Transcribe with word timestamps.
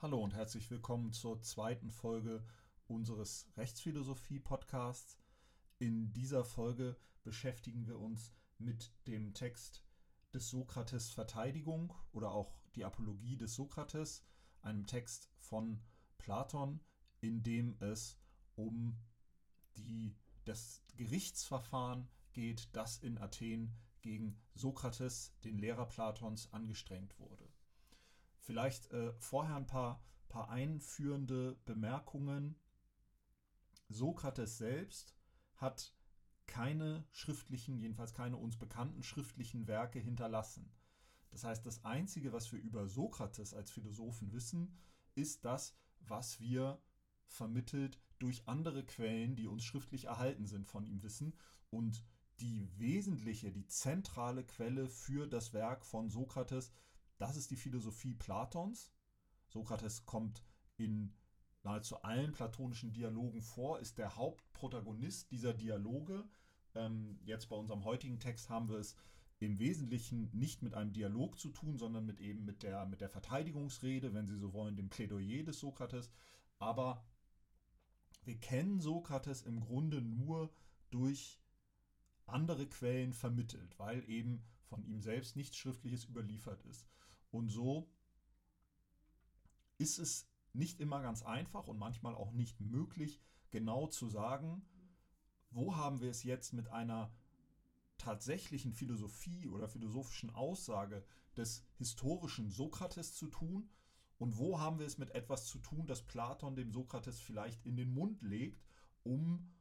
Hallo 0.00 0.22
und 0.22 0.32
herzlich 0.32 0.70
willkommen 0.70 1.10
zur 1.10 1.42
zweiten 1.42 1.90
Folge 1.90 2.44
unseres 2.86 3.48
Rechtsphilosophie-Podcasts. 3.56 5.18
In 5.80 6.12
dieser 6.12 6.44
Folge 6.44 6.96
beschäftigen 7.24 7.88
wir 7.88 7.98
uns 7.98 8.32
mit 8.58 8.92
dem 9.08 9.34
Text 9.34 9.82
des 10.32 10.50
Sokrates 10.50 11.10
Verteidigung 11.10 11.92
oder 12.12 12.30
auch 12.30 12.60
die 12.76 12.84
Apologie 12.84 13.36
des 13.36 13.56
Sokrates, 13.56 14.24
einem 14.62 14.86
Text 14.86 15.32
von 15.36 15.82
Platon, 16.16 16.78
in 17.20 17.42
dem 17.42 17.76
es 17.80 18.20
um 18.54 18.96
die, 19.78 20.14
das 20.44 20.80
Gerichtsverfahren 20.94 22.08
geht, 22.34 22.68
das 22.72 22.98
in 22.98 23.18
Athen 23.18 23.74
gegen 24.02 24.38
Sokrates, 24.54 25.34
den 25.42 25.58
Lehrer 25.58 25.86
Platons, 25.86 26.52
angestrengt 26.52 27.18
wurde. 27.18 27.47
Vielleicht 28.48 28.90
äh, 28.92 29.12
vorher 29.18 29.56
ein 29.56 29.66
paar, 29.66 30.02
paar 30.30 30.48
einführende 30.48 31.58
Bemerkungen. 31.66 32.56
Sokrates 33.90 34.56
selbst 34.56 35.14
hat 35.56 35.94
keine 36.46 37.04
schriftlichen, 37.10 37.78
jedenfalls 37.78 38.14
keine 38.14 38.38
uns 38.38 38.56
bekannten 38.56 39.02
schriftlichen 39.02 39.66
Werke 39.66 39.98
hinterlassen. 39.98 40.72
Das 41.28 41.44
heißt, 41.44 41.66
das 41.66 41.84
Einzige, 41.84 42.32
was 42.32 42.50
wir 42.50 42.58
über 42.58 42.88
Sokrates 42.88 43.52
als 43.52 43.70
Philosophen 43.70 44.32
wissen, 44.32 44.78
ist 45.14 45.44
das, 45.44 45.76
was 46.00 46.40
wir 46.40 46.80
vermittelt 47.26 48.00
durch 48.18 48.48
andere 48.48 48.82
Quellen, 48.82 49.36
die 49.36 49.46
uns 49.46 49.62
schriftlich 49.62 50.06
erhalten 50.06 50.46
sind, 50.46 50.66
von 50.66 50.86
ihm 50.86 51.02
wissen. 51.02 51.34
Und 51.68 52.02
die 52.40 52.66
wesentliche, 52.78 53.52
die 53.52 53.66
zentrale 53.66 54.42
Quelle 54.42 54.88
für 54.88 55.26
das 55.26 55.52
Werk 55.52 55.84
von 55.84 56.08
Sokrates 56.08 56.72
das 57.18 57.36
ist 57.36 57.50
die 57.50 57.56
Philosophie 57.56 58.14
Platons. 58.14 58.92
Sokrates 59.48 60.06
kommt 60.06 60.42
in 60.76 61.12
nahezu 61.62 62.02
allen 62.02 62.32
platonischen 62.32 62.92
Dialogen 62.92 63.42
vor, 63.42 63.80
ist 63.80 63.98
der 63.98 64.16
Hauptprotagonist 64.16 65.30
dieser 65.30 65.52
Dialoge. 65.52 66.24
Ähm, 66.74 67.18
jetzt 67.24 67.48
bei 67.48 67.56
unserem 67.56 67.84
heutigen 67.84 68.20
Text 68.20 68.48
haben 68.48 68.68
wir 68.68 68.78
es 68.78 68.96
im 69.40 69.58
Wesentlichen 69.58 70.30
nicht 70.32 70.62
mit 70.62 70.74
einem 70.74 70.92
Dialog 70.92 71.38
zu 71.38 71.50
tun, 71.50 71.76
sondern 71.76 72.06
mit 72.06 72.20
eben 72.20 72.44
mit 72.44 72.62
der, 72.62 72.86
mit 72.86 73.00
der 73.00 73.08
Verteidigungsrede, 73.08 74.12
wenn 74.14 74.26
Sie 74.26 74.36
so 74.36 74.52
wollen, 74.52 74.76
dem 74.76 74.88
Plädoyer 74.88 75.44
des 75.44 75.60
Sokrates. 75.60 76.10
Aber 76.58 77.04
wir 78.24 78.38
kennen 78.38 78.80
Sokrates 78.80 79.42
im 79.42 79.60
Grunde 79.60 80.02
nur 80.02 80.50
durch 80.90 81.40
andere 82.26 82.66
Quellen 82.66 83.12
vermittelt, 83.12 83.78
weil 83.78 84.08
eben 84.08 84.42
von 84.64 84.84
ihm 84.84 85.00
selbst 85.00 85.36
nichts 85.36 85.56
Schriftliches 85.56 86.04
überliefert 86.04 86.62
ist. 86.64 86.86
Und 87.30 87.48
so 87.48 87.90
ist 89.78 89.98
es 89.98 90.28
nicht 90.52 90.80
immer 90.80 91.00
ganz 91.02 91.22
einfach 91.22 91.66
und 91.68 91.78
manchmal 91.78 92.14
auch 92.14 92.32
nicht 92.32 92.60
möglich, 92.60 93.20
genau 93.50 93.86
zu 93.86 94.08
sagen, 94.08 94.62
wo 95.50 95.76
haben 95.76 96.00
wir 96.00 96.10
es 96.10 96.22
jetzt 96.24 96.52
mit 96.52 96.68
einer 96.68 97.12
tatsächlichen 97.96 98.72
Philosophie 98.72 99.48
oder 99.48 99.68
philosophischen 99.68 100.30
Aussage 100.30 101.04
des 101.36 101.64
historischen 101.76 102.50
Sokrates 102.50 103.14
zu 103.14 103.28
tun? 103.28 103.70
Und 104.18 104.36
wo 104.36 104.58
haben 104.58 104.78
wir 104.78 104.86
es 104.86 104.98
mit 104.98 105.10
etwas 105.14 105.46
zu 105.46 105.58
tun, 105.58 105.86
das 105.86 106.02
Platon 106.02 106.56
dem 106.56 106.72
Sokrates 106.72 107.20
vielleicht 107.20 107.64
in 107.64 107.76
den 107.76 107.92
Mund 107.92 108.22
legt, 108.22 108.64
um 109.04 109.54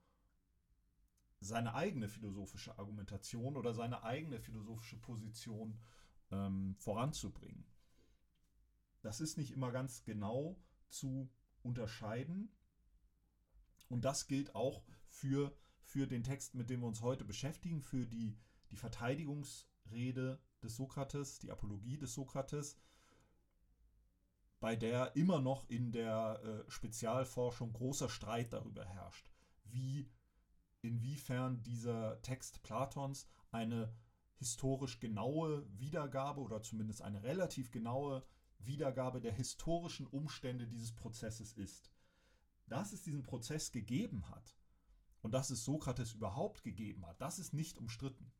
seine 1.39 1.75
eigene 1.75 2.07
philosophische 2.07 2.77
Argumentation 2.79 3.55
oder 3.55 3.73
seine 3.73 4.01
eigene 4.03 4.39
philosophische 4.39 4.97
Position 4.97 5.79
ähm, 6.31 6.75
voranzubringen. 6.80 7.66
Das 9.02 9.22
ist 9.22 9.38
nicht 9.38 9.52
immer 9.52 9.72
ganz 9.72 10.03
genau 10.03 10.59
zu 10.89 11.30
unterscheiden. 11.61 12.52
Und 13.89 14.03
das 14.03 14.28
gilt 14.28 14.56
auch 14.56 14.84
für, 15.08 15.58
für 15.84 16.08
den 16.08 16.23
Text, 16.23 16.56
mit 16.56 16.69
dem 16.69 16.81
wir 16.81 16.88
uns 16.88 17.02
heute 17.02 17.23
beschäftigen, 17.23 17.81
für 17.81 18.06
die, 18.06 18.38
die 18.72 18.78
Verteidigungsrede 18.78 20.41
des 20.62 20.75
Sokrates, 20.75 21.40
die 21.40 21.51
Apologie 21.51 21.97
des 21.97 22.13
Sokrates, 22.13 22.78
bei 24.59 24.75
der 24.75 25.16
immer 25.16 25.40
noch 25.40 25.69
in 25.69 25.91
der 25.91 26.41
äh, 26.44 26.72
Spezialforschung 26.72 27.74
großer 27.74 28.09
Streit 28.09 28.53
darüber 28.53 28.84
herrscht, 28.84 29.30
wie 29.66 30.09
inwiefern 30.81 31.62
dieser 31.63 32.22
Text 32.22 32.63
Platons 32.63 33.28
eine 33.51 33.94
historisch 34.38 35.00
genaue 35.00 35.68
Wiedergabe 35.78 36.42
oder 36.42 36.62
zumindest 36.62 37.02
eine 37.02 37.24
relativ 37.24 37.72
genaue 37.72 38.25
Wiedergabe 38.59 39.20
der 39.20 39.34
historischen 39.34 40.08
Umstände 40.08 40.68
dieses 40.68 40.94
Prozesses 40.94 41.53
ist. 41.53 41.92
Dass 42.68 42.94
es 42.94 43.02
diesen 43.02 43.24
Prozess 43.24 43.72
gegeben 43.72 44.30
hat 44.30 44.58
und 45.22 45.34
dass 45.34 45.50
es 45.50 45.64
Sokrates 45.64 46.14
überhaupt 46.14 46.64
gegeben 46.64 47.06
hat, 47.06 47.20
das 47.22 47.40
ist 47.40 47.53
nicht 47.53 47.78
umstritten. 47.78 48.31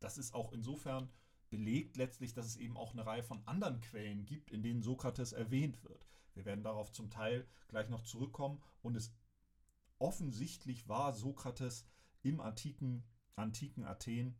Das 0.00 0.16
ist 0.16 0.32
auch 0.32 0.52
insofern 0.52 1.10
belegt 1.50 1.96
letztlich, 1.96 2.34
dass 2.34 2.46
es 2.46 2.56
eben 2.56 2.76
auch 2.76 2.92
eine 2.92 3.06
Reihe 3.06 3.22
von 3.22 3.42
anderen 3.46 3.80
Quellen 3.80 4.26
gibt, 4.26 4.50
in 4.50 4.62
denen 4.62 4.82
Sokrates 4.82 5.32
erwähnt 5.32 5.82
wird. 5.82 6.06
Wir 6.34 6.44
werden 6.44 6.62
darauf 6.62 6.92
zum 6.92 7.10
Teil 7.10 7.46
gleich 7.68 7.88
noch 7.88 8.02
zurückkommen 8.02 8.62
und 8.82 8.96
es 8.96 9.12
offensichtlich 9.98 10.88
war 10.88 11.12
Sokrates 11.12 11.84
im 12.22 12.40
antiken, 12.40 13.04
antiken 13.38 13.84
Athen 13.84 14.36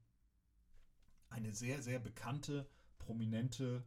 eine 1.31 1.53
sehr, 1.53 1.83
sehr 1.83 1.99
bekannte, 1.99 2.69
prominente 2.99 3.85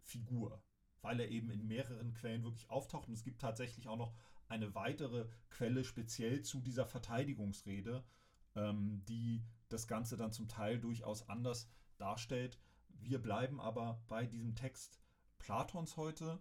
Figur, 0.00 0.62
weil 1.02 1.20
er 1.20 1.28
eben 1.28 1.50
in 1.50 1.66
mehreren 1.66 2.14
Quellen 2.14 2.44
wirklich 2.44 2.70
auftaucht. 2.70 3.08
Und 3.08 3.14
es 3.14 3.24
gibt 3.24 3.40
tatsächlich 3.40 3.88
auch 3.88 3.96
noch 3.96 4.14
eine 4.48 4.74
weitere 4.74 5.28
Quelle 5.50 5.84
speziell 5.84 6.42
zu 6.42 6.60
dieser 6.60 6.86
Verteidigungsrede, 6.86 8.04
ähm, 8.54 9.04
die 9.06 9.44
das 9.68 9.88
Ganze 9.88 10.16
dann 10.16 10.32
zum 10.32 10.48
Teil 10.48 10.78
durchaus 10.78 11.28
anders 11.28 11.68
darstellt. 11.98 12.60
Wir 12.88 13.20
bleiben 13.20 13.60
aber 13.60 14.02
bei 14.06 14.26
diesem 14.26 14.54
Text 14.54 15.00
Platons 15.38 15.96
heute, 15.96 16.40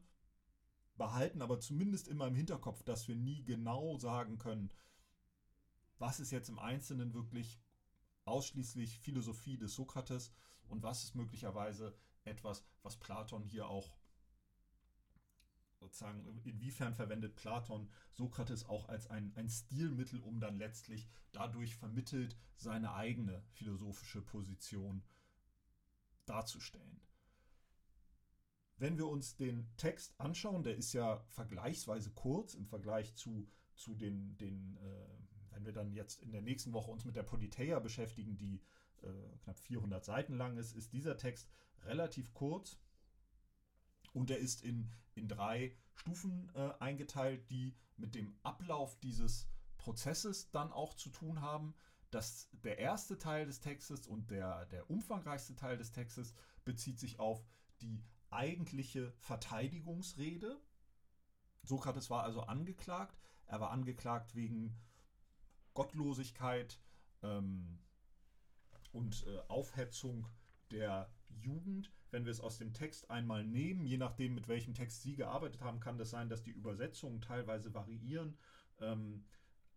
behalten 0.98 1.42
aber 1.42 1.60
zumindest 1.60 2.08
immer 2.08 2.28
im 2.28 2.36
Hinterkopf, 2.36 2.84
dass 2.84 3.08
wir 3.08 3.16
nie 3.16 3.44
genau 3.44 3.98
sagen 3.98 4.38
können, 4.38 4.72
was 5.98 6.20
ist 6.20 6.32
jetzt 6.32 6.50
im 6.50 6.60
Einzelnen 6.60 7.14
wirklich 7.14 7.60
ausschließlich 8.26 9.00
Philosophie 9.00 9.58
des 9.58 9.76
Sokrates 9.76 10.34
und 10.68 10.84
was 10.84 11.04
ist 11.04 11.16
möglicherweise 11.16 11.98
etwas, 12.24 12.66
was 12.82 12.98
Platon 12.98 13.44
hier 13.44 13.68
auch 13.68 13.96
sozusagen, 15.80 16.26
inwiefern 16.44 16.96
verwendet 16.96 17.36
Platon 17.36 17.90
Sokrates 18.12 18.66
auch 18.66 18.90
als 18.90 19.08
ein, 19.08 19.32
ein 19.36 19.50
Stilmittel, 19.50 20.20
um 20.20 20.40
dann 20.40 20.58
letztlich 20.58 21.08
dadurch 21.32 21.76
vermittelt 21.76 22.38
seine 22.56 22.94
eigene 22.94 23.44
philosophische 23.52 24.22
Position 24.22 25.04
darzustellen. 26.26 27.02
Wenn 28.78 28.98
wir 28.98 29.08
uns 29.08 29.36
den 29.36 29.70
Text 29.78 30.20
anschauen, 30.20 30.64
der 30.64 30.76
ist 30.76 30.94
ja 30.94 31.24
vergleichsweise 31.30 32.12
kurz 32.12 32.56
im 32.56 32.66
Vergleich 32.66 33.16
zu, 33.16 33.48
zu 33.76 33.96
den, 33.96 34.38
den 34.38 34.78
äh, 34.78 35.35
wenn 35.56 35.66
wir 35.66 35.74
dann 35.74 35.94
jetzt 35.94 36.22
in 36.22 36.32
der 36.32 36.42
nächsten 36.42 36.74
Woche 36.74 36.92
uns 36.92 37.06
mit 37.06 37.16
der 37.16 37.24
Politeia 37.24 37.80
beschäftigen, 37.80 38.38
die 38.38 38.62
äh, 39.02 39.38
knapp 39.44 39.58
400 39.58 40.04
Seiten 40.04 40.36
lang 40.36 40.58
ist, 40.58 40.76
ist 40.76 40.94
dieser 40.94 41.18
Text 41.18 41.50
relativ 41.84 42.34
kurz 42.34 42.78
und 44.14 44.30
er 44.30 44.38
ist 44.38 44.64
in, 44.64 44.92
in 45.16 45.28
drei 45.28 45.76
Stufen 45.94 46.52
äh, 46.56 46.72
eingeteilt, 46.80 47.50
die 47.50 47.76
mit 47.98 48.16
dem 48.16 48.38
Ablauf 48.44 49.00
dieses 49.00 49.48
Prozesses 49.78 50.52
dann 50.52 50.72
auch 50.72 50.94
zu 50.94 51.10
tun 51.10 51.42
haben. 51.42 51.74
Das, 52.12 52.50
der 52.64 52.78
erste 52.80 53.18
Teil 53.18 53.46
des 53.46 53.60
Textes 53.60 54.08
und 54.08 54.32
der, 54.32 54.66
der 54.68 54.90
umfangreichste 54.90 55.56
Teil 55.56 55.78
des 55.78 55.92
Textes 55.92 56.34
bezieht 56.64 57.00
sich 57.00 57.20
auf 57.20 57.46
die 57.82 58.04
eigentliche 58.30 59.12
Verteidigungsrede. 59.20 60.60
Sokrates 61.64 62.10
war 62.10 62.24
also 62.24 62.42
angeklagt. 62.42 63.20
Er 63.48 63.60
war 63.60 63.72
angeklagt 63.72 64.36
wegen 64.36 64.78
Gottlosigkeit 65.76 66.80
ähm, 67.22 67.78
und 68.92 69.28
äh, 69.28 69.40
Aufhetzung 69.48 70.28
der 70.72 71.14
Jugend. 71.30 71.92
Wenn 72.10 72.26
wir 72.26 72.32
es 72.32 72.40
aus 72.40 72.58
dem 72.58 72.74
Text 72.74 73.12
einmal 73.12 73.44
nehmen, 73.44 73.86
je 73.86 73.98
nachdem, 73.98 74.34
mit 74.34 74.48
welchem 74.48 74.74
Text 74.74 75.04
Sie 75.04 75.16
gearbeitet 75.16 75.62
haben, 75.62 75.80
kann 75.80 75.98
das 75.98 76.10
sein, 76.10 76.30
dass 76.30 76.42
die 76.42 76.52
Übersetzungen 76.52 77.22
teilweise 77.22 77.74
variieren. 77.74 78.38
Ähm, 78.80 79.26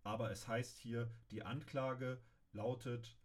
aber 0.04 0.30
es 0.30 0.46
heißt 0.48 0.78
hier, 0.78 1.10
die 1.30 1.42
Anklage 1.42 2.22
lautet, 2.52 3.18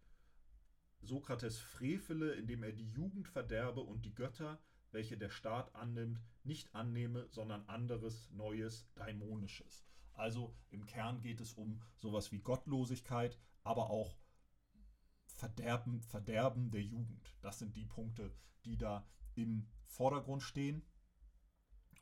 Sokrates 1.00 1.58
frevele, 1.58 2.32
indem 2.32 2.62
er 2.62 2.72
die 2.72 2.90
Jugend 2.90 3.28
verderbe 3.28 3.80
und 3.80 4.04
die 4.04 4.14
Götter, 4.14 4.58
welche 4.90 5.16
der 5.16 5.30
Staat 5.30 5.74
annimmt, 5.74 6.20
nicht 6.42 6.74
annehme, 6.74 7.26
sondern 7.30 7.64
anderes, 7.68 8.30
Neues, 8.30 8.88
Daimonisches. 8.94 9.86
Also 10.14 10.56
im 10.70 10.86
Kern 10.86 11.20
geht 11.20 11.40
es 11.40 11.52
um 11.54 11.82
sowas 11.96 12.32
wie 12.32 12.38
Gottlosigkeit, 12.38 13.38
aber 13.62 13.90
auch 13.90 14.16
Verderben, 15.26 16.00
Verderben 16.02 16.70
der 16.70 16.82
Jugend. 16.82 17.36
Das 17.40 17.58
sind 17.58 17.76
die 17.76 17.84
Punkte, 17.84 18.32
die 18.64 18.78
da 18.78 19.06
im 19.34 19.68
Vordergrund 19.86 20.42
stehen. 20.42 20.82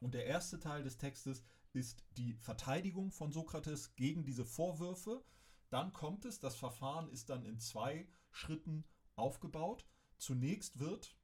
Und 0.01 0.15
der 0.15 0.27
erste 0.27 0.59
Teil 0.59 0.83
des 0.83 0.99
Textes 0.99 1.43
ist 1.73 2.05
die 2.19 2.35
Verteidigung 2.35 3.11
von 3.11 3.33
Sokrates 3.33 3.95
gegen 3.95 4.25
diese 4.25 4.45
Vorwürfe. 4.45 5.25
Dann 5.71 5.93
kommt 5.93 6.27
es, 6.27 6.39
das 6.39 6.55
Verfahren 6.55 7.09
ist 7.09 7.31
dann 7.31 7.47
in 7.47 7.59
zwei 7.59 8.07
Schritten 8.31 8.85
aufgebaut. 9.17 9.87
Zunächst 10.19 10.79
wird 10.79 11.17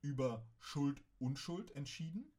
über 0.00 0.44
Schuld-Unschuld 0.58 1.70
entschieden, 1.70 2.32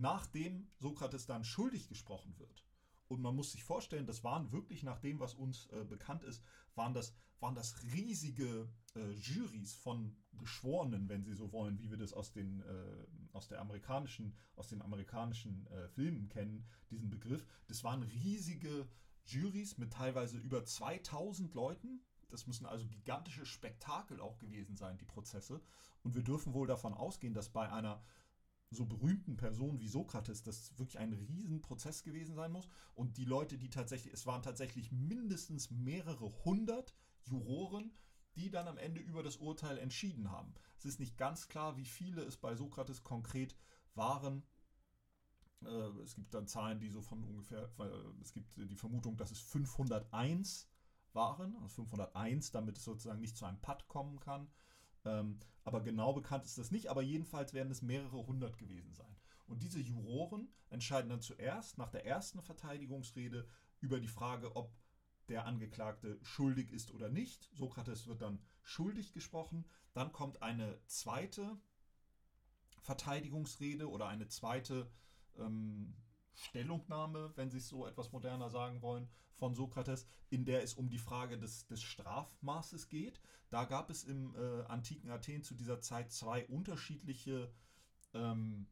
nachdem 0.00 0.68
Sokrates 0.78 1.26
dann 1.26 1.44
schuldig 1.44 1.88
gesprochen 1.88 2.38
wird. 2.38 2.64
Und 3.08 3.20
man 3.22 3.36
muss 3.36 3.52
sich 3.52 3.62
vorstellen, 3.62 4.06
das 4.06 4.24
waren 4.24 4.50
wirklich 4.52 4.82
nach 4.82 4.98
dem, 4.98 5.20
was 5.20 5.34
uns 5.34 5.66
äh, 5.66 5.84
bekannt 5.84 6.24
ist, 6.24 6.42
waren 6.74 6.92
das, 6.92 7.14
waren 7.40 7.54
das 7.54 7.82
riesige 7.84 8.68
äh, 8.94 9.12
Jurys 9.12 9.74
von 9.74 10.16
Geschworenen, 10.38 11.08
wenn 11.08 11.22
Sie 11.22 11.34
so 11.34 11.52
wollen, 11.52 11.78
wie 11.78 11.90
wir 11.90 11.98
das 11.98 12.12
aus 12.12 12.32
den, 12.32 12.62
äh, 12.62 13.06
aus 13.32 13.48
der 13.48 13.60
amerikanischen, 13.60 14.34
aus 14.56 14.68
den 14.68 14.82
amerikanischen 14.82 15.66
äh, 15.68 15.88
Filmen 15.88 16.28
kennen, 16.28 16.66
diesen 16.90 17.08
Begriff. 17.08 17.46
Das 17.68 17.84
waren 17.84 18.02
riesige 18.02 18.88
Jurys 19.24 19.78
mit 19.78 19.92
teilweise 19.92 20.38
über 20.38 20.64
2000 20.64 21.54
Leuten. 21.54 22.02
Das 22.28 22.46
müssen 22.46 22.66
also 22.66 22.86
gigantische 22.88 23.46
Spektakel 23.46 24.20
auch 24.20 24.38
gewesen 24.38 24.76
sein, 24.76 24.98
die 24.98 25.04
Prozesse. 25.04 25.60
Und 26.02 26.14
wir 26.14 26.22
dürfen 26.22 26.54
wohl 26.54 26.66
davon 26.66 26.92
ausgehen, 26.92 27.34
dass 27.34 27.48
bei 27.48 27.70
einer 27.70 28.02
so 28.70 28.84
berühmten 28.84 29.36
Personen 29.36 29.80
wie 29.80 29.88
Sokrates 29.88 30.42
das 30.42 30.76
wirklich 30.78 30.98
ein 30.98 31.12
Riesenprozess 31.12 32.02
gewesen 32.02 32.34
sein 32.34 32.52
muss. 32.52 32.68
Und 32.94 33.16
die 33.16 33.24
Leute, 33.24 33.58
die 33.58 33.70
tatsächlich, 33.70 34.12
es 34.12 34.26
waren 34.26 34.42
tatsächlich 34.42 34.90
mindestens 34.92 35.70
mehrere 35.70 36.32
hundert 36.44 36.94
Juroren, 37.24 37.92
die 38.34 38.50
dann 38.50 38.68
am 38.68 38.78
Ende 38.78 39.00
über 39.00 39.22
das 39.22 39.36
Urteil 39.36 39.78
entschieden 39.78 40.30
haben. 40.30 40.54
Es 40.78 40.84
ist 40.84 41.00
nicht 41.00 41.16
ganz 41.16 41.48
klar, 41.48 41.76
wie 41.76 41.86
viele 41.86 42.22
es 42.22 42.36
bei 42.36 42.54
Sokrates 42.54 43.02
konkret 43.02 43.56
waren. 43.94 44.42
Äh, 45.64 45.68
es 46.02 46.14
gibt 46.14 46.34
dann 46.34 46.46
Zahlen, 46.46 46.80
die 46.80 46.90
so 46.90 47.00
von 47.00 47.22
ungefähr, 47.24 47.70
es 48.20 48.32
gibt 48.32 48.56
die 48.56 48.76
Vermutung, 48.76 49.16
dass 49.16 49.30
es 49.30 49.40
501 49.40 50.68
waren, 51.12 51.56
also 51.56 51.68
501, 51.68 52.50
damit 52.50 52.76
es 52.76 52.84
sozusagen 52.84 53.20
nicht 53.20 53.36
zu 53.36 53.46
einem 53.46 53.60
Patt 53.60 53.88
kommen 53.88 54.20
kann. 54.20 54.48
Ähm, 55.06 55.38
aber 55.64 55.80
genau 55.80 56.12
bekannt 56.12 56.44
ist 56.44 56.58
das 56.58 56.70
nicht, 56.70 56.88
aber 56.88 57.02
jedenfalls 57.02 57.54
werden 57.54 57.70
es 57.70 57.82
mehrere 57.82 58.26
hundert 58.26 58.58
gewesen 58.58 58.92
sein. 58.92 59.16
Und 59.46 59.62
diese 59.62 59.80
Juroren 59.80 60.48
entscheiden 60.70 61.08
dann 61.08 61.20
zuerst 61.20 61.78
nach 61.78 61.90
der 61.90 62.04
ersten 62.04 62.42
Verteidigungsrede 62.42 63.48
über 63.80 64.00
die 64.00 64.08
Frage, 64.08 64.54
ob 64.56 64.72
der 65.28 65.46
Angeklagte 65.46 66.18
schuldig 66.22 66.72
ist 66.72 66.92
oder 66.92 67.08
nicht. 67.08 67.48
Sokrates 67.52 68.06
wird 68.06 68.22
dann 68.22 68.40
schuldig 68.62 69.12
gesprochen. 69.12 69.64
Dann 69.92 70.12
kommt 70.12 70.42
eine 70.42 70.78
zweite 70.86 71.58
Verteidigungsrede 72.82 73.88
oder 73.88 74.06
eine 74.08 74.28
zweite 74.28 74.90
ähm, 75.38 75.94
Stellungnahme, 76.36 77.32
wenn 77.36 77.50
Sie 77.50 77.58
es 77.58 77.68
so 77.68 77.86
etwas 77.86 78.12
moderner 78.12 78.50
sagen 78.50 78.82
wollen, 78.82 79.08
von 79.34 79.54
Sokrates, 79.54 80.06
in 80.30 80.44
der 80.44 80.62
es 80.62 80.74
um 80.74 80.88
die 80.88 80.98
Frage 80.98 81.38
des, 81.38 81.66
des 81.66 81.82
Strafmaßes 81.82 82.88
geht. 82.88 83.20
Da 83.50 83.64
gab 83.64 83.90
es 83.90 84.04
im 84.04 84.34
äh, 84.34 84.62
antiken 84.64 85.10
Athen 85.10 85.42
zu 85.42 85.54
dieser 85.54 85.80
Zeit 85.80 86.12
zwei 86.12 86.46
unterschiedliche 86.46 87.52
ähm, 88.14 88.66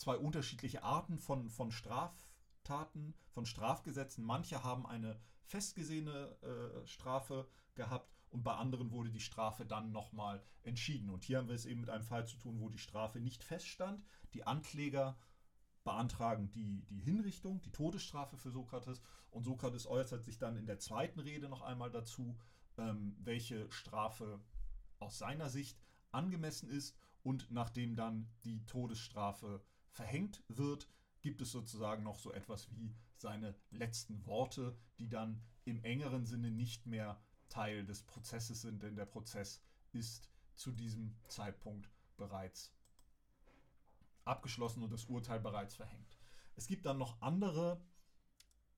zwei 0.00 0.16
unterschiedliche 0.16 0.82
Arten 0.82 1.18
von, 1.18 1.50
von 1.50 1.70
Straftaten, 1.70 3.14
von 3.28 3.44
Strafgesetzen. 3.44 4.24
Manche 4.24 4.64
haben 4.64 4.86
eine 4.86 5.20
festgesehene 5.44 6.36
äh, 6.42 6.86
Strafe 6.86 7.46
gehabt 7.74 8.10
und 8.30 8.42
bei 8.42 8.54
anderen 8.54 8.92
wurde 8.92 9.10
die 9.10 9.20
Strafe 9.20 9.66
dann 9.66 9.92
nochmal 9.92 10.42
entschieden. 10.62 11.10
Und 11.10 11.24
hier 11.24 11.38
haben 11.38 11.48
wir 11.48 11.54
es 11.54 11.66
eben 11.66 11.80
mit 11.80 11.90
einem 11.90 12.04
Fall 12.04 12.26
zu 12.26 12.36
tun, 12.38 12.60
wo 12.60 12.68
die 12.68 12.78
Strafe 12.78 13.20
nicht 13.20 13.44
feststand. 13.44 14.02
Die 14.32 14.46
Ankläger 14.46 15.18
beantragen 15.90 16.52
die, 16.52 16.84
die 16.88 17.00
Hinrichtung, 17.00 17.60
die 17.62 17.72
Todesstrafe 17.72 18.36
für 18.36 18.52
Sokrates. 18.52 19.00
Und 19.32 19.42
Sokrates 19.42 19.88
äußert 19.88 20.24
sich 20.24 20.38
dann 20.38 20.56
in 20.56 20.66
der 20.66 20.78
zweiten 20.78 21.18
Rede 21.18 21.48
noch 21.48 21.62
einmal 21.62 21.90
dazu, 21.90 22.38
ähm, 22.78 23.16
welche 23.18 23.68
Strafe 23.72 24.40
aus 25.00 25.18
seiner 25.18 25.50
Sicht 25.50 25.80
angemessen 26.12 26.70
ist. 26.70 26.96
Und 27.24 27.50
nachdem 27.50 27.96
dann 27.96 28.28
die 28.44 28.64
Todesstrafe 28.66 29.64
verhängt 29.90 30.44
wird, 30.46 30.86
gibt 31.22 31.42
es 31.42 31.50
sozusagen 31.50 32.04
noch 32.04 32.20
so 32.20 32.32
etwas 32.32 32.70
wie 32.70 32.94
seine 33.16 33.56
letzten 33.72 34.24
Worte, 34.26 34.78
die 35.00 35.08
dann 35.08 35.42
im 35.64 35.82
engeren 35.82 36.24
Sinne 36.24 36.52
nicht 36.52 36.86
mehr 36.86 37.20
Teil 37.48 37.84
des 37.84 38.04
Prozesses 38.04 38.62
sind, 38.62 38.84
denn 38.84 38.94
der 38.94 39.06
Prozess 39.06 39.60
ist 39.92 40.30
zu 40.54 40.70
diesem 40.70 41.16
Zeitpunkt 41.26 41.90
bereits 42.16 42.72
abgeschlossen 44.24 44.82
und 44.82 44.92
das 44.92 45.04
Urteil 45.04 45.40
bereits 45.40 45.74
verhängt. 45.74 46.18
Es 46.56 46.66
gibt 46.66 46.86
dann 46.86 46.98
noch 46.98 47.20
andere 47.20 47.80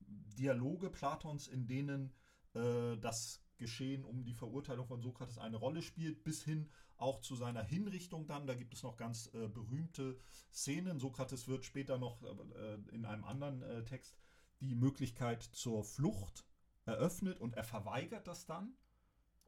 Dialoge 0.01 0.91
Platons, 0.91 1.49
in 1.49 1.67
denen 1.67 2.13
äh, 2.55 2.97
das 2.99 3.43
Geschehen 3.59 4.05
um 4.05 4.25
die 4.25 4.35
Verurteilung 4.35 4.87
von 4.87 5.01
Sokrates 5.01 5.39
eine 5.39 5.57
Rolle 5.57 5.83
spielt, 5.83 6.25
bis 6.25 6.43
hin 6.43 6.69
auch 6.97 7.21
zu 7.21 7.37
seiner 7.37 7.63
Hinrichtung 7.63 8.27
dann. 8.27 8.47
Da 8.47 8.55
gibt 8.55 8.75
es 8.75 8.83
noch 8.83 8.97
ganz 8.97 9.33
äh, 9.35 9.49
berühmte 9.49 10.19
Szenen. 10.53 10.99
Sokrates 10.99 11.49
wird 11.49 11.65
später 11.65 11.99
noch 11.99 12.23
äh, 12.23 12.75
in 12.93 13.05
einem 13.05 13.25
anderen 13.25 13.63
äh, 13.63 13.85
Text 13.85 14.17
die 14.61 14.75
Möglichkeit 14.75 15.43
zur 15.43 15.85
Flucht 15.85 16.45
eröffnet 16.85 17.41
und 17.41 17.55
er 17.55 17.65
verweigert 17.65 18.27
das 18.27 18.47
dann 18.47 18.75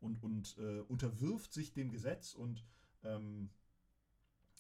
und, 0.00 0.22
und 0.22 0.56
äh, 0.58 0.80
unterwirft 0.80 1.52
sich 1.52 1.72
dem 1.72 1.90
Gesetz 1.90 2.34
und 2.34 2.64
ähm, 3.02 3.50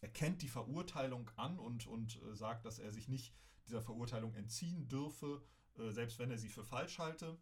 erkennt 0.00 0.42
die 0.42 0.48
Verurteilung 0.48 1.30
an 1.36 1.58
und, 1.58 1.86
und 1.86 2.20
äh, 2.22 2.34
sagt, 2.34 2.64
dass 2.64 2.78
er 2.78 2.92
sich 2.92 3.08
nicht 3.08 3.34
dieser 3.66 3.82
Verurteilung 3.82 4.34
entziehen 4.34 4.88
dürfe, 4.88 5.42
äh, 5.78 5.90
selbst 5.90 6.18
wenn 6.18 6.30
er 6.30 6.38
sie 6.38 6.48
für 6.48 6.64
falsch 6.64 6.98
halte. 6.98 7.38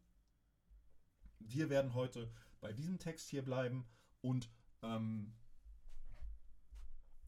Wir 1.41 1.71
werden 1.71 1.95
heute 1.95 2.33
bei 2.61 2.73
diesem 2.73 2.99
Text 2.99 3.29
hier 3.29 3.43
bleiben 3.43 3.85
und 4.21 4.49
ähm, 4.83 5.35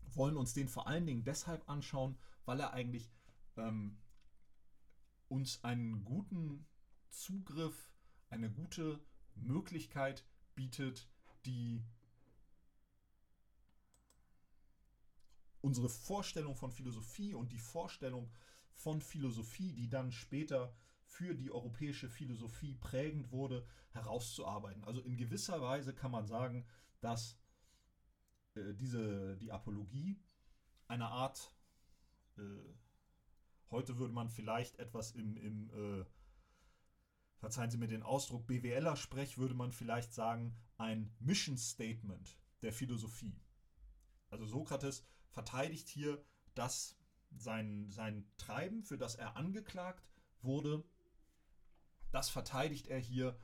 wollen 0.02 0.36
uns 0.36 0.54
den 0.54 0.68
vor 0.68 0.86
allen 0.86 1.06
Dingen 1.06 1.24
deshalb 1.24 1.68
anschauen, 1.68 2.16
weil 2.44 2.60
er 2.60 2.72
eigentlich 2.72 3.10
ähm, 3.56 3.98
uns 5.28 5.64
einen 5.64 6.04
guten 6.04 6.66
Zugriff, 7.10 7.90
eine 8.30 8.50
gute 8.50 9.04
Möglichkeit 9.34 10.24
bietet, 10.54 11.08
die 11.44 11.84
unsere 15.64 15.88
Vorstellung 15.88 16.54
von 16.54 16.70
Philosophie 16.70 17.32
und 17.32 17.50
die 17.50 17.58
Vorstellung 17.58 18.30
von 18.74 19.00
Philosophie, 19.00 19.72
die 19.72 19.88
dann 19.88 20.12
später 20.12 20.76
für 21.06 21.34
die 21.34 21.50
europäische 21.50 22.10
Philosophie 22.10 22.74
prägend 22.74 23.32
wurde, 23.32 23.66
herauszuarbeiten. 23.92 24.84
Also 24.84 25.00
in 25.00 25.16
gewisser 25.16 25.62
Weise 25.62 25.94
kann 25.94 26.10
man 26.10 26.26
sagen, 26.26 26.66
dass 27.00 27.38
äh, 28.56 28.74
diese, 28.74 29.38
die 29.38 29.52
Apologie 29.52 30.20
eine 30.86 31.08
Art, 31.08 31.50
äh, 32.36 32.42
heute 33.70 33.96
würde 33.96 34.12
man 34.12 34.28
vielleicht 34.28 34.78
etwas 34.78 35.12
im, 35.12 35.38
im 35.38 35.70
äh, 35.70 36.04
verzeihen 37.38 37.70
Sie 37.70 37.78
mir 37.78 37.88
den 37.88 38.02
Ausdruck, 38.02 38.46
BWLer-Sprech 38.46 39.38
würde 39.38 39.54
man 39.54 39.72
vielleicht 39.72 40.12
sagen, 40.12 40.54
ein 40.76 41.10
Mission 41.20 41.56
Statement 41.56 42.36
der 42.60 42.72
Philosophie. 42.74 43.40
Also 44.34 44.46
Sokrates 44.46 45.04
verteidigt 45.30 45.88
hier 45.88 46.22
dass 46.54 46.96
sein, 47.36 47.90
sein 47.90 48.26
Treiben, 48.36 48.82
für 48.82 48.98
das 48.98 49.16
er 49.16 49.36
angeklagt 49.36 50.08
wurde. 50.40 50.84
Das 52.12 52.30
verteidigt 52.30 52.86
er 52.86 52.98
hier 52.98 53.36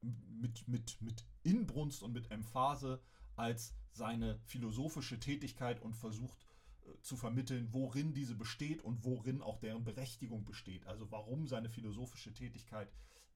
mit, 0.00 0.66
mit, 0.68 1.00
mit 1.00 1.26
Inbrunst 1.42 2.02
und 2.02 2.12
mit 2.12 2.30
Emphase 2.30 3.02
als 3.36 3.74
seine 3.92 4.40
philosophische 4.46 5.20
Tätigkeit 5.20 5.80
und 5.82 5.94
versucht 5.94 6.46
äh, 6.86 7.00
zu 7.02 7.16
vermitteln, 7.16 7.68
worin 7.72 8.14
diese 8.14 8.34
besteht 8.34 8.82
und 8.82 9.04
worin 9.04 9.42
auch 9.42 9.58
deren 9.58 9.84
Berechtigung 9.84 10.44
besteht. 10.44 10.86
Also 10.86 11.10
warum 11.10 11.46
seine 11.46 11.68
philosophische 11.68 12.32
Tätigkeit 12.32 12.90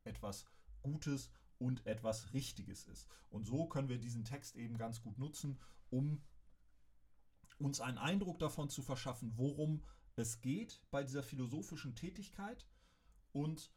etwas 0.04 0.47
Gutes 0.82 1.30
und 1.59 1.87
etwas 1.87 2.32
Richtiges 2.32 2.85
ist. 2.85 3.06
Und 3.28 3.44
so 3.44 3.66
können 3.66 3.88
wir 3.88 3.99
diesen 3.99 4.25
Text 4.25 4.56
eben 4.56 4.78
ganz 4.78 5.02
gut 5.02 5.18
nutzen, 5.18 5.59
um 5.90 6.23
uns 7.64 7.81
einen 7.81 7.99
Eindruck 7.99 8.38
davon 8.38 8.69
zu 8.69 8.83
verschaffen, 8.83 9.33
worum 9.37 9.83
es 10.16 10.40
geht 10.40 10.83
bei 10.90 11.02
dieser 11.02 11.23
philosophischen 11.23 11.95
Tätigkeit 11.95 12.66
und 13.33 13.73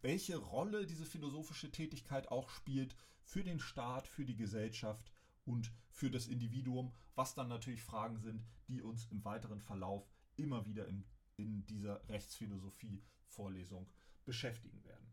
welche 0.00 0.36
Rolle 0.36 0.86
diese 0.86 1.04
philosophische 1.04 1.72
Tätigkeit 1.72 2.28
auch 2.28 2.50
spielt 2.50 2.94
für 3.24 3.42
den 3.42 3.58
Staat, 3.58 4.06
für 4.06 4.24
die 4.24 4.36
Gesellschaft 4.36 5.12
und 5.44 5.72
für 5.90 6.10
das 6.10 6.28
Individuum, 6.28 6.92
was 7.14 7.34
dann 7.34 7.48
natürlich 7.48 7.82
Fragen 7.82 8.18
sind, 8.20 8.46
die 8.68 8.80
uns 8.82 9.06
im 9.06 9.24
weiteren 9.24 9.60
Verlauf 9.60 10.08
immer 10.36 10.66
wieder 10.66 10.86
in, 10.86 11.04
in 11.36 11.66
dieser 11.66 12.06
Rechtsphilosophie-Vorlesung 12.08 13.90
beschäftigen 14.24 14.84
werden. 14.84 15.06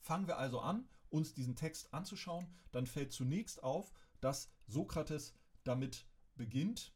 Fangen 0.00 0.26
wir 0.26 0.38
also 0.38 0.60
an, 0.60 0.88
uns 1.08 1.32
diesen 1.32 1.56
Text 1.56 1.94
anzuschauen, 1.94 2.46
dann 2.72 2.86
fällt 2.86 3.12
zunächst 3.12 3.62
auf, 3.62 3.92
dass 4.20 4.50
Sokrates 4.66 5.34
damit 5.64 6.06
beginnt, 6.36 6.94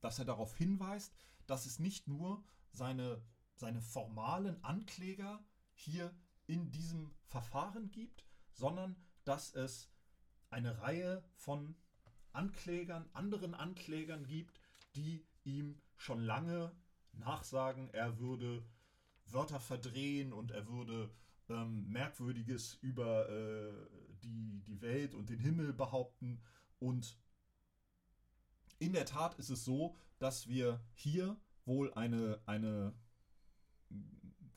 dass 0.00 0.18
er 0.18 0.24
darauf 0.24 0.56
hinweist, 0.56 1.14
dass 1.46 1.66
es 1.66 1.78
nicht 1.78 2.08
nur 2.08 2.44
seine, 2.70 3.22
seine 3.56 3.82
formalen 3.82 4.62
Ankläger 4.64 5.44
hier 5.74 6.14
in 6.46 6.70
diesem 6.70 7.10
Verfahren 7.26 7.90
gibt, 7.90 8.24
sondern 8.52 8.96
dass 9.24 9.54
es 9.54 9.90
eine 10.48 10.80
Reihe 10.80 11.22
von 11.34 11.76
Anklägern, 12.32 13.08
anderen 13.12 13.54
Anklägern 13.54 14.26
gibt, 14.26 14.60
die 14.94 15.26
ihm 15.44 15.80
schon 15.96 16.20
lange 16.20 16.72
nachsagen, 17.12 17.90
er 17.90 18.18
würde 18.18 18.64
Wörter 19.26 19.60
verdrehen 19.60 20.32
und 20.32 20.50
er 20.50 20.66
würde 20.68 21.10
ähm, 21.48 21.88
Merkwürdiges 21.88 22.74
über 22.80 23.28
äh, 23.28 23.72
die, 24.22 24.62
die 24.66 24.80
Welt 24.80 25.14
und 25.14 25.28
den 25.30 25.38
Himmel 25.38 25.72
behaupten. 25.72 26.40
Und 26.80 27.16
in 28.78 28.92
der 28.92 29.06
Tat 29.06 29.34
ist 29.38 29.50
es 29.50 29.64
so, 29.64 29.96
dass 30.18 30.48
wir 30.48 30.84
hier 30.94 31.40
wohl 31.64 31.92
eine, 31.94 32.42
eine 32.46 32.94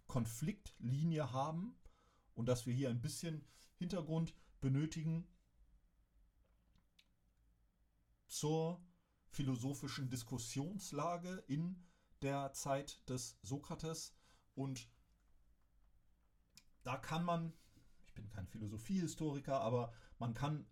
Konfliktlinie 0.07 1.31
haben 1.31 1.75
und 2.33 2.47
dass 2.47 2.65
wir 2.65 2.73
hier 2.73 2.89
ein 2.89 3.01
bisschen 3.01 3.45
Hintergrund 3.75 4.33
benötigen 4.61 5.27
zur 8.27 8.81
philosophischen 9.29 10.09
Diskussionslage 10.09 11.43
in 11.47 11.85
der 12.21 12.53
Zeit 12.53 13.07
des 13.09 13.37
Sokrates. 13.41 14.15
Und 14.55 14.89
da 16.83 16.97
kann 16.97 17.23
man, 17.23 17.53
ich 18.05 18.13
bin 18.13 18.29
kein 18.29 18.47
Philosophiehistoriker, 18.47 19.59
aber 19.59 19.93
man 20.19 20.33
kann, 20.33 20.65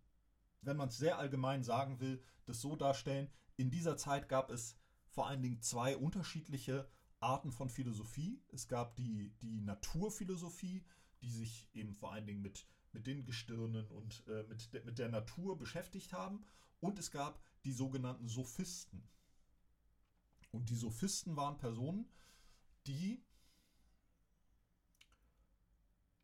wenn 0.61 0.77
man 0.77 0.89
es 0.89 0.97
sehr 0.97 1.17
allgemein 1.17 1.63
sagen 1.63 1.99
will, 1.99 2.23
das 2.45 2.61
so 2.61 2.75
darstellen, 2.75 3.29
in 3.57 3.69
dieser 3.69 3.97
Zeit 3.97 4.29
gab 4.29 4.49
es 4.49 4.77
vor 5.09 5.27
allen 5.27 5.41
Dingen 5.41 5.61
zwei 5.61 5.97
unterschiedliche 5.97 6.87
Arten 7.19 7.51
von 7.51 7.69
Philosophie. 7.69 8.41
Es 8.49 8.67
gab 8.67 8.95
die, 8.95 9.31
die 9.41 9.61
Naturphilosophie, 9.61 10.83
die 11.21 11.29
sich 11.29 11.69
eben 11.73 11.93
vor 11.93 12.11
allen 12.13 12.25
Dingen 12.25 12.41
mit, 12.41 12.65
mit 12.93 13.05
den 13.07 13.25
Gestirnen 13.25 13.87
und 13.91 14.23
äh, 14.27 14.43
mit, 14.43 14.73
de, 14.73 14.83
mit 14.83 14.97
der 14.97 15.09
Natur 15.09 15.57
beschäftigt 15.57 16.13
haben. 16.13 16.43
Und 16.79 16.97
es 16.97 17.11
gab 17.11 17.43
die 17.63 17.71
sogenannten 17.71 18.27
Sophisten. 18.27 19.07
Und 20.51 20.69
die 20.69 20.75
Sophisten 20.75 21.35
waren 21.35 21.57
Personen, 21.57 22.09
die 22.87 23.23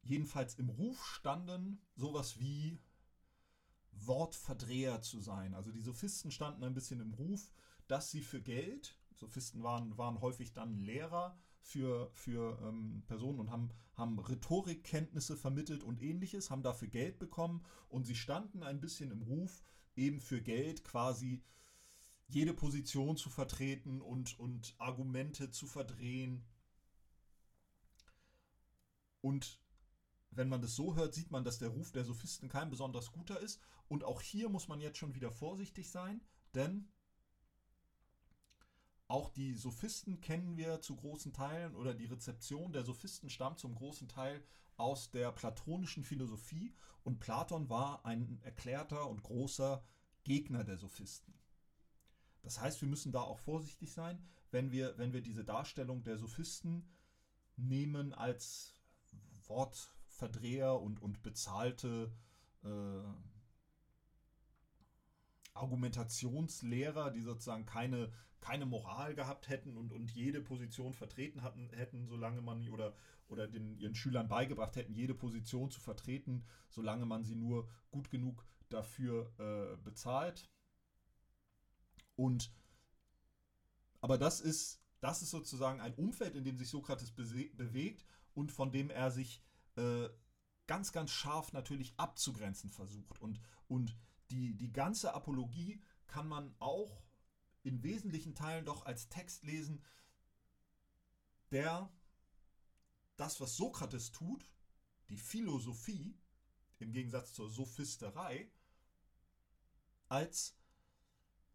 jedenfalls 0.01 0.55
im 0.55 0.69
Ruf 0.69 1.05
standen, 1.05 1.81
sowas 1.95 2.39
wie 2.39 2.79
Wortverdreher 4.05 5.01
zu 5.01 5.19
sein. 5.19 5.53
Also 5.53 5.71
die 5.71 5.81
Sophisten 5.81 6.31
standen 6.31 6.63
ein 6.63 6.73
bisschen 6.73 6.99
im 6.99 7.13
Ruf, 7.13 7.51
dass 7.87 8.11
sie 8.11 8.21
für 8.21 8.41
Geld, 8.41 8.97
Sophisten 9.15 9.63
waren, 9.63 9.97
waren 9.97 10.21
häufig 10.21 10.53
dann 10.53 10.79
Lehrer 10.79 11.37
für, 11.61 12.09
für 12.13 12.59
ähm, 12.61 13.03
Personen 13.07 13.39
und 13.39 13.51
haben, 13.51 13.69
haben 13.95 14.19
Rhetorikkenntnisse 14.19 15.35
vermittelt 15.35 15.83
und 15.83 16.01
ähnliches, 16.01 16.49
haben 16.49 16.63
dafür 16.63 16.87
Geld 16.87 17.19
bekommen 17.19 17.65
und 17.89 18.05
sie 18.05 18.15
standen 18.15 18.63
ein 18.63 18.79
bisschen 18.79 19.11
im 19.11 19.21
Ruf, 19.21 19.63
eben 19.95 20.21
für 20.21 20.41
Geld 20.41 20.83
quasi 20.83 21.43
jede 22.27 22.53
Position 22.53 23.17
zu 23.17 23.29
vertreten 23.29 24.01
und, 24.01 24.39
und 24.39 24.75
Argumente 24.77 25.49
zu 25.51 25.65
verdrehen. 25.65 26.43
Und 29.21 29.59
wenn 30.37 30.49
man 30.49 30.61
das 30.61 30.75
so 30.75 30.95
hört, 30.95 31.13
sieht 31.13 31.31
man, 31.31 31.43
dass 31.43 31.57
der 31.57 31.69
Ruf 31.69 31.91
der 31.91 32.05
Sophisten 32.05 32.47
kein 32.47 32.69
besonders 32.69 33.11
guter 33.11 33.39
ist. 33.39 33.59
Und 33.87 34.03
auch 34.03 34.21
hier 34.21 34.49
muss 34.49 34.67
man 34.67 34.79
jetzt 34.79 34.97
schon 34.97 35.15
wieder 35.15 35.31
vorsichtig 35.31 35.89
sein, 35.89 36.21
denn 36.53 36.87
auch 39.07 39.29
die 39.29 39.53
Sophisten 39.53 40.21
kennen 40.21 40.57
wir 40.57 40.81
zu 40.81 40.95
großen 40.95 41.33
Teilen 41.33 41.75
oder 41.75 41.93
die 41.93 42.05
Rezeption 42.05 42.73
der 42.73 42.83
Sophisten 42.83 43.29
stammt 43.29 43.57
zum 43.57 43.73
großen 43.73 44.07
Teil 44.07 44.43
aus 44.75 45.09
der 45.09 45.31
platonischen 45.31 46.03
Philosophie 46.03 46.75
und 47.03 47.19
Platon 47.19 47.69
war 47.69 48.05
ein 48.05 48.39
erklärter 48.43 49.09
und 49.09 49.23
großer 49.23 49.83
Gegner 50.23 50.63
der 50.63 50.77
Sophisten. 50.77 51.33
Das 52.43 52.59
heißt, 52.59 52.81
wir 52.81 52.89
müssen 52.89 53.11
da 53.11 53.21
auch 53.21 53.39
vorsichtig 53.39 53.91
sein, 53.91 54.21
wenn 54.51 54.71
wir, 54.71 54.97
wenn 54.97 55.13
wir 55.13 55.21
diese 55.21 55.43
Darstellung 55.43 56.03
der 56.03 56.17
Sophisten 56.17 56.87
nehmen 57.55 58.13
als 58.13 58.73
Wortverdreher 60.17 60.79
und, 60.81 61.01
und 61.01 61.21
bezahlte 61.21 62.11
äh, 62.63 62.67
Argumentationslehrer, 65.53 67.11
die 67.11 67.21
sozusagen 67.21 67.65
keine, 67.65 68.11
keine 68.39 68.65
Moral 68.65 69.15
gehabt 69.15 69.49
hätten 69.49 69.77
und, 69.77 69.93
und 69.93 70.11
jede 70.11 70.41
Position 70.41 70.93
vertreten 70.93 71.41
hatten, 71.41 71.69
hätten, 71.69 72.07
solange 72.07 72.41
man 72.41 72.67
oder, 72.69 72.95
oder 73.27 73.47
den, 73.47 73.77
ihren 73.77 73.95
Schülern 73.95 74.27
beigebracht 74.27 74.75
hätten, 74.75 74.93
jede 74.93 75.13
Position 75.13 75.71
zu 75.71 75.79
vertreten, 75.79 76.45
solange 76.69 77.05
man 77.05 77.23
sie 77.23 77.35
nur 77.35 77.69
gut 77.91 78.09
genug 78.09 78.45
dafür 78.69 79.31
äh, 79.39 79.77
bezahlt. 79.83 80.49
Und 82.15 82.51
aber 83.99 84.17
das 84.17 84.41
ist, 84.41 84.79
das 84.99 85.21
ist 85.21 85.31
sozusagen 85.31 85.81
ein 85.81 85.95
Umfeld, 85.95 86.35
in 86.35 86.43
dem 86.43 86.57
sich 86.57 86.69
Sokrates 86.69 87.11
bewegt 87.11 88.05
und 88.33 88.51
von 88.51 88.71
dem 88.71 88.89
er 88.91 89.09
sich 89.09 89.41
äh, 89.77 90.09
ganz, 90.67 90.91
ganz 90.91 91.11
scharf 91.11 91.53
natürlich 91.53 91.93
abzugrenzen 91.97 92.69
versucht. 92.69 93.19
Und, 93.19 93.39
und 93.67 93.95
die, 94.29 94.55
die 94.55 94.71
ganze 94.71 95.13
Apologie 95.13 95.81
kann 96.07 96.27
man 96.27 96.55
auch 96.59 97.03
in 97.63 97.83
wesentlichen 97.83 98.35
Teilen 98.35 98.65
doch 98.65 98.85
als 98.85 99.09
Text 99.09 99.43
lesen, 99.43 99.83
der 101.51 101.91
das, 103.15 103.39
was 103.41 103.55
Sokrates 103.55 104.11
tut, 104.11 104.49
die 105.09 105.17
Philosophie, 105.17 106.17
im 106.79 106.91
Gegensatz 106.91 107.33
zur 107.33 107.49
Sophisterei, 107.49 108.51
als 110.09 110.55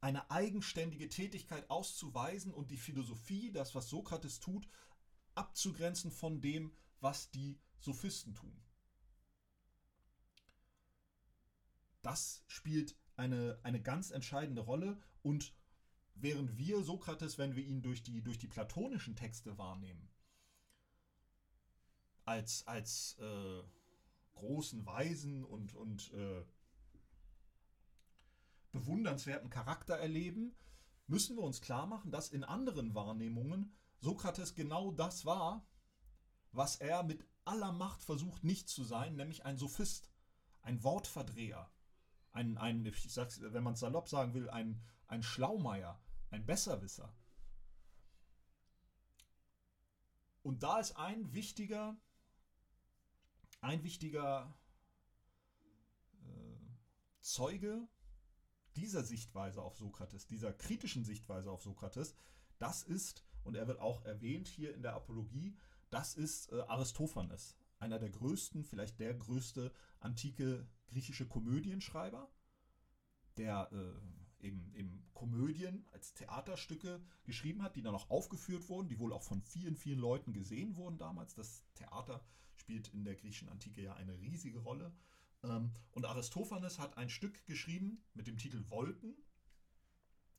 eine 0.00 0.30
eigenständige 0.30 1.08
Tätigkeit 1.08 1.70
auszuweisen 1.70 2.52
und 2.52 2.70
die 2.70 2.76
Philosophie, 2.76 3.52
das, 3.52 3.74
was 3.74 3.88
Sokrates 3.88 4.40
tut, 4.40 4.68
abzugrenzen 5.34 6.10
von 6.10 6.40
dem, 6.40 6.76
was 7.00 7.30
die 7.30 7.60
Sophisten 7.82 8.34
tun. 8.34 8.56
Das 12.02 12.44
spielt 12.46 12.96
eine, 13.16 13.58
eine 13.62 13.80
ganz 13.80 14.10
entscheidende 14.10 14.62
Rolle 14.62 15.00
und 15.22 15.54
während 16.14 16.56
wir 16.56 16.82
Sokrates, 16.82 17.38
wenn 17.38 17.54
wir 17.54 17.64
ihn 17.64 17.82
durch 17.82 18.02
die, 18.02 18.22
durch 18.22 18.38
die 18.38 18.48
platonischen 18.48 19.16
Texte 19.16 19.58
wahrnehmen, 19.58 20.08
als, 22.24 22.66
als 22.66 23.16
äh, 23.20 23.62
großen 24.34 24.84
Weisen 24.86 25.44
und, 25.44 25.74
und 25.74 26.12
äh, 26.12 26.44
bewundernswerten 28.72 29.50
Charakter 29.50 29.96
erleben, 29.96 30.56
müssen 31.06 31.36
wir 31.36 31.42
uns 31.42 31.60
klar 31.60 31.86
machen, 31.86 32.10
dass 32.10 32.30
in 32.30 32.44
anderen 32.44 32.94
Wahrnehmungen 32.94 33.76
Sokrates 34.00 34.54
genau 34.54 34.90
das 34.90 35.24
war, 35.24 35.66
was 36.52 36.76
er 36.76 37.02
mit 37.02 37.24
aller 37.44 37.72
Macht 37.72 38.02
versucht 38.02 38.44
nicht 38.44 38.68
zu 38.68 38.84
sein, 38.84 39.16
nämlich 39.16 39.44
ein 39.44 39.58
Sophist, 39.58 40.11
ein 40.62 40.82
Wortverdreher, 40.82 41.70
ein, 42.32 42.56
ein 42.58 42.84
ich 42.87 43.12
sag's, 43.12 43.40
wenn 43.40 43.62
man 43.62 43.75
es 43.75 43.80
salopp 43.80 44.08
sagen 44.08 44.34
will, 44.34 44.49
ein, 44.49 44.80
ein 45.06 45.22
Schlaumeier, 45.22 46.00
ein 46.30 46.46
Besserwisser. 46.46 47.14
Und 50.42 50.62
da 50.62 50.80
ist 50.80 50.96
ein 50.96 51.32
wichtiger, 51.34 51.96
ein 53.61 53.84
wichtiger 53.84 54.52
äh, 56.25 56.56
Zeuge 57.20 57.88
dieser 58.76 59.04
Sichtweise 59.04 59.62
auf 59.62 59.76
Sokrates, 59.76 60.26
dieser 60.26 60.52
kritischen 60.52 61.04
Sichtweise 61.04 61.50
auf 61.50 61.62
Sokrates, 61.62 62.14
das 62.58 62.82
ist, 62.82 63.25
und 63.44 63.54
er 63.54 63.68
wird 63.68 63.80
auch 63.80 64.04
erwähnt 64.04 64.49
hier 64.49 64.75
in 64.75 64.82
der 64.82 64.94
Apologie, 64.94 65.56
das 65.92 66.14
ist 66.14 66.50
äh, 66.52 66.61
Aristophanes, 66.62 67.56
einer 67.78 67.99
der 67.99 68.11
größten, 68.11 68.64
vielleicht 68.64 68.99
der 68.99 69.14
größte 69.14 69.72
antike 70.00 70.66
griechische 70.87 71.26
Komödienschreiber, 71.26 72.30
der 73.37 73.70
äh, 73.72 74.46
eben, 74.46 74.72
eben 74.75 75.04
Komödien 75.14 75.87
als 75.92 76.14
Theaterstücke 76.14 77.00
geschrieben 77.25 77.62
hat, 77.62 77.76
die 77.76 77.82
dann 77.82 77.94
auch 77.94 78.11
aufgeführt 78.11 78.68
wurden, 78.68 78.88
die 78.88 78.99
wohl 78.99 79.12
auch 79.12 79.22
von 79.22 79.42
vielen, 79.42 79.76
vielen 79.76 79.99
Leuten 79.99 80.32
gesehen 80.32 80.76
wurden 80.76 80.99
damals. 80.99 81.34
Das 81.34 81.64
Theater 81.75 82.25
spielt 82.56 82.88
in 82.88 83.04
der 83.04 83.14
griechischen 83.14 83.49
Antike 83.49 83.82
ja 83.82 83.94
eine 83.94 84.18
riesige 84.18 84.58
Rolle. 84.58 84.94
Ähm, 85.42 85.72
und 85.92 86.04
Aristophanes 86.04 86.78
hat 86.78 86.96
ein 86.96 87.08
Stück 87.08 87.44
geschrieben 87.46 88.02
mit 88.14 88.26
dem 88.26 88.38
Titel 88.38 88.64
Wolken. 88.68 89.14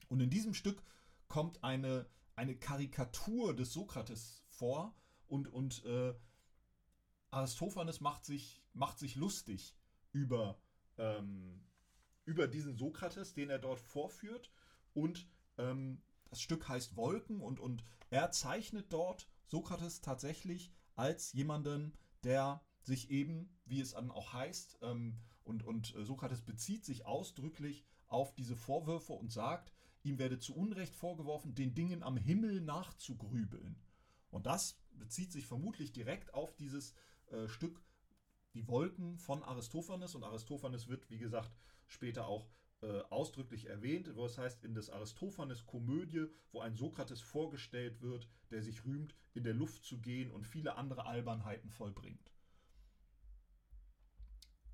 Und 0.10 0.20
in 0.20 0.30
diesem 0.30 0.54
Stück 0.54 0.84
kommt 1.28 1.64
eine, 1.64 2.08
eine 2.36 2.56
Karikatur 2.56 3.56
des 3.56 3.74
Sokrates 3.74 4.44
vor 4.50 4.96
und, 5.28 5.48
und 5.48 5.84
äh, 5.86 6.14
Aristophanes 7.32 8.02
macht 8.02 8.26
sich, 8.26 8.64
macht 8.74 9.00
sich 9.00 9.16
lustig 9.16 9.76
über, 10.12 10.60
ähm, 10.98 11.66
über 12.26 12.48
diesen 12.48 12.76
Sokrates, 12.76 13.34
den 13.34 13.50
er 13.50 13.60
dort 13.60 13.80
vorführt 13.80 14.52
und 14.94 15.28
ähm, 15.58 16.02
das 16.30 16.42
Stück 16.42 16.68
heißt 16.68 16.96
Wolken 16.96 17.42
und, 17.42 17.60
und 17.60 17.84
er 18.10 18.32
zeichnet 18.32 18.92
dort 18.92 19.28
Sokrates 19.46 20.02
tatsächlich 20.02 20.72
als 20.96 21.34
jemanden, 21.34 21.98
der 22.24 22.64
sich 22.82 23.10
eben, 23.10 23.56
wie 23.66 23.82
es 23.82 23.92
dann 23.92 24.12
auch 24.12 24.34
heißt, 24.34 24.80
ähm, 24.82 25.20
und, 25.44 25.64
und 25.64 25.96
äh, 25.96 26.04
Sokrates 26.04 26.42
bezieht 26.42 26.86
sich 26.86 27.06
ausdrücklich 27.06 27.86
auf 28.08 28.34
diese 28.36 28.56
Vorwürfe 28.56 29.14
und 29.14 29.32
sagt, 29.32 29.74
ihm 30.04 30.20
werde 30.20 30.40
zu 30.40 30.56
Unrecht 30.56 30.96
vorgeworfen, 30.96 31.56
den 31.56 31.74
Dingen 31.74 32.04
am 32.04 32.18
Himmel 32.18 32.62
nachzugrübeln. 32.62 33.76
Und 34.34 34.46
das 34.46 34.78
bezieht 34.92 35.32
sich 35.32 35.46
vermutlich 35.46 35.92
direkt 35.92 36.34
auf 36.34 36.56
dieses 36.56 36.94
äh, 37.28 37.48
Stück 37.48 37.82
Die 38.54 38.68
Wolken 38.68 39.18
von 39.18 39.44
Aristophanes. 39.44 40.16
Und 40.16 40.24
Aristophanes 40.24 40.88
wird, 40.88 41.10
wie 41.10 41.20
gesagt, 41.20 41.52
später 41.88 42.28
auch 42.28 42.50
äh, 42.82 43.02
ausdrücklich 43.10 43.68
erwähnt, 43.70 44.14
wo 44.16 44.26
es 44.26 44.38
heißt, 44.38 44.64
in 44.64 44.74
des 44.74 44.90
Aristophanes 44.90 45.66
Komödie, 45.66 46.26
wo 46.52 46.62
ein 46.62 46.76
Sokrates 46.76 47.22
vorgestellt 47.22 48.02
wird, 48.02 48.28
der 48.52 48.62
sich 48.62 48.84
rühmt, 48.86 49.16
in 49.34 49.44
der 49.44 49.54
Luft 49.54 49.86
zu 49.86 50.00
gehen 50.00 50.32
und 50.32 50.46
viele 50.46 50.76
andere 50.76 51.06
Albernheiten 51.06 51.70
vollbringt. 51.70 52.34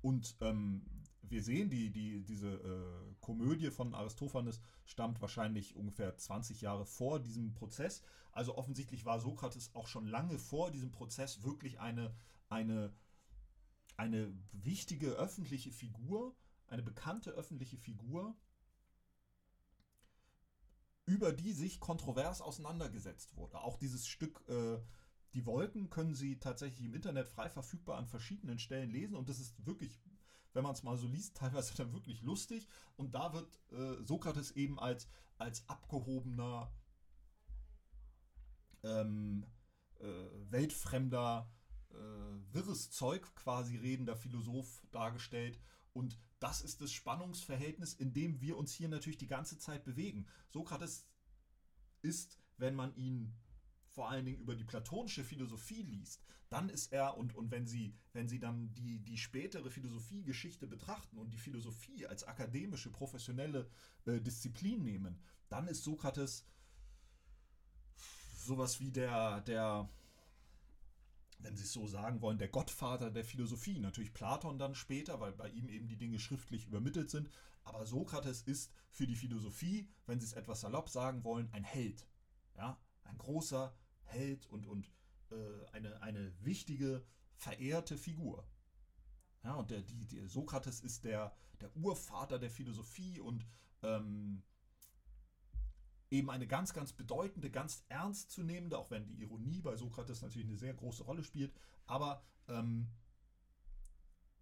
Und 0.02 0.36
ähm, 0.40 0.86
wir 1.22 1.42
sehen, 1.42 1.70
die, 1.70 1.90
die, 1.90 2.24
diese 2.24 2.48
äh, 2.48 3.14
Komödie 3.20 3.70
von 3.70 3.94
Aristophanes 3.94 4.60
stammt 4.84 5.20
wahrscheinlich 5.20 5.76
ungefähr 5.76 6.16
20 6.16 6.60
Jahre 6.60 6.86
vor 6.86 7.20
diesem 7.20 7.54
Prozess. 7.54 8.02
Also 8.32 8.56
offensichtlich 8.56 9.04
war 9.04 9.20
Sokrates 9.20 9.74
auch 9.74 9.86
schon 9.86 10.06
lange 10.06 10.38
vor 10.38 10.70
diesem 10.70 10.90
Prozess 10.90 11.42
wirklich 11.42 11.80
eine, 11.80 12.14
eine, 12.48 12.92
eine 13.96 14.32
wichtige 14.52 15.12
öffentliche 15.12 15.70
Figur, 15.72 16.34
eine 16.68 16.82
bekannte 16.82 17.30
öffentliche 17.30 17.76
Figur, 17.76 18.36
über 21.06 21.32
die 21.32 21.52
sich 21.52 21.80
kontrovers 21.80 22.40
auseinandergesetzt 22.40 23.36
wurde. 23.36 23.60
Auch 23.60 23.76
dieses 23.76 24.06
Stück 24.06 24.42
äh, 24.48 24.78
Die 25.34 25.44
Wolken 25.44 25.90
können 25.90 26.14
Sie 26.14 26.38
tatsächlich 26.38 26.86
im 26.86 26.94
Internet 26.94 27.28
frei 27.28 27.50
verfügbar 27.50 27.98
an 27.98 28.06
verschiedenen 28.06 28.58
Stellen 28.58 28.90
lesen 28.90 29.16
und 29.16 29.28
das 29.28 29.40
ist 29.40 29.66
wirklich, 29.66 30.00
wenn 30.52 30.62
man 30.62 30.72
es 30.72 30.82
mal 30.82 30.96
so 30.96 31.06
liest, 31.06 31.36
teilweise 31.38 31.74
dann 31.76 31.92
wirklich 31.92 32.22
lustig. 32.22 32.68
Und 32.96 33.14
da 33.14 33.32
wird 33.32 33.60
äh, 33.72 34.04
Sokrates 34.04 34.52
eben 34.52 34.78
als, 34.78 35.08
als 35.38 35.68
abgehobener, 35.68 36.72
ähm, 38.82 39.46
äh, 39.98 40.06
weltfremder, 40.50 41.50
äh, 41.90 41.94
wirres 42.52 42.90
Zeug 42.90 43.34
quasi 43.34 43.76
redender 43.76 44.16
Philosoph 44.16 44.82
dargestellt 44.90 45.58
und 45.92 46.18
das 46.38 46.62
ist 46.62 46.80
das 46.80 46.92
Spannungsverhältnis, 46.92 47.94
in 47.94 48.12
dem 48.12 48.40
wir 48.40 48.56
uns 48.56 48.72
hier 48.72 48.88
natürlich 48.88 49.18
die 49.18 49.26
ganze 49.26 49.58
Zeit 49.58 49.84
bewegen. 49.84 50.26
Sokrates 50.48 51.06
ist, 52.02 52.38
wenn 52.56 52.74
man 52.74 52.94
ihn 52.96 53.34
vor 53.90 54.08
allen 54.08 54.24
Dingen 54.24 54.38
über 54.38 54.54
die 54.54 54.64
platonische 54.64 55.24
Philosophie 55.24 55.82
liest, 55.82 56.22
dann 56.48 56.68
ist 56.68 56.92
er, 56.92 57.16
und, 57.16 57.34
und 57.34 57.50
wenn 57.50 57.66
Sie, 57.66 57.94
wenn 58.12 58.28
Sie 58.28 58.38
dann 58.38 58.72
die, 58.74 58.98
die 59.00 59.18
spätere 59.18 59.70
Philosophiegeschichte 59.70 60.66
betrachten 60.66 61.18
und 61.18 61.30
die 61.32 61.38
Philosophie 61.38 62.06
als 62.06 62.24
akademische, 62.24 62.90
professionelle 62.90 63.68
äh, 64.06 64.20
Disziplin 64.20 64.82
nehmen, 64.82 65.20
dann 65.48 65.68
ist 65.68 65.84
Sokrates 65.84 66.44
sowas 68.36 68.80
wie 68.80 68.90
der, 68.90 69.42
der, 69.42 69.88
wenn 71.38 71.56
Sie 71.56 71.64
es 71.64 71.72
so 71.72 71.86
sagen 71.86 72.20
wollen, 72.20 72.38
der 72.38 72.48
Gottvater 72.48 73.10
der 73.10 73.24
Philosophie. 73.24 73.78
Natürlich 73.78 74.12
Platon 74.12 74.58
dann 74.58 74.74
später, 74.74 75.20
weil 75.20 75.32
bei 75.32 75.48
ihm 75.50 75.68
eben 75.68 75.88
die 75.88 75.98
Dinge 75.98 76.18
schriftlich 76.18 76.66
übermittelt 76.66 77.10
sind. 77.10 77.28
Aber 77.62 77.86
Sokrates 77.86 78.42
ist 78.42 78.72
für 78.90 79.06
die 79.06 79.16
Philosophie, 79.16 79.88
wenn 80.06 80.18
Sie 80.20 80.26
es 80.26 80.32
etwas 80.32 80.62
salopp 80.62 80.88
sagen 80.88 81.22
wollen, 81.22 81.48
ein 81.52 81.64
Held. 81.64 82.06
Ja, 82.56 82.80
ein 83.04 83.18
großer 83.18 83.72
Held 84.10 84.46
und, 84.46 84.66
und 84.66 84.90
äh, 85.30 85.66
eine, 85.72 86.00
eine 86.02 86.32
wichtige, 86.40 87.02
verehrte 87.36 87.96
Figur. 87.96 88.46
Ja, 89.42 89.54
und 89.54 89.70
der, 89.70 89.82
die, 89.82 90.06
der 90.06 90.28
Sokrates 90.28 90.80
ist 90.80 91.04
der, 91.04 91.34
der 91.60 91.74
Urvater 91.76 92.38
der 92.38 92.50
Philosophie 92.50 93.20
und 93.20 93.46
ähm, 93.82 94.42
eben 96.10 96.30
eine 96.30 96.46
ganz, 96.46 96.74
ganz 96.74 96.92
bedeutende, 96.92 97.50
ganz 97.50 97.84
ernstzunehmende, 97.88 98.76
auch 98.76 98.90
wenn 98.90 99.06
die 99.06 99.20
Ironie 99.22 99.60
bei 99.62 99.76
Sokrates 99.76 100.22
natürlich 100.22 100.48
eine 100.48 100.58
sehr 100.58 100.74
große 100.74 101.04
Rolle 101.04 101.22
spielt, 101.22 101.54
aber 101.86 102.22
ähm, 102.48 102.88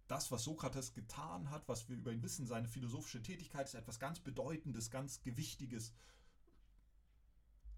das, 0.07 0.31
was 0.31 0.43
Sokrates 0.43 0.93
getan 0.93 1.51
hat, 1.51 1.67
was 1.67 1.87
wir 1.87 1.95
über 1.95 2.11
ihn 2.11 2.23
wissen, 2.23 2.47
seine 2.47 2.67
philosophische 2.67 3.21
Tätigkeit 3.21 3.67
ist 3.67 3.75
etwas 3.75 3.99
ganz 3.99 4.19
Bedeutendes, 4.19 4.89
ganz 4.89 5.21
Gewichtiges, 5.21 5.93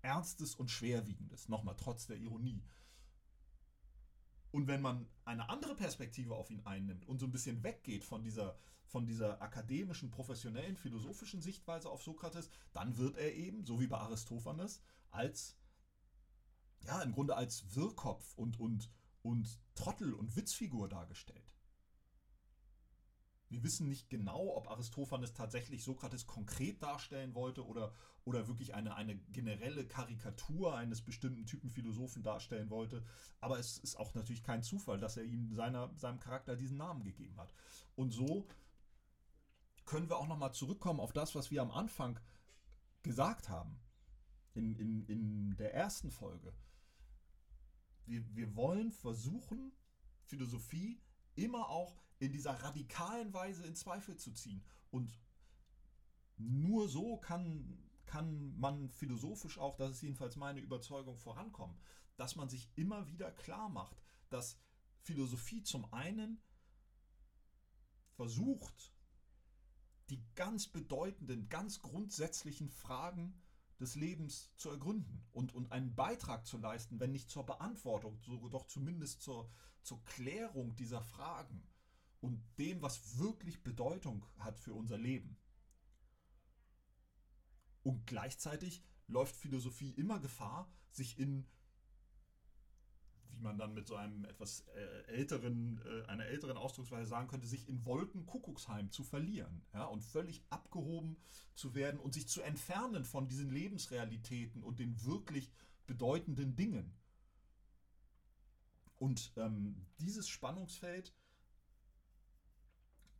Ernstes 0.01 0.55
und 0.55 0.69
Schwerwiegendes, 0.71 1.49
nochmal 1.49 1.75
trotz 1.77 2.07
der 2.07 2.17
Ironie. 2.17 2.63
Und 4.51 4.67
wenn 4.67 4.81
man 4.81 5.07
eine 5.23 5.49
andere 5.49 5.75
Perspektive 5.75 6.35
auf 6.35 6.49
ihn 6.49 6.65
einnimmt 6.65 7.07
und 7.07 7.19
so 7.19 7.25
ein 7.25 7.31
bisschen 7.31 7.63
weggeht 7.63 8.03
von 8.03 8.23
dieser 8.23 8.57
von 8.91 9.05
dieser 9.05 9.41
akademischen, 9.41 10.11
professionellen, 10.11 10.75
philosophischen 10.75 11.41
Sichtweise 11.41 11.89
auf 11.89 12.03
Sokrates, 12.03 12.49
dann 12.73 12.97
wird 12.97 13.15
er 13.15 13.33
eben, 13.33 13.65
so 13.65 13.79
wie 13.79 13.87
bei 13.87 13.97
Aristophanes, 13.97 14.81
als, 15.11 15.55
ja, 16.81 17.01
im 17.01 17.13
Grunde 17.13 17.37
als 17.37 17.73
Wirrkopf 17.73 18.33
und, 18.35 18.59
und, 18.59 18.91
und 19.21 19.59
Trottel 19.75 20.13
und 20.13 20.35
Witzfigur 20.35 20.89
dargestellt. 20.89 21.53
Wir 23.51 23.63
wissen 23.63 23.89
nicht 23.89 24.09
genau, 24.09 24.55
ob 24.55 24.71
Aristophanes 24.71 25.33
tatsächlich 25.33 25.83
Sokrates 25.83 26.25
konkret 26.25 26.81
darstellen 26.81 27.35
wollte 27.35 27.67
oder, 27.67 27.93
oder 28.23 28.47
wirklich 28.47 28.73
eine, 28.73 28.95
eine 28.95 29.17
generelle 29.33 29.85
Karikatur 29.85 30.77
eines 30.77 31.01
bestimmten 31.01 31.45
Typen 31.45 31.69
Philosophen 31.69 32.23
darstellen 32.23 32.69
wollte. 32.69 33.03
Aber 33.41 33.59
es 33.59 33.77
ist 33.77 33.97
auch 33.97 34.13
natürlich 34.13 34.41
kein 34.41 34.63
Zufall, 34.63 34.99
dass 34.99 35.17
er 35.17 35.25
ihm 35.25 35.53
seiner, 35.53 35.93
seinem 35.97 36.21
Charakter 36.21 36.55
diesen 36.55 36.77
Namen 36.77 37.03
gegeben 37.03 37.37
hat. 37.41 37.53
Und 37.97 38.11
so 38.11 38.47
können 39.83 40.07
wir 40.07 40.17
auch 40.17 40.29
nochmal 40.29 40.53
zurückkommen 40.53 41.01
auf 41.01 41.11
das, 41.11 41.35
was 41.35 41.51
wir 41.51 41.61
am 41.61 41.71
Anfang 41.71 42.21
gesagt 43.03 43.49
haben. 43.49 43.81
In, 44.53 44.75
in, 44.75 45.05
in 45.07 45.57
der 45.57 45.73
ersten 45.73 46.09
Folge. 46.09 46.53
Wir, 48.05 48.23
wir 48.33 48.55
wollen 48.55 48.93
versuchen, 48.93 49.73
Philosophie 50.23 51.01
immer 51.35 51.69
auch 51.69 52.01
in 52.21 52.31
dieser 52.31 52.53
radikalen 52.63 53.33
Weise 53.33 53.65
in 53.65 53.75
Zweifel 53.75 54.15
zu 54.15 54.31
ziehen. 54.31 54.63
Und 54.91 55.19
nur 56.37 56.87
so 56.87 57.17
kann, 57.17 57.79
kann 58.05 58.57
man 58.59 58.89
philosophisch 58.89 59.57
auch, 59.57 59.75
das 59.75 59.91
ist 59.91 60.01
jedenfalls 60.03 60.35
meine 60.35 60.59
Überzeugung, 60.59 61.17
vorankommen. 61.17 61.77
Dass 62.17 62.35
man 62.35 62.47
sich 62.47 62.69
immer 62.75 63.07
wieder 63.07 63.31
klar 63.31 63.69
macht, 63.69 64.03
dass 64.29 64.59
Philosophie 64.99 65.63
zum 65.63 65.91
einen 65.91 66.39
versucht, 68.15 68.93
die 70.11 70.23
ganz 70.35 70.67
bedeutenden, 70.67 71.49
ganz 71.49 71.81
grundsätzlichen 71.81 72.69
Fragen 72.69 73.41
des 73.79 73.95
Lebens 73.95 74.51
zu 74.57 74.69
ergründen 74.69 75.25
und, 75.31 75.55
und 75.55 75.71
einen 75.71 75.95
Beitrag 75.95 76.45
zu 76.45 76.59
leisten, 76.59 76.99
wenn 76.99 77.11
nicht 77.11 77.31
zur 77.31 77.47
Beantwortung, 77.47 78.19
so 78.21 78.47
doch 78.47 78.67
zumindest 78.67 79.23
zur, 79.23 79.49
zur 79.81 80.03
Klärung 80.03 80.75
dieser 80.75 81.01
Fragen 81.01 81.63
und 82.21 82.41
dem, 82.57 82.81
was 82.81 83.19
wirklich 83.19 83.63
Bedeutung 83.63 84.25
hat 84.37 84.59
für 84.59 84.73
unser 84.73 84.97
Leben. 84.97 85.37
Und 87.83 88.05
gleichzeitig 88.05 88.83
läuft 89.07 89.35
Philosophie 89.35 89.91
immer 89.91 90.19
Gefahr, 90.19 90.71
sich 90.91 91.19
in 91.19 91.45
wie 93.33 93.39
man 93.41 93.57
dann 93.57 93.73
mit 93.73 93.87
so 93.87 93.95
einem 93.95 94.25
etwas 94.25 94.67
äh, 94.75 95.03
älteren, 95.07 95.81
äh, 95.85 96.05
einer 96.07 96.25
älteren 96.25 96.57
Ausdrucksweise 96.57 97.07
sagen 97.07 97.27
könnte, 97.27 97.47
sich 97.47 97.67
in 97.67 97.85
Wolken 97.85 98.25
Kuckucksheim 98.25 98.91
zu 98.91 99.03
verlieren 99.03 99.65
ja, 99.73 99.85
und 99.85 100.03
völlig 100.03 100.43
abgehoben 100.49 101.17
zu 101.55 101.73
werden 101.73 101.99
und 101.99 102.13
sich 102.13 102.27
zu 102.27 102.41
entfernen 102.41 103.05
von 103.05 103.27
diesen 103.27 103.49
Lebensrealitäten 103.49 104.63
und 104.63 104.79
den 104.79 105.03
wirklich 105.05 105.51
bedeutenden 105.87 106.55
Dingen. 106.55 106.93
Und 108.97 109.33
ähm, 109.37 109.87
dieses 109.99 110.29
Spannungsfeld 110.29 111.13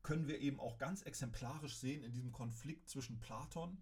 können 0.03 0.27
wir 0.27 0.39
eben 0.39 0.59
auch 0.59 0.77
ganz 0.77 1.03
exemplarisch 1.03 1.77
sehen 1.77 2.03
in 2.03 2.11
diesem 2.11 2.31
Konflikt 2.31 2.89
zwischen 2.89 3.19
Platon, 3.19 3.77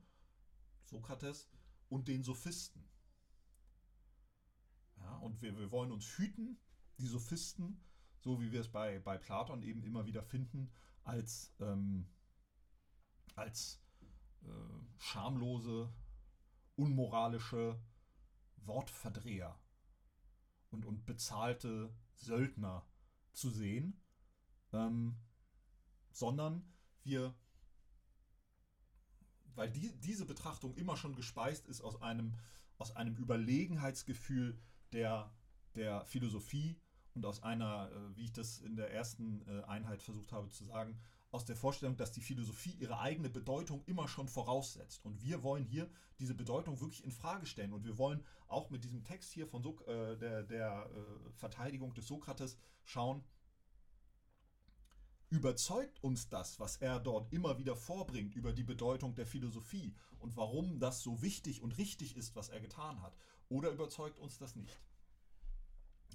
Sokrates 0.84 1.50
und 1.88 2.08
den 2.08 2.24
Sophisten. 2.24 2.84
Ja, 4.98 5.18
und 5.18 5.42
wir, 5.42 5.58
wir 5.58 5.72
wollen 5.72 5.92
uns 5.92 6.06
hüten, 6.18 6.60
die 7.00 7.08
Sophisten, 7.08 7.82
so 8.20 8.42
wie 8.42 8.52
wir 8.52 8.62
es 8.62 8.70
bei, 8.70 9.00
bei 9.00 9.18
Platon 9.18 9.64
eben 9.64 9.84
immer 9.84 10.06
wieder 10.06 10.24
finden, 10.24 10.72
als, 11.04 11.54
ähm, 11.60 12.08
als 13.36 13.82
äh, 14.44 14.50
schamlose, 14.98 15.94
unmoralische 16.76 17.82
Wortverdreher 18.58 19.58
und, 20.70 20.86
und 20.86 21.06
bezahlte 21.06 21.94
Söldner 22.16 22.86
zu 23.32 23.50
sehen, 23.50 24.02
ähm, 24.74 25.18
sondern 26.12 26.64
wir 27.04 27.34
weil 29.60 29.70
die, 29.70 29.92
diese 30.00 30.26
Betrachtung 30.26 30.74
immer 30.76 30.96
schon 30.96 31.16
gespeist 31.16 31.68
ist 31.68 31.82
aus 31.82 32.02
einem, 32.02 32.34
aus 32.78 32.96
einem 32.96 33.18
Überlegenheitsgefühl 33.18 34.58
der, 34.94 35.34
der 35.76 36.06
Philosophie 36.06 36.80
und 37.14 37.26
aus 37.26 37.44
einer, 37.44 37.92
äh, 37.92 38.16
wie 38.16 38.24
ich 38.24 38.32
das 38.32 38.60
in 38.60 38.78
der 38.78 38.94
ersten 38.94 39.46
äh, 39.50 39.64
Einheit 39.64 40.02
versucht 40.02 40.32
habe 40.32 40.50
zu 40.50 40.64
sagen, 40.64 40.98
aus 41.32 41.44
der 41.44 41.58
Vorstellung, 41.58 41.98
dass 41.98 42.14
die 42.14 42.22
Philosophie 42.22 42.76
ihre 42.80 43.00
eigene 43.00 43.30
Bedeutung 43.30 43.84
immer 43.86 44.08
schon 44.08 44.30
voraussetzt. 44.30 45.06
Und 45.06 45.22
wir 45.22 45.44
wollen 45.44 45.66
hier 45.66 45.90
diese 46.20 46.34
Bedeutung 46.34 46.80
wirklich 46.80 47.04
in 47.04 47.12
Frage 47.12 47.46
stellen. 47.46 47.74
Und 47.74 47.84
wir 47.84 47.98
wollen 47.98 48.24
auch 48.48 48.70
mit 48.70 48.86
diesem 48.86 49.04
Text 49.04 49.34
hier 49.34 49.46
von 49.46 49.62
so 49.62 49.78
äh, 49.88 50.18
der, 50.18 50.44
der 50.44 50.90
äh, 50.90 51.32
Verteidigung 51.34 51.94
des 51.94 52.08
Sokrates 52.08 52.58
schauen, 52.86 53.24
überzeugt 55.30 56.04
uns 56.04 56.30
das, 56.30 56.60
was 56.60 56.78
er 56.78 57.00
dort 57.00 57.32
immer 57.32 57.58
wieder 57.58 57.76
vorbringt 57.76 58.36
über 58.36 58.54
die 58.54 58.64
Bedeutung 58.64 59.16
der 59.16 59.28
Philosophie 59.28 59.96
und 60.20 60.36
warum 60.36 60.80
das 60.80 61.02
so 61.02 61.22
wichtig 61.22 61.62
und 61.62 61.78
richtig 61.78 62.18
ist, 62.18 62.36
was 62.36 62.50
er 62.50 62.60
getan 62.60 63.02
hat? 63.02 63.16
Oder 63.48 63.70
überzeugt 63.70 64.20
uns 64.20 64.38
das 64.38 64.56
nicht? 64.56 64.80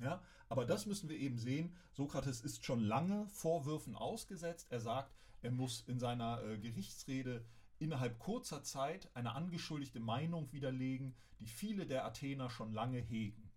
Ja, 0.00 0.22
aber 0.48 0.64
das 0.64 0.86
müssen 0.86 1.08
wir 1.08 1.16
eben 1.16 1.38
sehen. 1.38 1.76
Sokrates 1.92 2.40
ist 2.40 2.64
schon 2.64 2.80
lange 2.80 3.28
Vorwürfen 3.28 3.94
ausgesetzt. 3.94 4.66
Er 4.70 4.80
sagt, 4.80 5.14
er 5.42 5.52
muss 5.52 5.82
in 5.82 6.00
seiner 6.00 6.42
äh, 6.42 6.58
Gerichtsrede 6.58 7.44
innerhalb 7.78 8.18
kurzer 8.18 8.62
Zeit 8.62 9.14
eine 9.14 9.34
angeschuldigte 9.34 10.00
Meinung 10.00 10.50
widerlegen, 10.52 11.14
die 11.38 11.46
viele 11.46 11.86
der 11.86 12.04
Athener 12.04 12.50
schon 12.50 12.72
lange 12.72 12.98
hegen. 12.98 13.50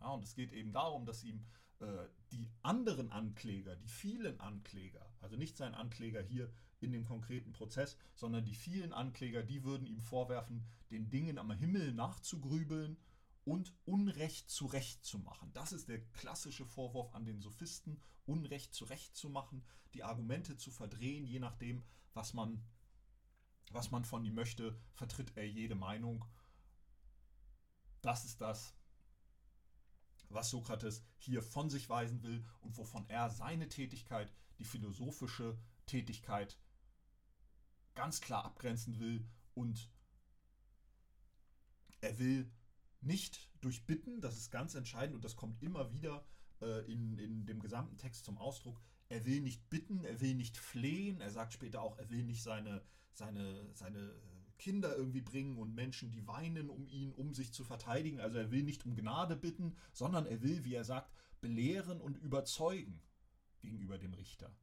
Ja, 0.00 0.08
und 0.08 0.24
es 0.24 0.34
geht 0.34 0.52
eben 0.52 0.72
darum, 0.72 1.06
dass 1.06 1.22
ihm 1.24 1.44
die 2.32 2.50
anderen 2.62 3.10
Ankläger, 3.10 3.76
die 3.76 3.88
vielen 3.88 4.40
Ankläger, 4.40 5.12
also 5.20 5.36
nicht 5.36 5.56
sein 5.56 5.74
Ankläger 5.74 6.22
hier 6.22 6.52
in 6.80 6.92
dem 6.92 7.04
konkreten 7.04 7.52
Prozess, 7.52 7.96
sondern 8.14 8.44
die 8.44 8.54
vielen 8.54 8.92
Ankläger, 8.92 9.42
die 9.42 9.64
würden 9.64 9.86
ihm 9.86 10.00
vorwerfen, 10.00 10.64
den 10.90 11.10
Dingen 11.10 11.38
am 11.38 11.50
Himmel 11.50 11.92
nachzugrübeln 11.92 12.96
und 13.44 13.74
Unrecht 13.84 14.50
zu 14.50 14.66
Recht 14.66 15.04
zu 15.04 15.18
machen. 15.18 15.50
Das 15.52 15.72
ist 15.72 15.88
der 15.88 16.00
klassische 16.12 16.64
Vorwurf 16.64 17.14
an 17.14 17.24
den 17.24 17.40
Sophisten, 17.40 18.00
Unrecht 18.26 18.74
zu 18.74 18.84
Recht 18.84 19.16
zu 19.16 19.28
machen, 19.28 19.62
die 19.92 20.02
Argumente 20.02 20.56
zu 20.56 20.70
verdrehen, 20.70 21.26
je 21.26 21.38
nachdem, 21.38 21.82
was 22.14 22.32
man, 22.32 22.62
was 23.70 23.90
man 23.90 24.04
von 24.04 24.24
ihm 24.24 24.34
möchte, 24.34 24.78
vertritt 24.94 25.36
er 25.36 25.46
jede 25.46 25.74
Meinung. 25.74 26.24
Das 28.00 28.24
ist 28.24 28.40
das, 28.40 28.74
was 30.28 30.50
Sokrates 30.50 31.02
hier 31.18 31.42
von 31.42 31.70
sich 31.70 31.88
weisen 31.88 32.22
will 32.22 32.44
und 32.60 32.76
wovon 32.76 33.08
er 33.08 33.30
seine 33.30 33.68
Tätigkeit, 33.68 34.32
die 34.58 34.64
philosophische 34.64 35.58
Tätigkeit, 35.86 36.58
ganz 37.94 38.20
klar 38.20 38.44
abgrenzen 38.44 38.98
will 38.98 39.26
und 39.54 39.88
er 42.00 42.18
will 42.18 42.50
nicht 43.00 43.50
durch 43.60 43.86
Bitten, 43.86 44.20
das 44.20 44.36
ist 44.36 44.50
ganz 44.50 44.74
entscheidend 44.74 45.14
und 45.14 45.24
das 45.24 45.36
kommt 45.36 45.62
immer 45.62 45.92
wieder 45.92 46.26
äh, 46.60 46.90
in, 46.90 47.18
in 47.18 47.46
dem 47.46 47.60
gesamten 47.60 47.98
Text 47.98 48.24
zum 48.24 48.38
Ausdruck. 48.38 48.80
Er 49.08 49.24
will 49.26 49.40
nicht 49.40 49.68
bitten, 49.70 50.04
er 50.04 50.20
will 50.20 50.34
nicht 50.34 50.56
flehen, 50.56 51.20
er 51.20 51.30
sagt 51.30 51.52
später 51.52 51.82
auch, 51.82 51.98
er 51.98 52.10
will 52.10 52.24
nicht 52.24 52.42
seine, 52.42 52.82
seine, 53.12 53.70
seine 53.74 54.14
Kinder 54.58 54.96
irgendwie 54.96 55.20
bringen 55.20 55.58
und 55.58 55.74
Menschen, 55.74 56.10
die 56.10 56.26
weinen 56.26 56.70
um 56.70 56.86
ihn, 56.86 57.12
um 57.12 57.34
sich 57.34 57.52
zu 57.52 57.64
verteidigen. 57.64 58.20
Also 58.20 58.38
er 58.38 58.50
will 58.50 58.62
nicht 58.62 58.86
um 58.86 58.94
Gnade 58.94 59.36
bitten, 59.36 59.76
sondern 59.92 60.26
er 60.26 60.42
will, 60.42 60.64
wie 60.64 60.74
er 60.74 60.84
sagt, 60.84 61.12
belehren 61.40 62.00
und 62.00 62.16
überzeugen 62.18 63.02
gegenüber 63.60 63.98
dem 63.98 64.14
Richter. 64.14 64.54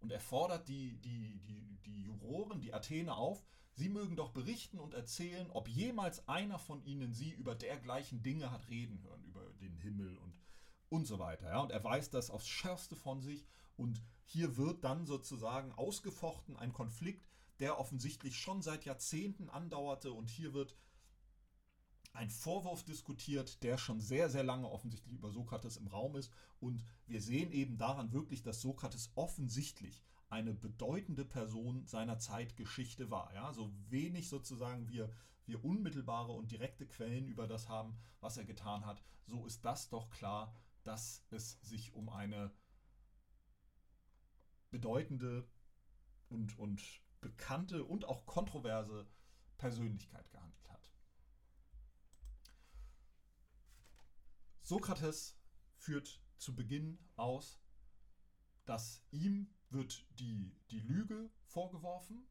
Und 0.00 0.12
er 0.12 0.20
fordert 0.20 0.68
die, 0.68 0.96
die, 1.00 1.40
die, 1.40 1.78
die 1.84 2.02
Juroren, 2.02 2.60
die 2.60 2.74
Athener 2.74 3.16
auf, 3.16 3.44
Sie 3.76 3.88
mögen 3.88 4.14
doch 4.14 4.30
berichten 4.30 4.78
und 4.78 4.94
erzählen, 4.94 5.50
ob 5.50 5.68
jemals 5.68 6.28
einer 6.28 6.60
von 6.60 6.84
ihnen 6.84 7.12
sie 7.12 7.32
über 7.32 7.56
dergleichen 7.56 8.22
Dinge 8.22 8.52
hat 8.52 8.68
reden 8.68 9.02
hören, 9.02 9.24
über 9.24 9.52
den 9.60 9.76
Himmel 9.76 10.16
und, 10.18 10.38
und 10.90 11.06
so 11.06 11.18
weiter. 11.18 11.48
Ja? 11.48 11.60
Und 11.60 11.72
er 11.72 11.82
weiß 11.82 12.10
das 12.10 12.30
aufs 12.30 12.46
Schärfste 12.46 12.94
von 12.94 13.20
sich. 13.20 13.44
Und 13.76 14.00
hier 14.22 14.56
wird 14.56 14.84
dann 14.84 15.06
sozusagen 15.06 15.72
ausgefochten 15.72 16.56
ein 16.56 16.72
Konflikt, 16.72 17.26
der 17.60 17.78
offensichtlich 17.78 18.38
schon 18.38 18.62
seit 18.62 18.84
Jahrzehnten 18.84 19.48
andauerte. 19.48 20.12
Und 20.12 20.30
hier 20.30 20.52
wird 20.52 20.76
ein 22.12 22.30
Vorwurf 22.30 22.84
diskutiert, 22.84 23.62
der 23.62 23.76
schon 23.76 24.00
sehr, 24.00 24.30
sehr 24.30 24.44
lange 24.44 24.70
offensichtlich 24.70 25.14
über 25.14 25.30
Sokrates 25.30 25.76
im 25.76 25.88
Raum 25.88 26.16
ist. 26.16 26.32
Und 26.60 26.84
wir 27.06 27.20
sehen 27.20 27.50
eben 27.50 27.76
daran 27.76 28.12
wirklich, 28.12 28.42
dass 28.42 28.60
Sokrates 28.60 29.10
offensichtlich 29.16 30.02
eine 30.28 30.54
bedeutende 30.54 31.24
Person 31.24 31.86
seiner 31.86 32.18
Zeitgeschichte 32.18 33.10
war. 33.10 33.32
Ja? 33.34 33.52
So 33.52 33.72
wenig 33.88 34.28
sozusagen 34.28 34.88
wir, 34.88 35.10
wir 35.46 35.64
unmittelbare 35.64 36.32
und 36.32 36.50
direkte 36.50 36.86
Quellen 36.86 37.26
über 37.28 37.46
das 37.46 37.68
haben, 37.68 37.96
was 38.20 38.36
er 38.36 38.44
getan 38.44 38.86
hat, 38.86 39.02
so 39.26 39.46
ist 39.46 39.64
das 39.64 39.88
doch 39.88 40.10
klar, 40.10 40.54
dass 40.82 41.24
es 41.30 41.58
sich 41.62 41.94
um 41.94 42.08
eine 42.08 42.50
bedeutende 44.70 45.48
und, 46.28 46.58
und 46.58 46.82
bekannte 47.24 47.84
und 47.84 48.04
auch 48.04 48.26
kontroverse 48.26 49.08
Persönlichkeit 49.56 50.30
gehandelt 50.30 50.68
hat. 50.68 50.90
Sokrates 54.60 55.38
führt 55.78 56.20
zu 56.36 56.54
Beginn 56.54 56.98
aus, 57.16 57.58
dass 58.66 59.02
ihm 59.10 59.48
wird 59.70 60.06
die, 60.18 60.54
die 60.70 60.80
Lüge 60.80 61.30
vorgeworfen, 61.46 62.28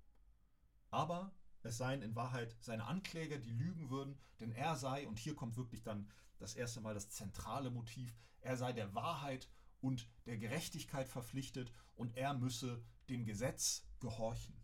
aber 0.92 1.34
es 1.64 1.78
seien 1.78 2.04
in 2.04 2.16
Wahrheit 2.16 2.56
seine 2.60 2.86
Ankläger, 2.86 3.40
die 3.40 3.52
lügen 3.52 3.90
würden, 3.90 4.20
denn 4.40 4.52
er 4.52 4.76
sei, 4.76 5.08
und 5.08 5.18
hier 5.18 5.36
kommt 5.36 5.58
wirklich 5.58 5.82
dann 5.82 6.08
das 6.38 6.54
erste 6.54 6.82
Mal 6.82 6.94
das 6.94 7.10
zentrale 7.10 7.72
Motiv, 7.72 8.16
er 8.42 8.58
sei 8.58 8.74
der 8.74 8.94
Wahrheit 8.94 9.50
und 9.82 10.08
der 10.28 10.38
Gerechtigkeit 10.38 11.10
verpflichtet 11.10 11.74
und 11.96 12.16
er 12.16 12.36
müsse 12.36 12.84
dem 13.10 13.26
Gesetz 13.26 13.88
gehorchen. 14.00 14.63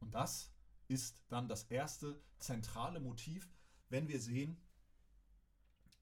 Und 0.00 0.14
das 0.14 0.52
ist 0.88 1.22
dann 1.28 1.48
das 1.48 1.64
erste 1.64 2.20
zentrale 2.38 3.00
Motiv, 3.00 3.48
wenn 3.88 4.08
wir 4.08 4.20
sehen, 4.20 4.56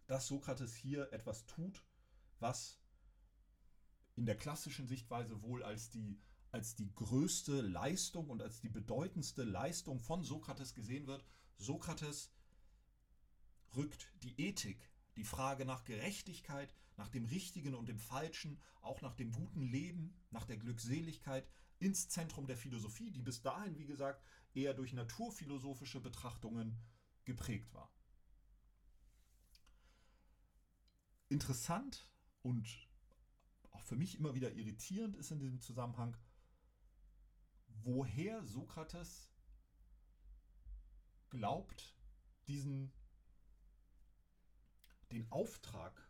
dass 0.06 0.26
Sokrates 0.26 0.74
hier 0.74 1.12
etwas 1.12 1.44
tut, 1.46 1.84
was 2.40 2.80
in 4.16 4.26
der 4.26 4.36
klassischen 4.36 4.88
Sichtweise 4.88 5.42
wohl 5.42 5.62
als 5.62 5.90
die, 5.90 6.20
als 6.50 6.74
die 6.74 6.92
größte 6.94 7.60
Leistung 7.60 8.30
und 8.30 8.40
als 8.40 8.60
die 8.60 8.70
bedeutendste 8.70 9.44
Leistung 9.44 10.00
von 10.00 10.24
Sokrates 10.24 10.74
gesehen 10.74 11.06
wird. 11.06 11.24
Sokrates 11.58 12.32
rückt 13.76 14.10
die 14.22 14.40
Ethik, 14.40 14.90
die 15.16 15.24
Frage 15.24 15.64
nach 15.64 15.84
Gerechtigkeit, 15.84 16.74
nach 16.96 17.08
dem 17.08 17.26
Richtigen 17.26 17.74
und 17.74 17.88
dem 17.88 17.98
Falschen, 17.98 18.60
auch 18.80 19.02
nach 19.02 19.14
dem 19.14 19.32
guten 19.32 19.62
Leben, 19.62 20.16
nach 20.30 20.46
der 20.46 20.56
Glückseligkeit 20.56 21.48
ins 21.78 22.08
Zentrum 22.08 22.46
der 22.46 22.56
Philosophie, 22.56 23.10
die 23.10 23.22
bis 23.22 23.42
dahin, 23.42 23.78
wie 23.78 23.86
gesagt, 23.86 24.24
eher 24.54 24.74
durch 24.74 24.92
naturphilosophische 24.92 26.00
Betrachtungen 26.00 26.80
geprägt 27.24 27.72
war. 27.72 27.92
Interessant 31.28 32.10
und 32.42 32.88
auch 33.70 33.82
für 33.82 33.96
mich 33.96 34.18
immer 34.18 34.34
wieder 34.34 34.52
irritierend 34.52 35.16
ist 35.16 35.30
in 35.30 35.38
diesem 35.38 35.60
Zusammenhang, 35.60 36.16
woher 37.84 38.44
Sokrates 38.44 39.30
glaubt, 41.28 41.94
diesen 42.46 42.92
den 45.12 45.30
Auftrag 45.30 46.08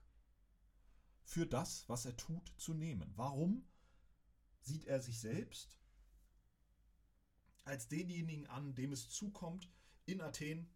für 1.23 1.47
das, 1.47 1.89
was 1.89 2.05
er 2.05 2.17
tut, 2.17 2.53
zu 2.57 2.75
nehmen. 2.75 3.13
Warum 3.17 3.67
sieht 4.69 4.85
er 4.85 5.01
sich 5.01 5.19
selbst 5.19 5.79
als 7.65 7.89
denjenigen 7.89 8.47
an, 8.47 8.75
dem 8.75 8.93
es 8.93 9.11
zukommt, 9.11 9.69
in 10.07 10.21
Athen 10.21 10.71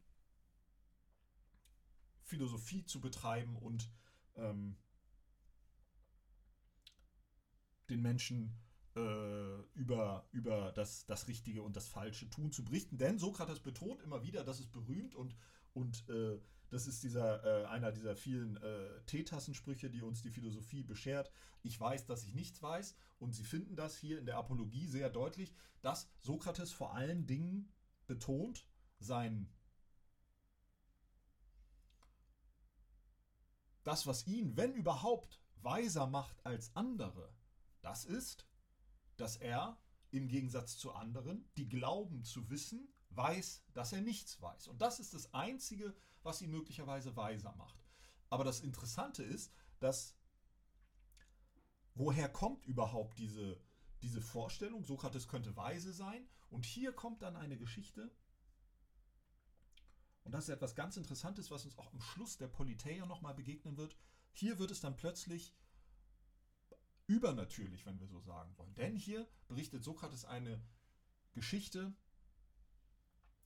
Philosophie 2.22 2.84
zu 2.84 3.00
betreiben 3.00 3.56
und 3.56 3.90
ähm, 4.36 4.76
den 7.88 8.02
Menschen 8.02 8.54
äh, 8.94 9.60
über, 9.74 10.28
über 10.32 10.72
das, 10.72 11.06
das 11.06 11.28
Richtige 11.28 11.62
und 11.62 11.76
das 11.76 11.88
Falsche 11.88 12.28
tun 12.28 12.52
zu 12.52 12.64
berichten. 12.64 12.98
Denn 12.98 13.18
Sokrates 13.18 13.60
betont 13.60 14.02
immer 14.02 14.22
wieder, 14.22 14.44
das 14.44 14.60
ist 14.60 14.72
berühmt 14.72 15.14
und, 15.14 15.34
und 15.72 16.08
äh, 16.08 16.38
das 16.72 16.86
ist 16.86 17.02
dieser, 17.02 17.44
äh, 17.44 17.66
einer 17.66 17.92
dieser 17.92 18.16
vielen 18.16 18.56
äh, 18.56 19.02
Teetassensprüche, 19.04 19.90
die 19.90 20.00
uns 20.00 20.22
die 20.22 20.30
Philosophie 20.30 20.82
beschert. 20.82 21.30
Ich 21.62 21.78
weiß, 21.78 22.06
dass 22.06 22.24
ich 22.24 22.34
nichts 22.34 22.62
weiß. 22.62 22.96
Und 23.18 23.34
Sie 23.34 23.44
finden 23.44 23.76
das 23.76 23.94
hier 23.94 24.18
in 24.18 24.24
der 24.24 24.38
Apologie 24.38 24.86
sehr 24.86 25.10
deutlich, 25.10 25.54
dass 25.82 26.08
Sokrates 26.22 26.72
vor 26.72 26.94
allen 26.94 27.26
Dingen 27.26 27.70
betont 28.06 28.66
sein 29.00 29.52
das, 33.82 34.06
was 34.06 34.26
ihn, 34.26 34.56
wenn 34.56 34.72
überhaupt, 34.72 35.42
weiser 35.60 36.06
macht 36.06 36.44
als 36.46 36.74
andere, 36.74 37.34
das 37.82 38.06
ist, 38.06 38.48
dass 39.18 39.36
er 39.36 39.78
im 40.10 40.26
Gegensatz 40.28 40.78
zu 40.78 40.92
anderen, 40.92 41.46
die 41.58 41.68
glauben 41.68 42.24
zu 42.24 42.48
wissen, 42.48 42.88
weiß, 43.10 43.62
dass 43.74 43.92
er 43.92 44.00
nichts 44.00 44.40
weiß. 44.40 44.68
Und 44.68 44.80
das 44.80 45.00
ist 45.00 45.12
das 45.12 45.34
Einzige, 45.34 45.94
was 46.22 46.42
ihn 46.42 46.50
möglicherweise 46.50 47.16
weiser 47.16 47.54
macht. 47.56 47.82
Aber 48.30 48.44
das 48.44 48.60
Interessante 48.60 49.22
ist, 49.22 49.52
dass 49.80 50.16
woher 51.94 52.28
kommt 52.28 52.66
überhaupt 52.66 53.18
diese, 53.18 53.60
diese 54.02 54.20
Vorstellung, 54.20 54.84
Sokrates 54.84 55.28
könnte 55.28 55.56
weise 55.56 55.92
sein? 55.92 56.26
Und 56.50 56.64
hier 56.64 56.92
kommt 56.92 57.22
dann 57.22 57.36
eine 57.36 57.56
Geschichte, 57.56 58.10
und 60.24 60.32
das 60.32 60.44
ist 60.44 60.54
etwas 60.54 60.74
ganz 60.74 60.96
Interessantes, 60.96 61.50
was 61.50 61.64
uns 61.64 61.76
auch 61.78 61.92
am 61.92 62.00
Schluss 62.00 62.36
der 62.36 62.48
Politeia 62.48 63.06
nochmal 63.06 63.34
begegnen 63.34 63.76
wird. 63.76 63.96
Hier 64.32 64.58
wird 64.58 64.70
es 64.70 64.80
dann 64.80 64.96
plötzlich 64.96 65.54
übernatürlich, 67.06 67.86
wenn 67.86 67.98
wir 67.98 68.06
so 68.06 68.20
sagen 68.20 68.56
wollen. 68.56 68.74
Denn 68.74 68.96
hier 68.96 69.28
berichtet 69.48 69.82
Sokrates 69.82 70.24
eine 70.24 70.62
Geschichte 71.32 71.92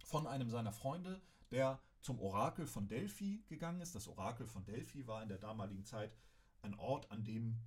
von 0.04 0.26
einem 0.26 0.50
seiner 0.50 0.72
Freunde, 0.72 1.22
der 1.50 1.80
zum 2.06 2.20
Orakel 2.20 2.68
von 2.68 2.86
Delphi 2.86 3.42
gegangen 3.48 3.80
ist. 3.80 3.96
Das 3.96 4.06
Orakel 4.06 4.46
von 4.46 4.64
Delphi 4.64 5.08
war 5.08 5.24
in 5.24 5.28
der 5.28 5.38
damaligen 5.38 5.84
Zeit 5.84 6.16
ein 6.62 6.78
Ort, 6.78 7.10
an 7.10 7.24
dem 7.24 7.60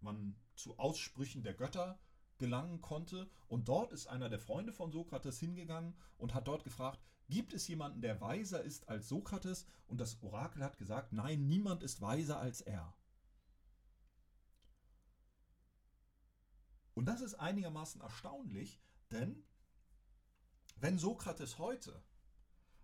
man 0.00 0.40
zu 0.54 0.78
Aussprüchen 0.78 1.42
der 1.42 1.52
Götter 1.52 2.00
gelangen 2.38 2.80
konnte. 2.80 3.30
Und 3.46 3.68
dort 3.68 3.92
ist 3.92 4.06
einer 4.06 4.30
der 4.30 4.38
Freunde 4.38 4.72
von 4.72 4.90
Sokrates 4.90 5.38
hingegangen 5.38 5.94
und 6.16 6.32
hat 6.32 6.48
dort 6.48 6.64
gefragt, 6.64 6.98
gibt 7.28 7.52
es 7.52 7.68
jemanden, 7.68 8.00
der 8.00 8.22
weiser 8.22 8.62
ist 8.62 8.88
als 8.88 9.10
Sokrates? 9.10 9.66
Und 9.86 10.00
das 10.00 10.22
Orakel 10.22 10.64
hat 10.64 10.78
gesagt, 10.78 11.12
nein, 11.12 11.46
niemand 11.46 11.82
ist 11.82 12.00
weiser 12.00 12.40
als 12.40 12.62
er. 12.62 12.94
Und 16.94 17.04
das 17.04 17.20
ist 17.20 17.34
einigermaßen 17.34 18.00
erstaunlich, 18.00 18.80
denn 19.10 19.44
wenn 20.76 20.98
Sokrates 20.98 21.58
heute 21.58 22.02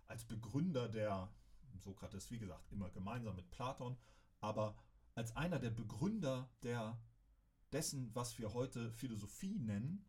als 0.07 0.25
Begründer 0.25 0.89
der, 0.89 1.33
Sokrates 1.79 2.31
wie 2.31 2.39
gesagt 2.39 2.73
immer 2.73 2.91
gemeinsam 2.91 3.37
mit 3.37 3.51
Platon, 3.51 3.97
aber 4.41 4.77
als 5.15 5.37
einer 5.37 5.59
der 5.59 5.71
Begründer 5.71 6.51
der, 6.63 6.99
dessen, 7.73 8.15
was 8.15 8.39
wir 8.39 8.55
heute 8.55 8.93
Philosophie 8.93 9.59
nennen, 9.59 10.05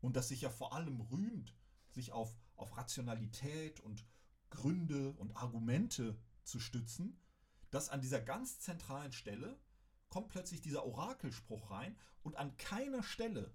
und 0.00 0.16
das 0.16 0.28
sich 0.28 0.42
ja 0.42 0.50
vor 0.50 0.74
allem 0.74 1.00
rühmt, 1.00 1.54
sich 1.90 2.12
auf, 2.12 2.38
auf 2.56 2.76
Rationalität 2.76 3.80
und 3.80 4.06
Gründe 4.50 5.12
und 5.12 5.36
Argumente 5.36 6.16
zu 6.44 6.60
stützen, 6.60 7.20
dass 7.70 7.88
an 7.88 8.00
dieser 8.00 8.20
ganz 8.20 8.60
zentralen 8.60 9.12
Stelle 9.12 9.58
kommt 10.08 10.28
plötzlich 10.28 10.60
dieser 10.60 10.86
Orakelspruch 10.86 11.70
rein 11.70 11.96
und 12.22 12.36
an 12.36 12.56
keiner 12.56 13.02
Stelle 13.02 13.54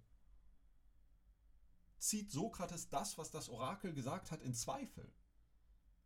zieht 2.03 2.31
Sokrates 2.31 2.89
das, 2.89 3.17
was 3.17 3.31
das 3.31 3.47
Orakel 3.47 3.93
gesagt 3.93 4.31
hat, 4.31 4.41
in 4.41 4.53
Zweifel. 4.53 5.09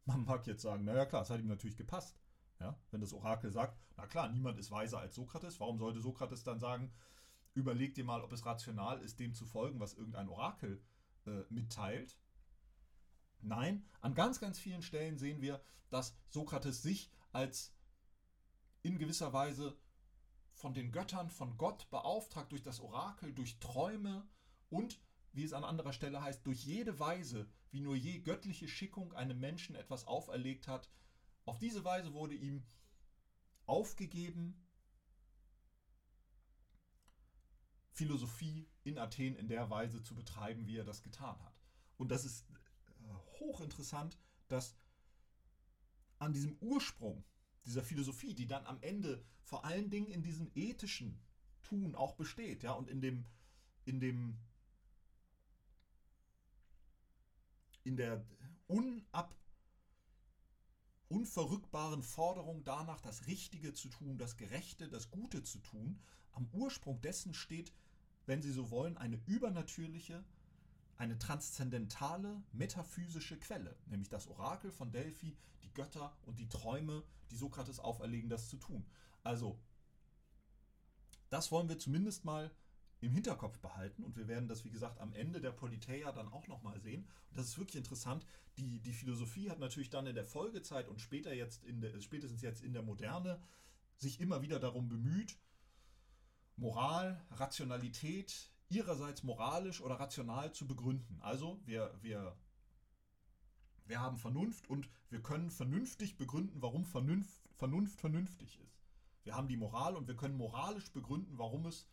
Man 0.05 0.25
mag 0.25 0.45
jetzt 0.45 0.62
sagen, 0.62 0.86
naja 0.86 1.05
klar, 1.05 1.23
es 1.23 1.29
hat 1.29 1.39
ihm 1.39 1.47
natürlich 1.47 1.75
gepasst. 1.75 2.19
Ja, 2.60 2.79
wenn 2.91 3.01
das 3.01 3.13
Orakel 3.13 3.51
sagt, 3.51 3.77
na 3.97 4.07
klar, 4.07 4.29
niemand 4.29 4.57
ist 4.57 4.71
weiser 4.71 4.99
als 4.99 5.15
Sokrates, 5.15 5.60
warum 5.60 5.77
sollte 5.77 6.01
Sokrates 6.01 6.43
dann 6.43 6.60
sagen, 6.60 6.91
überleg 7.53 7.93
dir 7.93 8.03
mal, 8.03 8.21
ob 8.21 8.31
es 8.31 8.45
rational 8.45 9.01
ist, 9.01 9.19
dem 9.19 9.33
zu 9.33 9.45
folgen, 9.45 9.79
was 9.79 9.93
irgendein 9.93 10.29
Orakel 10.29 10.83
äh, 11.25 11.43
mitteilt? 11.49 12.17
Nein, 13.41 13.88
an 14.01 14.15
ganz, 14.15 14.39
ganz 14.39 14.60
vielen 14.60 14.81
Stellen 14.81 15.17
sehen 15.17 15.41
wir, 15.41 15.62
dass 15.89 16.15
Sokrates 16.29 16.81
sich 16.81 17.12
als 17.31 17.75
in 18.81 18.97
gewisser 18.97 19.33
Weise 19.33 19.77
von 20.53 20.73
den 20.73 20.91
Göttern, 20.91 21.29
von 21.29 21.57
Gott 21.57 21.89
beauftragt 21.89 22.51
durch 22.51 22.63
das 22.63 22.79
Orakel, 22.79 23.33
durch 23.33 23.60
Träume 23.60 24.27
und, 24.69 24.99
wie 25.34 25.44
es 25.44 25.54
an 25.54 25.63
anderer 25.63 25.94
Stelle 25.94 26.22
heißt, 26.22 26.46
durch 26.46 26.63
jede 26.63 27.00
Weise, 27.00 27.48
wie 27.72 27.82
nur 27.82 27.96
je 27.96 28.20
göttliche 28.20 28.68
Schickung 28.68 29.13
einem 29.13 29.40
Menschen 29.40 29.76
etwas 29.76 30.06
auferlegt 30.06 30.68
hat. 30.68 30.90
Auf 31.46 31.60
diese 31.60 31.84
Weise 31.84 32.13
wurde 32.13 32.36
ihm 32.36 32.63
aufgegeben, 33.66 34.68
Philosophie 37.92 38.70
in 38.84 39.00
Athen 39.00 39.36
in 39.36 39.48
der 39.48 39.70
Weise 39.70 40.04
zu 40.04 40.13
betreiben, 40.13 40.68
wie 40.68 40.78
er 40.78 40.84
das 40.84 41.02
getan 41.02 41.42
hat. 41.44 41.60
Und 41.98 42.10
das 42.12 42.26
ist 42.26 42.46
äh, 42.50 43.40
hochinteressant, 43.40 44.18
dass 44.48 44.76
an 46.20 46.32
diesem 46.34 46.58
Ursprung 46.60 47.24
dieser 47.66 47.84
Philosophie, 47.84 48.34
die 48.34 48.48
dann 48.48 48.66
am 48.66 48.80
Ende 48.82 49.24
vor 49.42 49.66
allen 49.66 49.90
Dingen 49.90 50.12
in 50.12 50.22
diesem 50.22 50.52
ethischen 50.56 51.20
Tun 51.63 51.96
auch 51.96 52.16
besteht, 52.16 52.63
ja, 52.63 52.74
und 52.74 52.88
in 52.88 53.02
dem, 53.02 53.26
in 53.86 54.00
dem, 54.00 54.38
in 57.88 57.95
der 57.95 58.26
unab, 58.67 59.34
unverrückbaren 61.08 62.04
Forderung 62.04 62.65
danach, 62.65 63.00
das 63.00 63.28
Richtige 63.28 63.73
zu 63.73 63.88
tun, 63.88 64.17
das 64.17 64.36
Gerechte, 64.36 64.89
das 64.89 65.10
Gute 65.10 65.41
zu 65.43 65.60
tun, 65.60 66.02
am 66.34 66.50
Ursprung 66.52 67.02
dessen 67.02 67.34
steht, 67.34 67.71
wenn 68.26 68.41
Sie 68.41 68.52
so 68.52 68.69
wollen, 68.69 68.97
eine 68.97 69.19
übernatürliche, 69.26 70.23
eine 70.97 71.17
transzendentale, 71.17 72.43
metaphysische 72.52 73.39
Quelle, 73.39 73.78
nämlich 73.86 74.10
das 74.10 74.28
Orakel 74.28 74.69
von 74.71 74.91
Delphi, 74.91 75.38
die 75.63 75.73
Götter 75.73 76.15
und 76.23 76.39
die 76.39 76.50
Träume, 76.50 77.04
die 77.32 77.38
Sokrates 77.38 77.80
auferlegen, 77.80 78.30
das 78.30 78.50
zu 78.50 78.58
tun. 78.58 78.86
Also, 79.23 79.58
das 81.30 81.52
wollen 81.52 81.69
wir 81.69 81.80
zumindest 81.80 82.26
mal 82.26 82.52
im 82.99 83.12
Hinterkopf 83.12 83.60
behalten 83.60 84.03
und 84.03 84.15
wir 84.17 84.27
werden 84.27 84.47
das, 84.47 84.65
wie 84.65 84.71
gesagt, 84.71 84.99
am 84.99 85.13
Ende 85.13 85.39
der 85.39 85.51
Politeia 85.51 86.12
dann 86.12 86.27
auch 86.29 86.47
nochmal 86.47 86.79
sehen. 86.79 87.07
Und 87.29 87.38
das 87.38 87.47
ist 87.47 87.57
wirklich 87.60 87.75
interessant. 87.75 88.25
Die, 88.57 88.79
die 88.79 88.93
Philosophie 88.93 89.49
hat 89.49 89.60
natürlich 89.60 89.89
dann 89.89 90.07
in 90.07 90.15
der 90.15 90.25
Folgezeit 90.25 90.88
und 90.88 90.99
später 90.99 91.33
jetzt 91.33 91.63
in 91.63 91.81
der, 91.81 91.99
spätestens 92.01 92.41
jetzt 92.41 92.63
in 92.63 92.73
der 92.73 92.81
Moderne 92.81 93.39
sich 93.97 94.19
immer 94.19 94.41
wieder 94.41 94.60
darum 94.60 94.89
bemüht, 94.89 95.38
Moral, 96.55 97.23
Rationalität, 97.31 98.51
ihrerseits 98.69 99.23
moralisch 99.23 99.81
oder 99.81 99.95
rational 99.95 100.51
zu 100.53 100.67
begründen. 100.67 101.19
Also 101.21 101.62
wir, 101.65 101.93
wir, 102.01 102.36
wir 103.86 104.01
haben 104.01 104.17
Vernunft 104.17 104.67
und 104.67 104.89
wir 105.10 105.21
können 105.21 105.51
vernünftig 105.51 106.17
begründen, 106.17 106.62
warum 106.62 106.83
Vernunft, 106.83 107.47
Vernunft 107.55 107.99
vernünftig 107.99 108.60
ist. 108.60 108.81
Wir 109.23 109.36
haben 109.36 109.47
die 109.47 109.57
Moral 109.57 109.95
und 109.95 110.07
wir 110.07 110.15
können 110.15 110.38
moralisch 110.38 110.91
begründen, 110.91 111.38
warum 111.38 111.65
es 111.65 111.88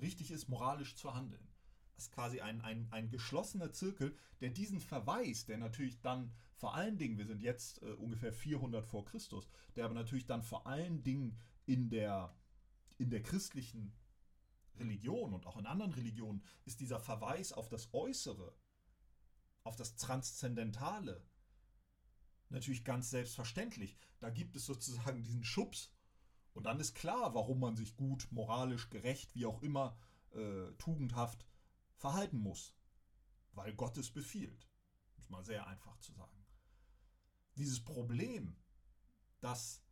richtig 0.00 0.30
ist, 0.30 0.48
moralisch 0.48 0.96
zu 0.96 1.14
handeln. 1.14 1.46
Das 1.94 2.04
ist 2.04 2.12
quasi 2.12 2.40
ein, 2.40 2.60
ein, 2.62 2.88
ein 2.90 3.10
geschlossener 3.10 3.72
Zirkel, 3.72 4.16
der 4.40 4.50
diesen 4.50 4.80
Verweis, 4.80 5.44
der 5.44 5.58
natürlich 5.58 6.00
dann 6.00 6.32
vor 6.56 6.74
allen 6.74 6.96
Dingen, 6.96 7.18
wir 7.18 7.26
sind 7.26 7.42
jetzt 7.42 7.82
äh, 7.82 7.92
ungefähr 7.92 8.32
400 8.32 8.84
vor 8.86 9.04
Christus, 9.04 9.48
der 9.76 9.84
aber 9.84 9.94
natürlich 9.94 10.26
dann 10.26 10.42
vor 10.42 10.66
allen 10.66 11.02
Dingen 11.02 11.38
in 11.66 11.90
der, 11.90 12.34
in 12.98 13.10
der 13.10 13.22
christlichen 13.22 13.92
Religion 14.78 15.34
und 15.34 15.46
auch 15.46 15.58
in 15.58 15.66
anderen 15.66 15.92
Religionen 15.92 16.42
ist 16.64 16.80
dieser 16.80 16.98
Verweis 16.98 17.52
auf 17.52 17.68
das 17.68 17.92
Äußere, 17.92 18.54
auf 19.64 19.76
das 19.76 19.96
Transzendentale 19.96 21.22
natürlich 22.52 22.84
ganz 22.84 23.10
selbstverständlich. 23.10 23.96
Da 24.20 24.30
gibt 24.30 24.54
es 24.56 24.66
sozusagen 24.66 25.22
diesen 25.22 25.44
Schubs 25.44 25.90
und 26.54 26.64
dann 26.64 26.80
ist 26.80 26.94
klar, 26.94 27.34
warum 27.34 27.60
man 27.60 27.76
sich 27.76 27.96
gut, 27.96 28.28
moralisch, 28.30 28.90
gerecht, 28.90 29.34
wie 29.34 29.46
auch 29.46 29.62
immer, 29.62 29.96
äh, 30.32 30.72
tugendhaft 30.78 31.46
verhalten 31.96 32.38
muss. 32.38 32.74
Weil 33.52 33.74
Gott 33.74 33.96
es 33.98 34.10
befiehlt. 34.10 34.68
Um 35.16 35.22
es 35.22 35.30
mal 35.30 35.44
sehr 35.44 35.66
einfach 35.66 35.98
zu 35.98 36.12
sagen. 36.12 36.44
Dieses 37.56 37.82
Problem, 37.84 38.56
das 39.40 39.82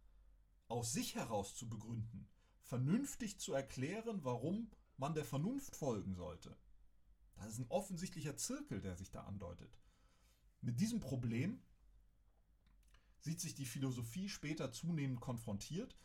aus 0.68 0.92
sich 0.92 1.14
heraus 1.14 1.54
zu 1.56 1.68
begründen, 1.68 2.28
vernünftig 2.62 3.38
zu 3.38 3.52
erklären, 3.52 4.24
warum 4.24 4.70
man 4.96 5.14
der 5.14 5.24
Vernunft 5.24 5.76
folgen 5.76 6.14
sollte. 6.14 6.56
Das 7.36 7.48
ist 7.48 7.58
ein 7.58 7.70
offensichtlicher 7.70 8.36
Zirkel, 8.36 8.80
der 8.80 8.96
sich 8.96 9.10
da 9.10 9.24
andeutet. 9.24 9.80
Mit 10.60 10.78
diesem 10.78 11.00
Problem 11.00 11.62
sieht 13.18 13.40
sich 13.40 13.54
die 13.54 13.66
Philosophie 13.66 14.28
später 14.28 14.72
zunehmend 14.72 15.20
konfrontiert, 15.20 15.96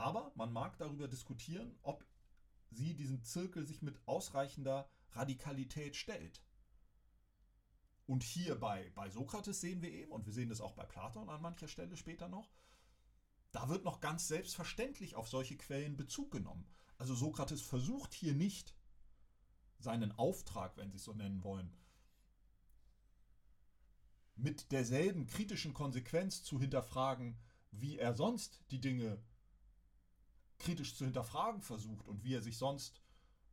aber 0.00 0.32
man 0.34 0.52
mag 0.52 0.78
darüber 0.78 1.08
diskutieren, 1.08 1.78
ob 1.82 2.06
sie 2.70 2.94
diesen 2.94 3.22
Zirkel 3.22 3.66
sich 3.66 3.82
mit 3.82 4.00
ausreichender 4.06 4.88
Radikalität 5.10 5.94
stellt. 5.94 6.42
Und 8.06 8.22
hier 8.22 8.58
bei, 8.58 8.90
bei 8.94 9.10
Sokrates 9.10 9.60
sehen 9.60 9.82
wir 9.82 9.92
eben, 9.92 10.10
und 10.10 10.24
wir 10.24 10.32
sehen 10.32 10.48
das 10.48 10.62
auch 10.62 10.72
bei 10.72 10.84
Platon 10.84 11.28
an 11.28 11.42
mancher 11.42 11.68
Stelle 11.68 11.96
später 11.96 12.28
noch, 12.28 12.50
da 13.52 13.68
wird 13.68 13.84
noch 13.84 14.00
ganz 14.00 14.26
selbstverständlich 14.26 15.16
auf 15.16 15.28
solche 15.28 15.56
Quellen 15.56 15.96
Bezug 15.96 16.30
genommen. 16.30 16.66
Also 16.96 17.14
Sokrates 17.14 17.60
versucht 17.60 18.14
hier 18.14 18.34
nicht 18.34 18.74
seinen 19.78 20.12
Auftrag, 20.12 20.76
wenn 20.76 20.90
Sie 20.90 20.96
es 20.96 21.04
so 21.04 21.12
nennen 21.12 21.42
wollen, 21.44 21.76
mit 24.34 24.72
derselben 24.72 25.26
kritischen 25.26 25.74
Konsequenz 25.74 26.42
zu 26.42 26.58
hinterfragen, 26.58 27.38
wie 27.70 27.98
er 27.98 28.14
sonst 28.14 28.62
die 28.70 28.80
Dinge 28.80 29.22
kritisch 30.60 30.94
zu 30.94 31.04
hinterfragen 31.04 31.62
versucht 31.62 32.06
und 32.06 32.22
wie 32.22 32.34
er 32.34 32.42
sich 32.42 32.56
sonst 32.56 33.00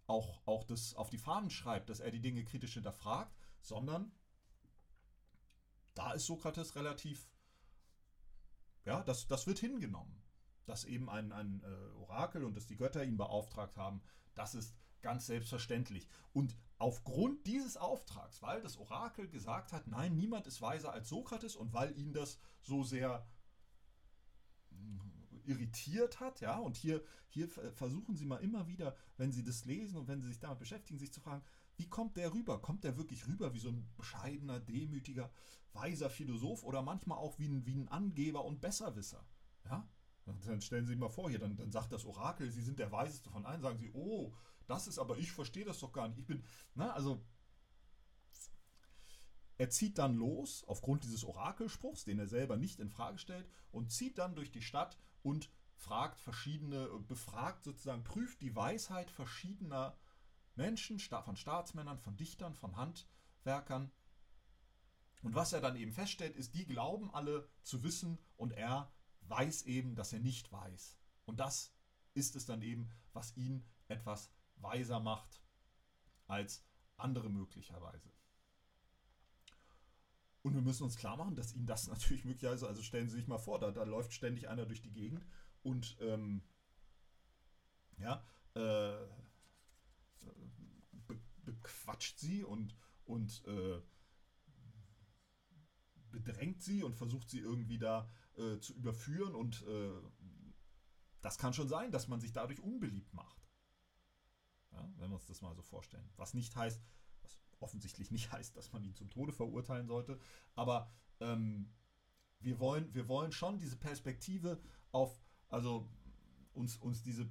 auch, 0.06 0.42
auch 0.46 0.64
das 0.64 0.94
auf 0.94 1.10
die 1.10 1.18
Fahnen 1.18 1.50
schreibt, 1.50 1.90
dass 1.90 2.00
er 2.00 2.12
die 2.12 2.22
Dinge 2.22 2.44
kritisch 2.44 2.74
hinterfragt, 2.74 3.36
sondern 3.62 4.12
da 5.96 6.14
ist 6.14 6.26
Sokrates 6.26 6.76
relativ, 6.76 7.28
ja, 8.86 9.04
das, 9.04 9.28
das 9.28 9.48
wird 9.48 9.60
hingenommen. 9.60 10.24
Dass 10.66 10.84
eben 10.84 11.10
ein, 11.10 11.32
ein 11.32 11.64
äh, 11.64 11.98
Orakel 11.98 12.44
und 12.44 12.56
dass 12.56 12.68
die 12.68 12.76
Götter 12.76 13.04
ihn 13.04 13.18
beauftragt 13.18 13.78
haben, 13.78 14.02
das 14.36 14.54
ist 14.54 14.76
ganz 15.02 15.26
selbstverständlich. 15.26 16.08
Und 16.34 16.56
aufgrund 16.78 17.48
dieses 17.48 17.78
Auftrags, 17.78 18.42
weil 18.42 18.62
das 18.62 18.78
Orakel 18.78 19.30
gesagt 19.30 19.72
hat, 19.72 19.88
nein, 19.88 20.16
niemand 20.16 20.46
ist 20.46 20.62
weiser 20.62 20.92
als 20.92 21.10
Sokrates 21.10 21.56
und 21.56 21.74
weil 21.74 21.98
ihn 21.98 22.12
das 22.12 22.38
so 22.62 22.84
sehr 22.84 23.26
irritiert 25.48 26.20
hat, 26.20 26.42
ja, 26.42 26.58
und 26.58 26.78
hier, 26.78 27.04
hier 27.30 27.48
versuchen 27.50 28.16
Sie 28.16 28.26
mal 28.26 28.38
immer 28.38 28.68
wieder, 28.68 28.96
wenn 29.18 29.32
Sie 29.32 29.44
das 29.44 29.66
lesen 29.66 29.98
und 29.98 30.08
wenn 30.08 30.22
Sie 30.22 30.28
sich 30.28 30.40
damit 30.40 30.60
beschäftigen, 30.60 31.00
sich 31.00 31.14
zu 31.14 31.22
fragen, 31.22 31.44
wie 31.78 31.88
kommt 31.88 32.18
der 32.18 32.34
rüber? 32.34 32.62
Kommt 32.62 32.84
der 32.84 32.98
wirklich 32.98 33.28
rüber 33.28 33.54
wie 33.54 33.60
so 33.60 33.70
ein 33.70 33.88
bescheidener, 33.96 34.60
demütiger, 34.60 35.32
weiser 35.74 36.10
Philosoph 36.10 36.64
oder 36.64 36.82
manchmal 36.82 37.18
auch 37.18 37.38
wie 37.40 37.48
ein, 37.48 37.66
wie 37.66 37.76
ein 37.76 37.88
Angeber 37.88 38.46
und 38.46 38.62
Besserwisser? 38.62 39.26
Ja? 39.66 39.88
Dann 40.26 40.62
stellen 40.62 40.86
Sie 40.86 40.92
sich 40.92 41.00
mal 41.00 41.10
vor, 41.10 41.30
hier, 41.30 41.40
dann, 41.40 41.56
dann 41.56 41.72
sagt 41.72 41.94
das 41.94 42.04
Orakel, 42.04 42.52
Sie 42.52 42.62
sind 42.62 42.80
der 42.80 42.92
Weiseste 42.92 43.30
von 43.30 43.46
allen, 43.46 43.62
sagen 43.62 43.78
Sie, 43.78 43.92
oh, 43.94 44.34
das 44.68 44.88
ist 44.88 45.00
aber, 45.00 45.18
ich 45.18 45.32
verstehe 45.32 45.64
das 45.64 45.80
doch 45.80 45.94
gar 45.94 46.10
nicht. 46.10 46.20
Ich 46.20 46.28
bin, 46.28 46.44
na, 46.76 46.92
also 46.92 47.24
er 49.58 49.70
zieht 49.70 49.98
dann 49.98 50.16
los, 50.16 50.64
aufgrund 50.68 51.04
dieses 51.04 51.24
Orakelspruchs, 51.24 52.04
den 52.04 52.20
er 52.20 52.28
selber 52.28 52.58
nicht 52.58 52.80
in 52.80 52.90
Frage 52.90 53.18
stellt, 53.18 53.50
und 53.72 53.92
zieht 53.92 54.18
dann 54.18 54.36
durch 54.36 54.52
die 54.52 54.62
Stadt 54.62 54.98
und 55.28 55.52
fragt 55.76 56.22
verschiedene, 56.22 56.88
befragt 57.02 57.66
sozusagen, 57.66 58.06
prüft 58.06 58.42
die 58.42 58.56
Weisheit 58.56 59.12
verschiedener 59.12 59.98
Menschen, 60.56 61.00
von 61.00 61.36
Staatsmännern, 61.36 62.00
von 62.00 62.16
Dichtern, 62.16 62.56
von 62.56 62.78
Handwerkern. 62.78 63.92
Und 65.24 65.36
was 65.36 65.52
er 65.52 65.60
dann 65.60 65.76
eben 65.76 65.92
feststellt, 65.92 66.38
ist, 66.38 66.54
die 66.56 66.66
glauben 66.66 67.14
alle 67.14 67.50
zu 67.62 67.84
wissen 67.84 68.18
und 68.38 68.54
er 68.54 68.90
weiß 69.24 69.64
eben, 69.64 69.96
dass 69.96 70.14
er 70.14 70.20
nicht 70.20 70.50
weiß. 70.50 70.98
Und 71.26 71.42
das 71.42 71.74
ist 72.14 72.38
es 72.38 72.46
dann 72.46 72.62
eben, 72.62 72.90
was 73.12 73.36
ihn 73.36 73.66
etwas 73.90 74.32
weiser 74.56 75.02
macht 75.02 75.42
als 76.28 76.66
andere 76.96 77.30
möglicherweise. 77.30 78.17
Und 80.48 80.54
wir 80.54 80.62
müssen 80.62 80.84
uns 80.84 80.96
klar 80.96 81.18
machen, 81.18 81.36
dass 81.36 81.54
ihnen 81.54 81.66
das 81.66 81.88
natürlich 81.90 82.24
möglicherweise, 82.24 82.68
also 82.68 82.82
stellen 82.82 83.10
Sie 83.10 83.18
sich 83.18 83.28
mal 83.28 83.38
vor, 83.38 83.60
da, 83.60 83.70
da 83.72 83.84
läuft 83.84 84.14
ständig 84.14 84.48
einer 84.48 84.66
durch 84.66 84.82
die 84.82 84.94
Gegend 84.94 85.28
und 85.62 85.98
ähm, 86.00 86.42
ja, 87.98 88.24
äh, 88.54 88.96
be 91.06 91.20
bequatscht 91.44 92.18
sie 92.20 92.46
und, 92.46 92.78
und 93.04 93.44
äh, 93.46 93.82
bedrängt 96.12 96.62
sie 96.62 96.82
und 96.82 96.96
versucht 96.96 97.30
sie 97.30 97.40
irgendwie 97.40 97.78
da 97.78 98.10
äh, 98.38 98.60
zu 98.60 98.74
überführen 98.74 99.36
und 99.36 99.66
äh, 99.68 99.92
das 101.22 101.38
kann 101.38 101.54
schon 101.54 101.68
sein, 101.68 101.92
dass 101.92 102.08
man 102.08 102.22
sich 102.22 102.32
dadurch 102.32 102.62
unbeliebt 102.62 103.14
macht. 103.14 103.50
Ja, 104.72 104.90
wenn 104.96 105.10
wir 105.10 105.16
uns 105.16 105.26
das 105.26 105.42
mal 105.42 105.56
so 105.56 105.62
vorstellen. 105.62 106.10
Was 106.16 106.34
nicht 106.34 106.56
heißt, 106.56 106.82
offensichtlich 107.60 108.12
nicht 108.12 108.32
heißt, 108.32 108.56
dass 108.56 108.72
man 108.72 108.84
ihn 108.84 108.96
zum 108.96 109.10
Tode 109.10 109.34
verurteilen 109.34 109.88
sollte. 109.88 110.20
Aber 110.56 110.92
ähm, 111.20 111.74
wir, 112.40 112.60
wollen, 112.60 112.94
wir 112.94 113.08
wollen 113.08 113.32
schon 113.32 113.60
diese 113.60 113.78
Perspektive 113.78 114.60
auf, 114.92 115.20
also 115.50 115.90
uns, 116.54 116.78
uns 116.78 117.04
diese 117.04 117.30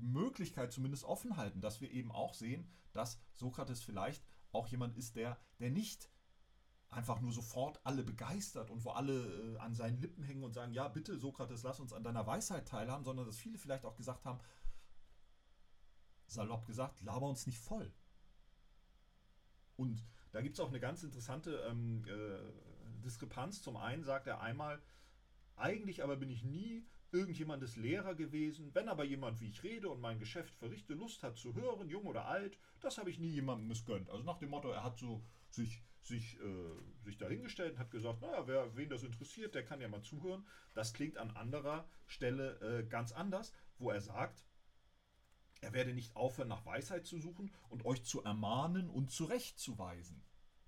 Möglichkeit 0.00 0.72
zumindest 0.72 1.04
offen 1.04 1.36
halten, 1.36 1.60
dass 1.60 1.80
wir 1.80 1.90
eben 1.90 2.10
auch 2.10 2.34
sehen, 2.34 2.68
dass 2.92 3.20
Sokrates 3.34 3.82
vielleicht 3.82 4.24
auch 4.52 4.66
jemand 4.68 4.96
ist, 4.96 5.16
der, 5.16 5.38
der 5.58 5.70
nicht 5.70 6.10
einfach 6.88 7.20
nur 7.20 7.32
sofort 7.32 7.80
alle 7.84 8.02
begeistert 8.02 8.70
und 8.70 8.84
wo 8.84 8.90
alle 8.90 9.54
äh, 9.54 9.58
an 9.58 9.74
seinen 9.74 9.98
Lippen 9.98 10.22
hängen 10.22 10.44
und 10.44 10.52
sagen, 10.52 10.74
ja 10.74 10.88
bitte 10.88 11.18
Sokrates, 11.18 11.62
lass 11.62 11.80
uns 11.80 11.92
an 11.92 12.04
deiner 12.04 12.26
Weisheit 12.26 12.68
teilhaben, 12.68 13.04
sondern 13.04 13.24
dass 13.24 13.38
viele 13.38 13.56
vielleicht 13.56 13.86
auch 13.86 13.96
gesagt 13.96 14.26
haben, 14.26 14.40
salopp 16.26 16.66
gesagt, 16.66 17.00
laber 17.00 17.28
uns 17.28 17.46
nicht 17.46 17.58
voll. 17.58 17.92
Und 19.82 20.04
da 20.30 20.40
gibt 20.40 20.54
es 20.54 20.60
auch 20.60 20.68
eine 20.68 20.78
ganz 20.78 21.02
interessante 21.02 21.56
ähm, 21.68 22.04
äh, 22.06 23.02
Diskrepanz. 23.04 23.62
Zum 23.62 23.76
einen 23.76 24.04
sagt 24.04 24.28
er 24.28 24.40
einmal, 24.40 24.80
eigentlich 25.56 26.04
aber 26.04 26.16
bin 26.16 26.30
ich 26.30 26.44
nie 26.44 26.86
irgendjemandes 27.10 27.76
Lehrer 27.76 28.14
gewesen. 28.14 28.70
Wenn 28.74 28.88
aber 28.88 29.04
jemand, 29.04 29.40
wie 29.40 29.48
ich 29.48 29.62
rede 29.64 29.88
und 29.90 30.00
mein 30.00 30.20
Geschäft 30.20 30.54
verrichte, 30.54 30.94
Lust 30.94 31.24
hat 31.24 31.36
zu 31.36 31.54
hören, 31.54 31.88
jung 31.88 32.04
oder 32.04 32.26
alt, 32.26 32.58
das 32.80 32.96
habe 32.96 33.10
ich 33.10 33.18
nie 33.18 33.30
jemandem 33.30 33.66
missgönnt. 33.66 34.08
Also 34.08 34.22
nach 34.22 34.38
dem 34.38 34.50
Motto, 34.50 34.70
er 34.70 34.84
hat 34.84 34.98
so 34.98 35.22
sich, 35.50 35.82
sich, 36.00 36.38
äh, 36.40 37.04
sich 37.04 37.18
dahingestellt 37.18 37.72
und 37.72 37.78
hat 37.80 37.90
gesagt, 37.90 38.22
naja, 38.22 38.46
wer, 38.46 38.76
wen 38.76 38.88
das 38.88 39.02
interessiert, 39.02 39.54
der 39.56 39.64
kann 39.64 39.80
ja 39.80 39.88
mal 39.88 40.02
zuhören. 40.02 40.46
Das 40.74 40.94
klingt 40.94 41.18
an 41.18 41.32
anderer 41.32 41.88
Stelle 42.06 42.60
äh, 42.60 42.84
ganz 42.84 43.10
anders, 43.10 43.52
wo 43.78 43.90
er 43.90 44.00
sagt, 44.00 44.46
er 45.62 45.72
werde 45.72 45.94
nicht 45.94 46.14
aufhören, 46.16 46.48
nach 46.48 46.66
Weisheit 46.66 47.06
zu 47.06 47.18
suchen 47.18 47.50
und 47.70 47.86
euch 47.86 48.04
zu 48.04 48.22
ermahnen 48.22 48.90
und 48.90 49.10
zurechtzuweisen. 49.10 50.22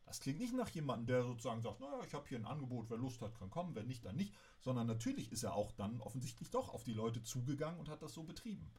Das 0.06 0.20
klingt 0.20 0.38
nicht 0.38 0.54
nach 0.54 0.68
jemandem, 0.68 1.06
der 1.06 1.24
sozusagen 1.24 1.62
sagt, 1.62 1.80
naja, 1.80 2.00
ich 2.06 2.14
habe 2.14 2.28
hier 2.28 2.38
ein 2.38 2.44
Angebot, 2.44 2.88
wer 2.88 2.98
Lust 2.98 3.20
hat, 3.20 3.34
kann 3.34 3.50
kommen, 3.50 3.74
wer 3.74 3.82
nicht, 3.82 4.04
dann 4.04 4.16
nicht, 4.16 4.34
sondern 4.60 4.86
natürlich 4.86 5.32
ist 5.32 5.42
er 5.42 5.54
auch 5.54 5.72
dann 5.72 6.00
offensichtlich 6.00 6.50
doch 6.50 6.68
auf 6.68 6.84
die 6.84 6.92
Leute 6.92 7.22
zugegangen 7.22 7.80
und 7.80 7.88
hat 7.88 8.02
das 8.02 8.14
so 8.14 8.22
betrieben. 8.22 8.70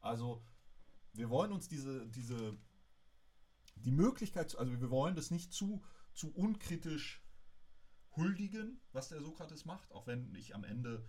Also 0.00 0.42
wir 1.12 1.28
wollen 1.28 1.52
uns 1.52 1.68
diese, 1.68 2.08
diese, 2.08 2.56
die 3.74 3.90
Möglichkeit, 3.90 4.56
also 4.56 4.80
wir 4.80 4.90
wollen 4.90 5.16
das 5.16 5.30
nicht 5.30 5.52
zu, 5.52 5.82
zu 6.14 6.32
unkritisch 6.34 7.22
huldigen, 8.16 8.80
was 8.92 9.10
der 9.10 9.20
Sokrates 9.20 9.66
macht, 9.66 9.92
auch 9.92 10.06
wenn 10.06 10.34
ich 10.34 10.54
am 10.54 10.64
Ende 10.64 11.06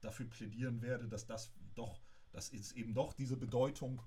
dafür 0.00 0.28
plädieren 0.28 0.82
werde, 0.82 1.08
dass 1.08 1.26
das 1.26 1.54
doch 1.74 2.02
dass 2.32 2.52
es 2.52 2.72
eben 2.72 2.94
doch 2.94 3.12
diese 3.12 3.36
Bedeutung 3.36 4.02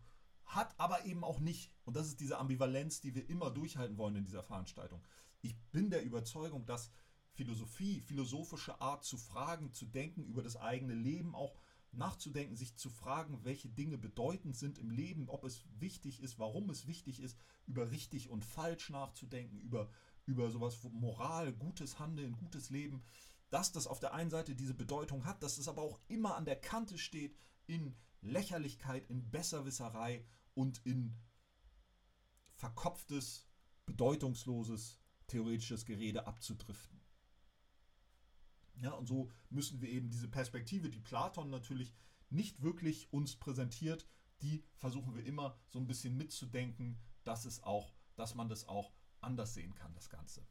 hat, 0.46 0.80
aber 0.80 1.06
eben 1.06 1.24
auch 1.24 1.40
nicht. 1.40 1.72
Und 1.86 1.96
das 1.96 2.08
ist 2.08 2.20
diese 2.20 2.38
Ambivalenz, 2.38 3.02
die 3.02 3.16
wir 3.16 3.30
immer 3.30 3.50
durchhalten 3.52 3.98
wollen 3.98 4.16
in 4.16 4.26
dieser 4.26 4.44
Veranstaltung. 4.44 5.02
Ich 5.42 5.56
bin 5.72 5.90
der 5.90 6.04
Überzeugung, 6.04 6.66
dass 6.66 6.92
Philosophie, 7.34 8.00
philosophische 8.00 8.80
Art 8.82 9.04
zu 9.04 9.18
fragen, 9.18 9.74
zu 9.74 9.86
denken, 9.86 10.24
über 10.26 10.42
das 10.42 10.56
eigene 10.56 10.94
Leben 10.94 11.36
auch 11.36 11.60
nachzudenken, 11.92 12.56
sich 12.56 12.76
zu 12.76 12.90
fragen, 12.90 13.40
welche 13.44 13.70
Dinge 13.70 13.98
bedeutend 13.98 14.56
sind 14.56 14.78
im 14.80 14.90
Leben, 14.90 15.30
ob 15.30 15.44
es 15.44 15.64
wichtig 15.80 16.22
ist, 16.22 16.40
warum 16.40 16.70
es 16.70 16.88
wichtig 16.88 17.22
ist, 17.22 17.38
über 17.68 17.92
richtig 17.92 18.30
und 18.30 18.44
falsch 18.46 18.90
nachzudenken, 18.90 19.60
über, 19.60 19.90
über 20.26 20.52
sowas 20.52 20.78
Moral, 20.92 21.54
gutes 21.54 22.00
Handeln, 22.00 22.38
gutes 22.38 22.70
Leben, 22.70 23.04
dass 23.50 23.72
das 23.72 23.88
auf 23.88 24.00
der 24.00 24.14
einen 24.14 24.30
Seite 24.30 24.56
diese 24.56 24.74
Bedeutung 24.74 25.26
hat, 25.26 25.44
dass 25.44 25.58
es 25.58 25.68
aber 25.68 25.82
auch 25.82 26.00
immer 26.08 26.36
an 26.36 26.46
der 26.46 26.58
Kante 26.58 26.98
steht 26.98 27.38
in 27.68 27.96
Lächerlichkeit, 28.26 29.10
in 29.10 29.30
Besserwisserei 29.30 30.26
und 30.54 30.86
in 30.86 31.16
verkopftes, 32.56 33.48
bedeutungsloses, 33.86 35.00
theoretisches 35.28 35.86
Gerede 35.86 36.28
abzudriften. 36.28 37.02
Ja, 38.82 38.92
und 38.92 39.08
so 39.08 39.32
müssen 39.50 39.82
wir 39.82 39.90
eben 39.90 40.10
diese 40.10 40.28
Perspektive, 40.28 40.90
die 40.90 41.00
Platon 41.00 41.50
natürlich 41.50 41.94
nicht 42.30 42.62
wirklich 42.62 43.12
uns 43.14 43.36
präsentiert, 43.36 44.08
die 44.42 44.64
versuchen 44.78 45.16
wir 45.16 45.26
immer 45.26 45.58
so 45.70 45.80
ein 45.80 45.88
bisschen 45.88 46.18
mitzudenken, 46.18 47.00
dass 47.24 47.46
es 47.46 47.64
auch, 47.64 47.94
dass 48.16 48.36
man 48.36 48.50
das 48.50 48.68
auch 48.68 48.92
anders 49.22 49.54
sehen 49.54 49.74
kann, 49.76 49.94
das 49.94 50.10
Ganze. 50.10 50.46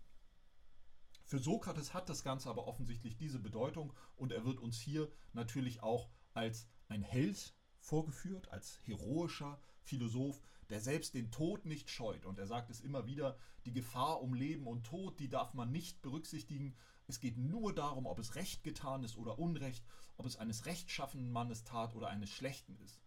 Für 1.24 1.38
Sokrates 1.38 1.94
hat 1.94 2.08
das 2.08 2.22
Ganze 2.22 2.50
aber 2.50 2.66
offensichtlich 2.66 3.16
diese 3.16 3.38
Bedeutung 3.38 3.92
und 4.16 4.32
er 4.32 4.44
wird 4.44 4.58
uns 4.58 4.78
hier 4.78 5.10
natürlich 5.32 5.82
auch 5.82 6.10
als 6.32 6.68
ein 6.88 7.02
Held 7.02 7.54
vorgeführt 7.84 8.48
als 8.48 8.80
heroischer 8.84 9.60
Philosoph, 9.82 10.40
der 10.70 10.80
selbst 10.80 11.14
den 11.14 11.30
Tod 11.30 11.66
nicht 11.66 11.90
scheut. 11.90 12.24
Und 12.24 12.38
er 12.38 12.46
sagt 12.46 12.70
es 12.70 12.80
immer 12.80 13.06
wieder, 13.06 13.36
die 13.66 13.72
Gefahr 13.72 14.22
um 14.22 14.32
Leben 14.32 14.66
und 14.66 14.84
Tod, 14.84 15.20
die 15.20 15.28
darf 15.28 15.52
man 15.54 15.70
nicht 15.70 16.00
berücksichtigen. 16.00 16.74
Es 17.06 17.20
geht 17.20 17.36
nur 17.36 17.74
darum, 17.74 18.06
ob 18.06 18.18
es 18.18 18.34
recht 18.34 18.64
getan 18.64 19.04
ist 19.04 19.16
oder 19.18 19.38
unrecht, 19.38 19.84
ob 20.16 20.24
es 20.24 20.36
eines 20.36 20.64
rechtschaffenen 20.64 21.30
Mannes 21.30 21.64
tat 21.64 21.94
oder 21.94 22.08
eines 22.08 22.30
schlechten 22.30 22.76
ist. 22.78 23.02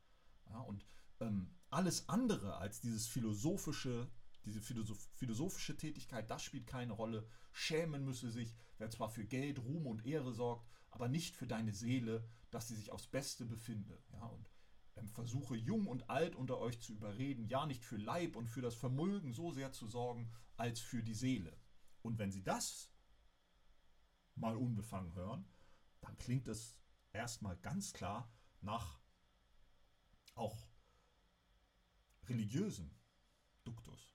Ja, 0.50 0.60
und 0.60 0.86
ähm, 1.20 1.50
alles 1.70 2.08
andere 2.08 2.58
als 2.58 2.80
dieses 2.80 3.08
philosophische, 3.08 4.08
diese 4.46 4.62
philosoph 4.62 5.10
philosophische 5.16 5.76
Tätigkeit, 5.76 6.30
das 6.30 6.44
spielt 6.44 6.68
keine 6.68 6.94
Rolle. 6.94 7.28
Schämen 7.52 8.06
müsse 8.06 8.30
sich, 8.30 8.56
wer 8.78 8.92
zwar 8.92 9.10
für 9.10 9.26
Geld, 9.26 9.58
Ruhm 9.60 9.88
und 9.88 10.06
Ehre 10.06 10.34
sorgt, 10.34 10.68
aber 10.92 11.08
nicht 11.08 11.36
für 11.36 11.48
deine 11.48 11.74
Seele, 11.74 12.24
dass 12.52 12.68
sie 12.68 12.76
sich 12.76 12.92
aufs 12.92 13.08
Beste 13.08 13.46
befinde. 13.46 13.98
Ja, 14.14 14.26
und 14.28 14.48
versuche 15.06 15.56
jung 15.56 15.88
und 15.88 16.10
alt 16.10 16.36
unter 16.36 16.58
euch 16.58 16.80
zu 16.80 16.94
überreden, 16.94 17.48
ja 17.48 17.66
nicht 17.66 17.86
für 17.86 17.98
Leib 17.98 18.36
und 18.36 18.48
für 18.48 18.62
das 18.62 18.76
Vermögen 18.76 19.34
so 19.34 19.52
sehr 19.52 19.72
zu 19.72 19.88
sorgen, 19.88 20.32
als 20.56 20.80
für 20.80 21.04
die 21.04 21.14
Seele. 21.14 21.56
Und 22.02 22.18
wenn 22.18 22.32
sie 22.32 22.44
das 22.44 22.92
mal 24.36 24.56
unbefangen 24.56 25.14
hören, 25.14 25.46
dann 26.02 26.18
klingt 26.18 26.48
es 26.48 26.80
erstmal 27.12 27.58
ganz 27.58 27.94
klar 27.94 28.32
nach 28.62 29.00
auch 30.36 30.68
religiösen 32.28 32.96
Duktus, 33.64 34.12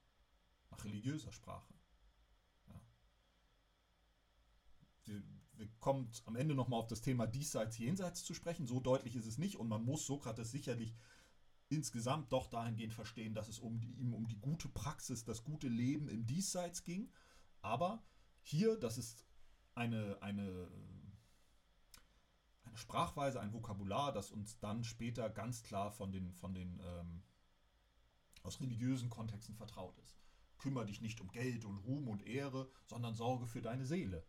nach 0.69 0.83
religiöser 0.83 1.31
Sprache. 1.31 1.73
Ja. 2.67 2.81
Kommen 5.79 6.09
am 6.25 6.35
Ende 6.35 6.55
nochmal 6.55 6.79
auf 6.79 6.87
das 6.87 7.01
Thema 7.01 7.27
Diesseits, 7.27 7.77
Jenseits 7.77 8.23
zu 8.23 8.33
sprechen. 8.33 8.65
So 8.65 8.79
deutlich 8.79 9.15
ist 9.15 9.27
es 9.27 9.37
nicht 9.37 9.57
und 9.57 9.67
man 9.67 9.83
muss 9.83 10.05
Sokrates 10.05 10.51
sicherlich 10.51 10.95
insgesamt 11.69 12.31
doch 12.31 12.47
dahingehend 12.47 12.93
verstehen, 12.93 13.33
dass 13.33 13.47
es 13.47 13.59
um 13.59 13.79
die, 13.79 13.91
ihm 13.93 14.13
um 14.13 14.27
die 14.27 14.39
gute 14.39 14.69
Praxis, 14.69 15.23
das 15.23 15.43
gute 15.43 15.67
Leben 15.67 16.07
im 16.07 16.25
Diesseits 16.25 16.83
ging. 16.83 17.11
Aber 17.61 18.03
hier, 18.41 18.77
das 18.77 18.97
ist 18.97 19.25
eine, 19.75 20.21
eine, 20.21 20.69
eine 22.63 22.77
Sprachweise, 22.77 23.39
ein 23.39 23.53
Vokabular, 23.53 24.11
das 24.11 24.31
uns 24.31 24.59
dann 24.59 24.83
später 24.83 25.29
ganz 25.29 25.63
klar 25.63 25.91
von 25.91 26.11
den, 26.11 26.33
von 26.33 26.53
den 26.53 26.79
ähm, 26.83 27.23
aus 28.43 28.59
religiösen 28.59 29.09
Kontexten 29.09 29.55
vertraut 29.55 29.97
ist. 29.99 30.17
Kümmere 30.57 30.85
dich 30.85 31.01
nicht 31.01 31.19
um 31.21 31.31
Geld 31.31 31.65
und 31.65 31.77
Ruhm 31.79 32.07
und 32.07 32.25
Ehre, 32.25 32.69
sondern 32.85 33.15
sorge 33.15 33.47
für 33.47 33.61
deine 33.61 33.85
Seele. 33.85 34.25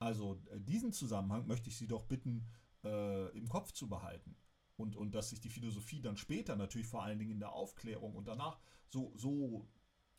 Also 0.00 0.42
äh, 0.50 0.58
diesen 0.60 0.92
Zusammenhang 0.92 1.46
möchte 1.46 1.68
ich 1.68 1.76
Sie 1.76 1.86
doch 1.86 2.04
bitten, 2.04 2.48
äh, 2.82 3.28
im 3.36 3.48
Kopf 3.48 3.72
zu 3.72 3.88
behalten. 3.88 4.34
Und, 4.76 4.96
und 4.96 5.14
dass 5.14 5.28
sich 5.28 5.40
die 5.40 5.50
Philosophie 5.50 6.00
dann 6.00 6.16
später 6.16 6.56
natürlich 6.56 6.88
vor 6.88 7.04
allen 7.04 7.18
Dingen 7.18 7.32
in 7.32 7.38
der 7.38 7.52
Aufklärung 7.52 8.16
und 8.16 8.26
danach 8.26 8.58
so, 8.88 9.12
so 9.14 9.68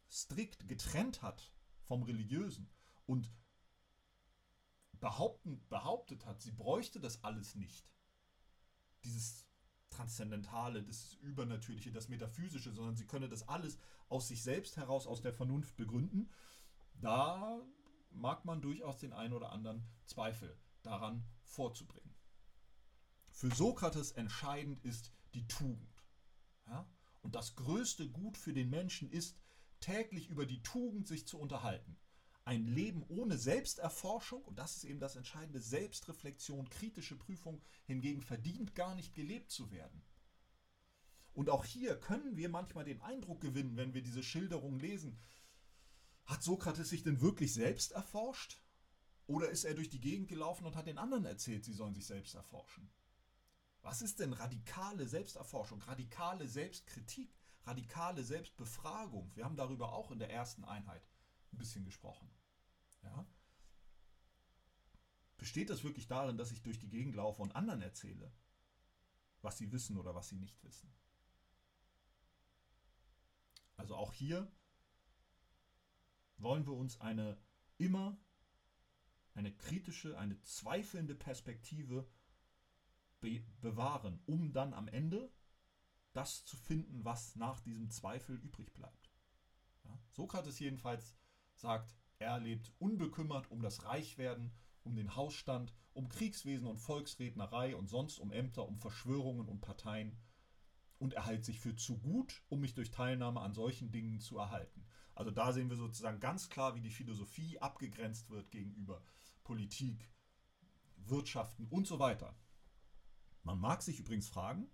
strikt 0.09 0.67
getrennt 0.67 1.23
hat 1.23 1.51
vom 1.87 2.03
Religiösen 2.03 2.69
und 3.07 3.31
behaupten, 4.99 5.65
behauptet 5.67 6.27
hat, 6.27 6.41
sie 6.41 6.51
bräuchte 6.51 6.99
das 6.99 7.23
alles 7.23 7.55
nicht. 7.55 7.89
Dieses 9.03 9.47
Transzendentale, 9.89 10.83
das 10.83 11.15
Übernatürliche, 11.15 11.91
das 11.91 12.07
Metaphysische, 12.07 12.71
sondern 12.71 12.95
sie 12.95 13.07
könne 13.07 13.27
das 13.27 13.47
alles 13.47 13.79
aus 14.09 14.27
sich 14.27 14.43
selbst 14.43 14.77
heraus, 14.77 15.07
aus 15.07 15.21
der 15.21 15.33
Vernunft 15.33 15.75
begründen. 15.75 16.29
Da 17.01 17.59
mag 18.11 18.45
man 18.45 18.61
durchaus 18.61 18.97
den 18.97 19.13
einen 19.13 19.33
oder 19.33 19.51
anderen 19.51 19.83
Zweifel 20.05 20.57
daran 20.83 21.23
vorzubringen. 21.43 22.13
Für 23.29 23.53
Sokrates 23.53 24.11
entscheidend 24.11 24.83
ist 24.83 25.11
die 25.33 25.47
Tugend. 25.47 26.03
Ja? 26.67 26.87
Und 27.21 27.35
das 27.35 27.55
größte 27.55 28.09
Gut 28.09 28.37
für 28.37 28.53
den 28.53 28.69
Menschen 28.69 29.09
ist, 29.09 29.37
täglich 29.79 30.29
über 30.29 30.45
die 30.45 30.61
Tugend 30.61 31.07
sich 31.07 31.27
zu 31.27 31.39
unterhalten. 31.39 31.97
Ein 32.43 32.65
Leben 32.65 33.03
ohne 33.07 33.37
Selbsterforschung, 33.37 34.43
und 34.43 34.57
das 34.57 34.77
ist 34.77 34.83
eben 34.83 34.99
das 34.99 35.15
Entscheidende, 35.15 35.61
Selbstreflexion, 35.61 36.69
kritische 36.69 37.15
Prüfung 37.15 37.61
hingegen 37.85 38.21
verdient 38.21 38.75
gar 38.75 38.95
nicht 38.95 39.13
gelebt 39.13 39.51
zu 39.51 39.71
werden. 39.71 40.01
Und 41.33 41.49
auch 41.49 41.65
hier 41.65 41.99
können 41.99 42.35
wir 42.35 42.49
manchmal 42.49 42.83
den 42.83 43.01
Eindruck 43.01 43.41
gewinnen, 43.41 43.77
wenn 43.77 43.93
wir 43.93 44.01
diese 44.01 44.23
Schilderung 44.23 44.79
lesen, 44.79 45.17
hat 46.31 46.43
Sokrates 46.43 46.89
sich 46.89 47.03
denn 47.03 47.19
wirklich 47.21 47.53
selbst 47.53 47.91
erforscht? 47.91 48.61
Oder 49.27 49.49
ist 49.49 49.65
er 49.65 49.73
durch 49.73 49.89
die 49.89 49.99
Gegend 49.99 50.29
gelaufen 50.29 50.65
und 50.65 50.75
hat 50.75 50.87
den 50.87 50.97
anderen 50.97 51.25
erzählt, 51.25 51.65
sie 51.65 51.73
sollen 51.73 51.93
sich 51.93 52.05
selbst 52.05 52.35
erforschen? 52.35 52.89
Was 53.81 54.01
ist 54.01 54.19
denn 54.19 54.31
radikale 54.33 55.07
Selbsterforschung, 55.07 55.81
radikale 55.81 56.47
Selbstkritik, 56.47 57.35
radikale 57.65 58.23
Selbstbefragung? 58.23 59.35
Wir 59.35 59.43
haben 59.43 59.57
darüber 59.57 59.91
auch 59.91 60.09
in 60.11 60.19
der 60.19 60.31
ersten 60.31 60.63
Einheit 60.63 61.05
ein 61.51 61.57
bisschen 61.57 61.83
gesprochen. 61.83 62.31
Ja? 63.03 63.27
Besteht 65.37 65.69
das 65.69 65.83
wirklich 65.83 66.07
darin, 66.07 66.37
dass 66.37 66.51
ich 66.51 66.61
durch 66.61 66.79
die 66.79 66.89
Gegend 66.89 67.15
laufe 67.15 67.41
und 67.41 67.55
anderen 67.55 67.81
erzähle, 67.81 68.31
was 69.41 69.57
sie 69.57 69.71
wissen 69.71 69.97
oder 69.97 70.15
was 70.15 70.29
sie 70.29 70.37
nicht 70.37 70.63
wissen? 70.63 70.93
Also 73.75 73.95
auch 73.95 74.13
hier 74.13 74.49
wollen 76.41 76.65
wir 76.65 76.73
uns 76.73 76.99
eine 77.01 77.37
immer 77.77 78.17
eine 79.33 79.53
kritische, 79.53 80.17
eine 80.17 80.41
zweifelnde 80.41 81.15
Perspektive 81.15 82.07
be 83.19 83.43
bewahren, 83.61 84.21
um 84.25 84.51
dann 84.51 84.73
am 84.73 84.87
Ende 84.87 85.31
das 86.13 86.43
zu 86.43 86.57
finden, 86.57 87.05
was 87.05 87.35
nach 87.35 87.61
diesem 87.61 87.89
Zweifel 87.89 88.35
übrig 88.35 88.73
bleibt. 88.73 89.11
Ja? 89.85 89.97
Sokrates 90.11 90.59
jedenfalls 90.59 91.15
sagt, 91.55 91.95
er 92.19 92.39
lebt 92.39 92.73
unbekümmert 92.79 93.49
um 93.49 93.61
das 93.61 93.85
Reichwerden, 93.85 94.51
um 94.83 94.95
den 94.95 95.15
Hausstand, 95.15 95.73
um 95.93 96.09
Kriegswesen 96.09 96.67
und 96.67 96.77
Volksrednerei 96.77 97.75
und 97.75 97.87
sonst 97.87 98.19
um 98.19 98.31
Ämter, 98.31 98.67
um 98.67 98.77
Verschwörungen 98.77 99.47
und 99.47 99.61
Parteien 99.61 100.17
und 101.01 101.15
er 101.15 101.25
hält 101.25 101.45
sich 101.45 101.59
für 101.59 101.75
zu 101.75 101.97
gut, 101.97 102.43
um 102.49 102.59
mich 102.59 102.75
durch 102.75 102.91
Teilnahme 102.91 103.41
an 103.41 103.53
solchen 103.53 103.91
Dingen 103.91 104.19
zu 104.19 104.37
erhalten. 104.37 104.80
Also 105.15 105.31
da 105.31 105.51
sehen 105.51 105.69
wir 105.69 105.77
sozusagen 105.77 106.19
ganz 106.19 106.49
klar, 106.49 106.75
wie 106.75 106.81
die 106.81 106.89
Philosophie 106.89 107.59
abgegrenzt 107.59 108.29
wird 108.29 108.51
gegenüber 108.51 109.03
Politik, 109.43 110.09
Wirtschaften 110.97 111.67
und 111.67 111.87
so 111.87 111.99
weiter. 111.99 112.35
Man 113.43 113.59
mag 113.59 113.81
sich 113.81 113.99
übrigens 113.99 114.29
fragen, 114.29 114.69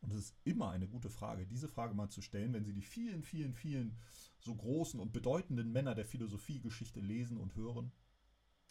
und 0.00 0.12
es 0.12 0.18
ist 0.18 0.36
immer 0.44 0.70
eine 0.70 0.86
gute 0.86 1.10
Frage, 1.10 1.46
diese 1.46 1.68
Frage 1.68 1.94
mal 1.94 2.08
zu 2.08 2.22
stellen, 2.22 2.52
wenn 2.52 2.64
Sie 2.64 2.72
die 2.72 2.82
vielen, 2.82 3.22
vielen, 3.22 3.54
vielen 3.54 3.98
so 4.38 4.54
großen 4.54 5.00
und 5.00 5.12
bedeutenden 5.12 5.72
Männer 5.72 5.94
der 5.94 6.04
Philosophiegeschichte 6.04 7.00
lesen 7.00 7.38
und 7.38 7.56
hören. 7.56 7.92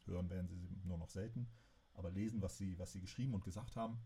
Hören 0.06 0.30
werden 0.30 0.48
Sie 0.48 0.56
sie 0.56 0.70
nur 0.84 0.98
noch 0.98 1.10
selten, 1.10 1.50
aber 1.94 2.12
lesen, 2.12 2.42
was 2.42 2.58
sie, 2.58 2.78
was 2.80 2.92
sie 2.92 3.02
geschrieben 3.02 3.34
und 3.34 3.44
gesagt 3.44 3.76
haben. 3.76 4.00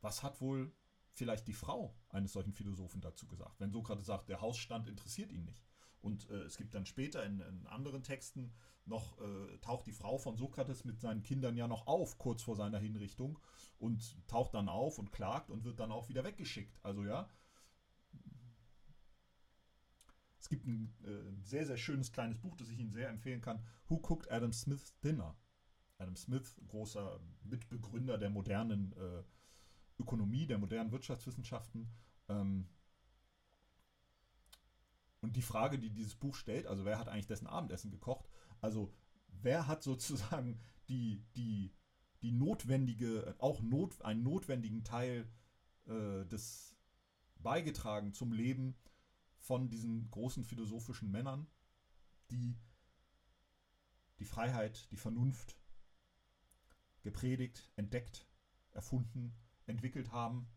Was 0.00 0.22
hat 0.22 0.40
wohl 0.40 0.74
vielleicht 1.12 1.46
die 1.46 1.54
Frau 1.54 1.96
eines 2.10 2.32
solchen 2.32 2.52
Philosophen 2.52 3.00
dazu 3.00 3.26
gesagt? 3.26 3.58
Wenn 3.60 3.70
Sokrates 3.70 4.06
sagt, 4.06 4.28
der 4.28 4.40
Hausstand 4.40 4.88
interessiert 4.88 5.32
ihn 5.32 5.44
nicht. 5.44 5.64
Und 6.06 6.30
äh, 6.30 6.42
es 6.44 6.56
gibt 6.56 6.72
dann 6.72 6.86
später 6.86 7.24
in, 7.24 7.40
in 7.40 7.66
anderen 7.66 8.04
Texten 8.04 8.52
noch, 8.84 9.20
äh, 9.20 9.58
taucht 9.58 9.88
die 9.88 9.92
Frau 9.92 10.18
von 10.18 10.36
Sokrates 10.36 10.84
mit 10.84 11.00
seinen 11.00 11.24
Kindern 11.24 11.56
ja 11.56 11.66
noch 11.66 11.88
auf, 11.88 12.16
kurz 12.16 12.44
vor 12.44 12.54
seiner 12.54 12.78
Hinrichtung, 12.78 13.40
und 13.78 14.24
taucht 14.28 14.54
dann 14.54 14.68
auf 14.68 15.00
und 15.00 15.10
klagt 15.10 15.50
und 15.50 15.64
wird 15.64 15.80
dann 15.80 15.90
auch 15.90 16.08
wieder 16.08 16.22
weggeschickt. 16.22 16.78
Also 16.84 17.04
ja, 17.04 17.28
es 20.38 20.48
gibt 20.48 20.64
ein 20.68 20.94
äh, 21.04 21.42
sehr, 21.42 21.66
sehr 21.66 21.76
schönes 21.76 22.12
kleines 22.12 22.38
Buch, 22.38 22.54
das 22.54 22.68
ich 22.68 22.78
Ihnen 22.78 22.92
sehr 22.92 23.08
empfehlen 23.08 23.40
kann. 23.40 23.64
Who 23.88 23.96
Cooked 23.96 24.30
Adam 24.30 24.52
Smith's 24.52 24.96
Dinner? 25.00 25.36
Adam 25.98 26.14
Smith, 26.14 26.56
großer 26.68 27.18
Mitbegründer 27.42 28.16
der 28.16 28.30
modernen 28.30 28.92
äh, 28.92 29.24
Ökonomie, 29.98 30.46
der 30.46 30.58
modernen 30.58 30.92
Wirtschaftswissenschaften. 30.92 31.90
Ähm, 32.28 32.68
und 35.20 35.36
die 35.36 35.42
Frage, 35.42 35.78
die 35.78 35.90
dieses 35.90 36.14
Buch 36.14 36.34
stellt, 36.34 36.66
also 36.66 36.84
wer 36.84 36.98
hat 36.98 37.08
eigentlich 37.08 37.26
dessen 37.26 37.46
Abendessen 37.46 37.90
gekocht? 37.90 38.28
Also 38.60 38.92
wer 39.28 39.66
hat 39.66 39.82
sozusagen 39.82 40.60
die, 40.88 41.24
die, 41.34 41.74
die 42.22 42.32
notwendige, 42.32 43.34
auch 43.38 43.60
not, 43.60 44.00
einen 44.02 44.22
notwendigen 44.22 44.84
Teil 44.84 45.28
äh, 45.86 46.24
des 46.26 46.76
beigetragen 47.36 48.12
zum 48.12 48.32
Leben 48.32 48.76
von 49.38 49.68
diesen 49.68 50.10
großen 50.10 50.44
philosophischen 50.44 51.10
Männern, 51.10 51.46
die 52.30 52.58
die 54.18 54.24
Freiheit, 54.24 54.90
die 54.90 54.96
Vernunft 54.96 55.58
gepredigt, 57.02 57.70
entdeckt, 57.76 58.26
erfunden, 58.72 59.36
entwickelt 59.66 60.10
haben 60.10 60.48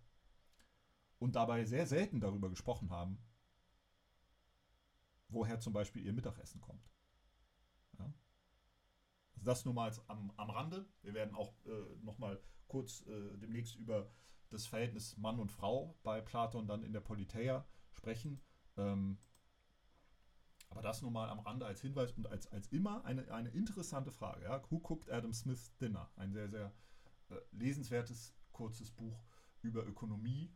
und 1.20 1.36
dabei 1.36 1.66
sehr 1.66 1.86
selten 1.86 2.22
darüber 2.22 2.50
gesprochen 2.50 2.90
haben, 2.90 3.20
woher 5.30 5.60
zum 5.60 5.74
Beispiel 5.74 6.06
ihr 6.06 6.14
Mittagessen 6.14 6.62
kommt. 6.62 6.90
Ja? 7.98 8.12
Also 9.34 9.46
das 9.46 9.66
nur 9.66 9.74
mal 9.74 9.92
am, 10.08 10.32
am 10.38 10.50
Rande. 10.50 10.88
Wir 11.02 11.14
werden 11.14 11.36
auch 11.36 11.54
äh, 11.66 12.04
nochmal 12.04 12.42
kurz 12.68 13.06
äh, 13.08 13.38
demnächst 13.38 13.76
über 13.76 14.12
das 14.50 14.66
Verhältnis 14.66 15.18
Mann 15.18 15.40
und 15.40 15.52
Frau 15.52 15.98
bei 16.04 16.22
Platon 16.22 16.68
dann 16.68 16.84
in 16.84 16.94
der 16.94 17.02
Politeia 17.02 17.66
sprechen. 17.92 18.42
Ähm, 18.78 19.18
aber 20.70 20.82
das 20.82 21.02
nur 21.02 21.12
mal 21.12 21.30
am 21.30 21.40
Rande 21.40 21.66
als 21.66 21.82
Hinweis 21.82 22.12
und 22.14 22.28
als, 22.28 22.48
als 22.48 22.68
immer 22.68 23.04
eine, 23.06 23.32
eine 23.32 23.50
interessante 23.50 24.12
Frage. 24.12 24.44
Ja? 24.44 24.62
Who 24.70 24.78
cooked 24.78 25.10
Adam 25.10 25.34
Smith's 25.34 25.76
Dinner? 25.78 26.12
Ein 26.16 26.32
sehr, 26.32 26.50
sehr 26.50 26.74
äh, 27.30 27.36
lesenswertes, 27.52 28.36
kurzes 28.52 28.92
Buch 28.92 29.24
über 29.62 29.86
Ökonomie 29.86 30.52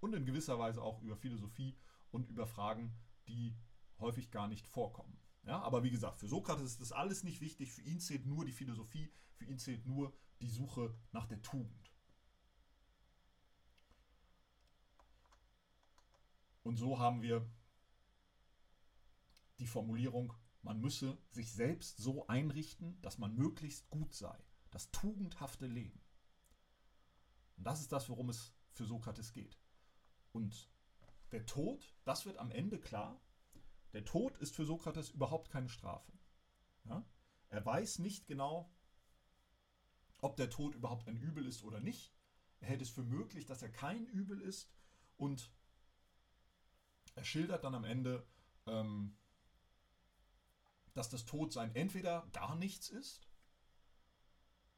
und 0.00 0.14
in 0.14 0.24
gewisser 0.24 0.58
Weise 0.58 0.82
auch 0.82 1.00
über 1.02 1.16
Philosophie 1.16 1.76
und 2.10 2.28
über 2.28 2.46
Fragen, 2.46 2.94
die 3.28 3.54
häufig 4.00 4.30
gar 4.30 4.48
nicht 4.48 4.66
vorkommen. 4.66 5.18
Ja, 5.44 5.60
aber 5.62 5.82
wie 5.82 5.90
gesagt, 5.90 6.20
für 6.20 6.28
Sokrates 6.28 6.72
ist 6.72 6.80
das 6.80 6.92
alles 6.92 7.24
nicht 7.24 7.40
wichtig. 7.40 7.72
Für 7.72 7.82
ihn 7.82 8.00
zählt 8.00 8.26
nur 8.26 8.44
die 8.44 8.52
Philosophie, 8.52 9.12
für 9.34 9.44
ihn 9.46 9.58
zählt 9.58 9.86
nur 9.86 10.12
die 10.40 10.50
Suche 10.50 10.94
nach 11.12 11.26
der 11.26 11.42
Tugend. 11.42 11.90
Und 16.62 16.76
so 16.76 16.98
haben 16.98 17.22
wir 17.22 17.50
die 19.58 19.66
Formulierung, 19.66 20.34
man 20.62 20.80
müsse 20.80 21.18
sich 21.30 21.52
selbst 21.52 21.98
so 21.98 22.26
einrichten, 22.26 23.00
dass 23.02 23.18
man 23.18 23.34
möglichst 23.34 23.88
gut 23.88 24.14
sei. 24.14 24.38
Das 24.70 24.90
tugendhafte 24.90 25.66
Leben. 25.66 26.00
Und 27.56 27.64
das 27.66 27.80
ist 27.80 27.92
das, 27.92 28.08
worum 28.08 28.28
es 28.28 28.54
für 28.72 28.84
Sokrates 28.84 29.32
geht. 29.32 29.58
Und 30.32 30.70
der 31.32 31.46
Tod, 31.46 31.94
das 32.04 32.26
wird 32.26 32.38
am 32.38 32.50
Ende 32.50 32.78
klar, 32.78 33.20
der 33.92 34.04
Tod 34.04 34.36
ist 34.38 34.54
für 34.54 34.64
Sokrates 34.64 35.10
überhaupt 35.10 35.50
keine 35.50 35.68
Strafe. 35.68 36.12
Ja? 36.84 37.04
Er 37.48 37.64
weiß 37.64 37.98
nicht 37.98 38.26
genau, 38.26 38.72
ob 40.18 40.36
der 40.36 40.50
Tod 40.50 40.74
überhaupt 40.74 41.08
ein 41.08 41.16
Übel 41.16 41.46
ist 41.46 41.62
oder 41.64 41.80
nicht. 41.80 42.14
Er 42.60 42.68
hält 42.68 42.82
es 42.82 42.90
für 42.90 43.02
möglich, 43.02 43.46
dass 43.46 43.62
er 43.62 43.70
kein 43.70 44.06
Übel 44.06 44.40
ist 44.40 44.70
und 45.16 45.50
er 47.14 47.24
schildert 47.24 47.64
dann 47.64 47.74
am 47.74 47.84
Ende, 47.84 48.26
ähm, 48.66 49.16
dass 50.94 51.08
das 51.08 51.24
Todsein 51.24 51.74
entweder 51.74 52.28
gar 52.32 52.54
nichts 52.56 52.88
ist 52.88 53.30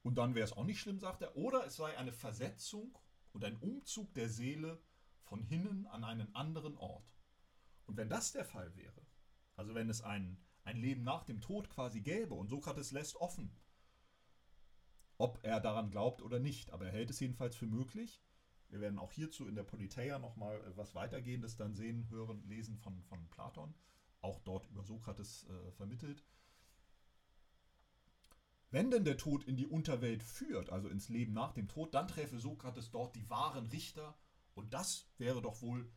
und 0.03 0.17
dann 0.17 0.35
wäre 0.35 0.45
es 0.45 0.53
auch 0.53 0.65
nicht 0.65 0.81
schlimm, 0.81 0.99
sagt 0.99 1.23
er, 1.23 1.37
oder 1.37 1.67
es 1.67 1.77
sei 1.77 1.97
eine 1.97 2.13
Versetzung 2.13 2.97
und 3.33 3.45
ein 3.45 3.57
Umzug 3.59 4.13
der 4.15 4.29
Seele 4.29 4.83
von 5.23 5.43
hinnen 5.43 5.87
an 5.87 6.05
einen 6.05 6.35
anderen 6.35 6.77
Ort. 6.77 7.22
Und 7.87 7.97
wenn 7.97 8.09
das 8.09 8.33
der 8.33 8.45
Fall 8.45 8.75
wäre, 8.77 9.07
also 9.57 9.75
wenn 9.75 9.91
es 9.91 10.03
ein, 10.03 10.39
ein 10.65 10.77
Leben 10.77 11.03
nach 11.03 11.25
dem 11.25 11.41
Tod 11.41 11.69
quasi 11.69 12.01
gäbe 12.01 12.35
und 12.35 12.49
Sokrates 12.49 12.93
lässt 12.93 13.17
offen, 13.17 13.55
ob 15.19 15.39
er 15.43 15.61
daran 15.61 15.91
glaubt 15.91 16.23
oder 16.23 16.39
nicht, 16.39 16.73
aber 16.73 16.87
er 16.87 16.93
hält 16.93 17.11
es 17.11 17.21
jedenfalls 17.21 17.57
für 17.57 17.67
möglich. 17.67 18.23
Wir 18.69 18.81
werden 18.81 18.99
auch 18.99 19.13
hierzu 19.13 19.47
in 19.47 19.55
der 19.55 19.65
Politeia 19.65 20.19
nochmal 20.19 20.57
äh, 20.61 20.77
was 20.77 20.95
weitergehendes 20.95 21.57
dann 21.57 21.75
sehen, 21.75 22.09
hören, 22.09 22.43
lesen 22.49 22.79
von, 22.79 23.03
von 23.05 23.29
Platon, 23.29 23.75
auch 24.21 24.41
dort 24.41 24.67
über 24.67 24.83
Sokrates 24.83 25.47
äh, 25.49 25.73
vermittelt. 25.73 26.25
Wenn 28.71 28.91
denn 28.91 29.05
der 29.05 29.19
Tod 29.19 29.45
in 29.45 29.57
die 29.57 29.67
Unterwelt 29.67 30.23
führt, 30.23 30.71
also 30.71 30.89
ins 30.89 31.11
Leben 31.11 31.35
nach 31.35 31.53
dem 31.53 31.69
Tod, 31.69 31.93
dann 31.93 32.09
träfe 32.09 32.39
Sokrates 32.39 32.91
dort 32.91 33.15
die 33.15 33.29
wahren 33.29 33.67
Richter 33.67 34.17
und 34.55 34.73
das 34.73 35.07
wäre 35.19 35.43
doch 35.43 35.61
wohl 35.61 35.93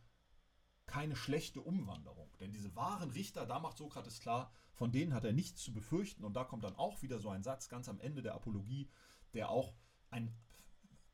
keine 0.86 1.16
schlechte 1.16 1.60
Umwanderung. 1.60 2.30
Denn 2.40 2.52
diese 2.52 2.74
wahren 2.76 3.10
Richter, 3.10 3.46
da 3.46 3.58
macht 3.58 3.76
Sokrates 3.76 4.20
klar, 4.20 4.52
von 4.72 4.92
denen 4.92 5.14
hat 5.14 5.24
er 5.24 5.32
nichts 5.32 5.62
zu 5.62 5.72
befürchten. 5.72 6.24
Und 6.24 6.34
da 6.34 6.44
kommt 6.44 6.64
dann 6.64 6.76
auch 6.76 7.02
wieder 7.02 7.18
so 7.18 7.28
ein 7.28 7.42
Satz 7.42 7.68
ganz 7.68 7.88
am 7.88 8.00
Ende 8.00 8.22
der 8.22 8.34
Apologie, 8.34 8.88
der 9.34 9.50
auch 9.50 9.74
einen 10.10 10.34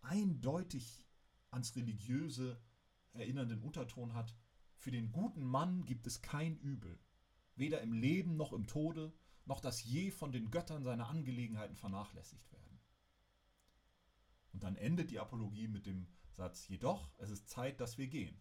eindeutig 0.03 1.07
ans 1.51 1.75
Religiöse 1.77 2.61
erinnernden 3.12 3.62
Unterton 3.62 4.14
hat. 4.14 4.37
Für 4.77 4.91
den 4.91 5.12
guten 5.12 5.45
Mann 5.45 5.85
gibt 5.85 6.07
es 6.07 6.23
kein 6.23 6.57
Übel, 6.59 6.99
weder 7.55 7.81
im 7.81 7.93
Leben 7.93 8.37
noch 8.37 8.53
im 8.53 8.66
Tode, 8.66 9.12
noch 9.45 9.61
dass 9.61 9.85
je 9.85 10.11
von 10.11 10.33
den 10.33 10.51
Göttern 10.51 10.83
seine 10.83 11.07
Angelegenheiten 11.07 11.77
vernachlässigt 11.77 12.51
werden. 12.53 12.81
Und 14.53 14.64
dann 14.64 14.77
endet 14.77 15.11
die 15.11 15.20
Apologie 15.20 15.68
mit 15.68 15.87
dem 15.87 16.09
Satz, 16.33 16.68
jedoch, 16.68 17.12
es 17.18 17.31
ist 17.31 17.49
Zeit, 17.49 17.81
dass 17.81 17.99
wir 17.99 18.09
gehen. 18.09 18.41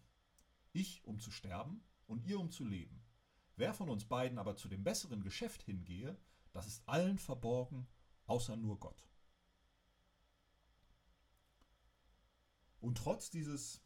Ich, 0.72 1.04
um 1.04 1.20
zu 1.20 1.30
sterben, 1.30 1.84
und 2.06 2.24
ihr, 2.24 2.38
um 2.38 2.50
zu 2.50 2.64
leben. 2.64 3.02
Wer 3.56 3.74
von 3.74 3.88
uns 3.88 4.04
beiden 4.04 4.38
aber 4.38 4.56
zu 4.56 4.68
dem 4.68 4.84
besseren 4.84 5.22
Geschäft 5.22 5.62
hingehe, 5.62 6.16
das 6.52 6.66
ist 6.66 6.86
allen 6.88 7.18
verborgen, 7.18 7.86
außer 8.26 8.56
nur 8.56 8.78
Gott. 8.78 9.06
Und 12.80 12.98
trotz 12.98 13.30
dieses 13.30 13.80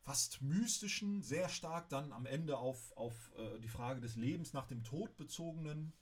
fast 0.00 0.42
mystischen, 0.42 1.22
sehr 1.22 1.48
stark 1.48 1.88
dann 1.88 2.12
am 2.12 2.26
Ende 2.26 2.58
auf, 2.58 2.96
auf 2.96 3.32
äh, 3.36 3.58
die 3.60 3.68
Frage 3.68 4.00
des 4.00 4.16
Lebens 4.16 4.52
nach 4.52 4.66
dem 4.66 4.84
Tod 4.84 5.16
bezogenen 5.16 5.92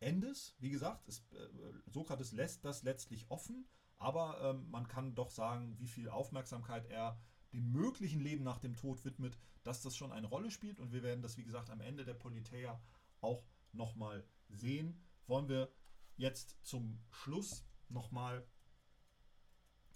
Endes, 0.00 0.54
wie 0.58 0.70
gesagt, 0.70 1.08
ist, 1.08 1.32
äh, 1.32 1.48
Sokrates 1.86 2.32
lässt 2.32 2.64
das 2.64 2.82
letztlich 2.82 3.30
offen, 3.30 3.68
aber 3.98 4.40
äh, 4.40 4.52
man 4.70 4.88
kann 4.88 5.14
doch 5.14 5.30
sagen, 5.30 5.78
wie 5.78 5.88
viel 5.88 6.08
Aufmerksamkeit 6.08 6.86
er 6.86 7.20
dem 7.52 7.72
möglichen 7.72 8.20
Leben 8.20 8.44
nach 8.44 8.58
dem 8.58 8.76
Tod 8.76 9.04
widmet, 9.04 9.38
dass 9.62 9.82
das 9.82 9.96
schon 9.96 10.12
eine 10.12 10.26
Rolle 10.26 10.50
spielt 10.50 10.80
und 10.80 10.92
wir 10.92 11.02
werden 11.02 11.22
das, 11.22 11.36
wie 11.36 11.44
gesagt, 11.44 11.70
am 11.70 11.80
Ende 11.80 12.04
der 12.04 12.14
Politeia 12.14 12.80
auch 13.20 13.44
nochmal 13.72 14.26
sehen. 14.48 15.02
Wollen 15.26 15.48
wir 15.48 15.72
jetzt 16.16 16.56
zum 16.62 17.00
Schluss 17.10 17.64
nochmal 17.88 18.46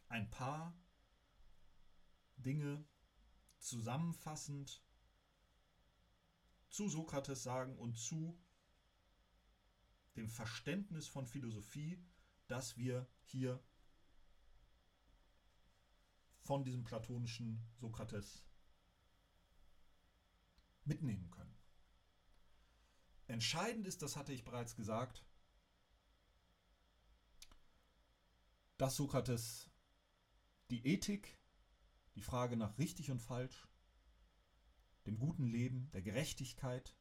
ein 0.09 0.30
paar 0.30 0.76
Dinge 2.36 2.84
zusammenfassend 3.59 4.82
zu 6.68 6.88
Sokrates 6.88 7.42
sagen 7.42 7.78
und 7.78 7.98
zu 7.98 8.38
dem 10.16 10.28
Verständnis 10.28 11.07
von 11.07 11.26
Philosophie, 11.26 12.03
das 12.48 12.76
wir 12.76 13.07
hier 13.22 13.62
von 16.43 16.64
diesem 16.64 16.84
platonischen 16.84 17.64
Sokrates 17.74 18.45
mitnehmen 20.84 21.30
können. 21.30 21.57
Entscheidend 23.26 23.86
ist, 23.86 24.03
das 24.03 24.16
hatte 24.16 24.32
ich 24.32 24.45
bereits 24.45 24.74
gesagt, 24.76 25.24
dass 28.76 28.97
Sokrates 28.97 29.70
die 30.70 30.84
Ethik, 30.86 31.38
die 32.16 32.22
Frage 32.22 32.57
nach 32.57 32.78
richtig 32.78 33.11
und 33.11 33.20
falsch, 33.20 33.68
dem 35.07 35.18
guten 35.18 35.47
Leben, 35.47 35.90
der 35.93 36.03
Gerechtigkeit 36.03 36.97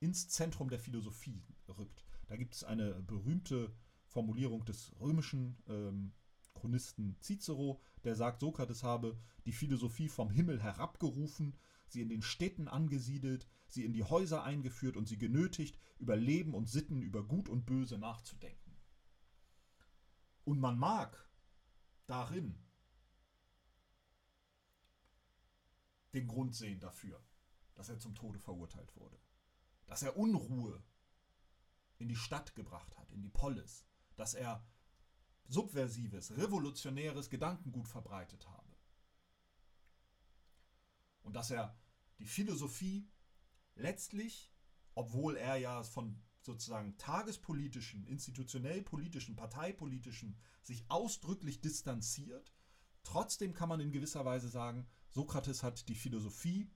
ins 0.00 0.28
Zentrum 0.28 0.68
der 0.68 0.78
Philosophie 0.78 1.44
rückt. 1.68 2.04
Da 2.26 2.36
gibt 2.36 2.54
es 2.54 2.64
eine 2.64 3.02
berühmte 3.02 3.74
Formulierung 4.06 4.64
des 4.64 4.92
römischen 5.00 5.62
ähm, 5.68 6.12
Chronisten 6.54 7.16
Cicero, 7.20 7.80
der 8.04 8.14
sagt, 8.14 8.40
Sokrates 8.40 8.82
habe 8.82 9.18
die 9.46 9.52
Philosophie 9.52 10.08
vom 10.08 10.30
Himmel 10.30 10.62
herabgerufen, 10.62 11.56
sie 11.88 12.00
in 12.00 12.08
den 12.08 12.22
Städten 12.22 12.68
angesiedelt, 12.68 13.48
sie 13.66 13.84
in 13.84 13.92
die 13.92 14.04
Häuser 14.04 14.44
eingeführt 14.44 14.96
und 14.96 15.08
sie 15.08 15.18
genötigt, 15.18 15.78
über 15.98 16.16
Leben 16.16 16.54
und 16.54 16.68
Sitten, 16.68 17.02
über 17.02 17.22
Gut 17.22 17.48
und 17.48 17.66
Böse 17.66 17.98
nachzudenken. 17.98 18.76
Und 20.44 20.58
man 20.58 20.78
mag 20.78 21.28
darin 22.06 22.58
den 26.12 26.26
Grund 26.26 26.54
sehen 26.54 26.80
dafür, 26.80 27.22
dass 27.74 27.88
er 27.88 27.98
zum 27.98 28.14
Tode 28.14 28.38
verurteilt 28.38 28.94
wurde. 28.96 29.18
Dass 29.86 30.02
er 30.02 30.16
Unruhe 30.16 30.82
in 31.98 32.08
die 32.08 32.16
Stadt 32.16 32.54
gebracht 32.54 32.98
hat, 32.98 33.10
in 33.10 33.22
die 33.22 33.30
Polis. 33.30 33.86
Dass 34.16 34.34
er 34.34 34.64
subversives, 35.48 36.36
revolutionäres 36.36 37.30
Gedankengut 37.30 37.88
verbreitet 37.88 38.48
habe. 38.48 38.76
Und 41.22 41.34
dass 41.34 41.50
er 41.50 41.76
die 42.18 42.26
Philosophie 42.26 43.08
letztlich, 43.74 44.52
obwohl 44.94 45.36
er 45.36 45.56
ja 45.56 45.82
von 45.82 46.22
sozusagen 46.40 46.96
tagespolitischen, 46.98 48.04
institutionell 48.06 48.82
politischen, 48.82 49.36
parteipolitischen 49.36 50.36
sich 50.62 50.84
ausdrücklich 50.90 51.60
distanziert, 51.60 52.52
trotzdem 53.04 53.54
kann 53.54 53.68
man 53.68 53.80
in 53.80 53.92
gewisser 53.92 54.24
Weise 54.24 54.48
sagen, 54.48 54.86
Sokrates 55.10 55.62
hat 55.62 55.88
die 55.88 55.94
Philosophie 55.94 56.70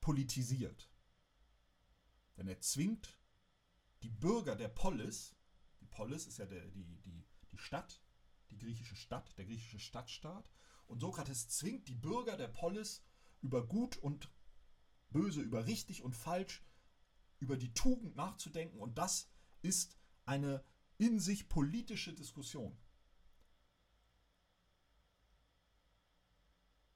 politisiert. 0.00 0.90
Denn 2.36 2.48
er 2.48 2.60
zwingt 2.60 3.16
die 4.02 4.10
Bürger 4.10 4.56
der 4.56 4.68
Polis, 4.68 5.36
die 5.80 5.86
Polis 5.86 6.26
ist 6.26 6.38
ja 6.38 6.46
der, 6.46 6.66
die, 6.68 6.84
die, 6.84 7.24
die 7.50 7.58
Stadt, 7.58 8.02
die 8.50 8.58
griechische 8.58 8.96
Stadt, 8.96 9.36
der 9.38 9.44
griechische 9.44 9.78
Stadtstaat, 9.78 10.50
und 10.86 11.00
Sokrates 11.00 11.48
zwingt 11.48 11.88
die 11.88 11.94
Bürger 11.94 12.36
der 12.36 12.48
Polis 12.48 13.04
über 13.40 13.66
Gut 13.66 13.96
und 13.96 14.30
Böse, 15.10 15.40
über 15.40 15.66
richtig 15.66 16.02
und 16.02 16.14
falsch, 16.14 16.64
über 17.38 17.56
die 17.56 17.72
Tugend 17.74 18.16
nachzudenken 18.16 18.78
und 18.78 18.98
das 18.98 19.28
ist 19.62 19.96
eine 20.24 20.64
in 20.98 21.18
sich 21.18 21.48
politische 21.48 22.12
Diskussion. 22.12 22.76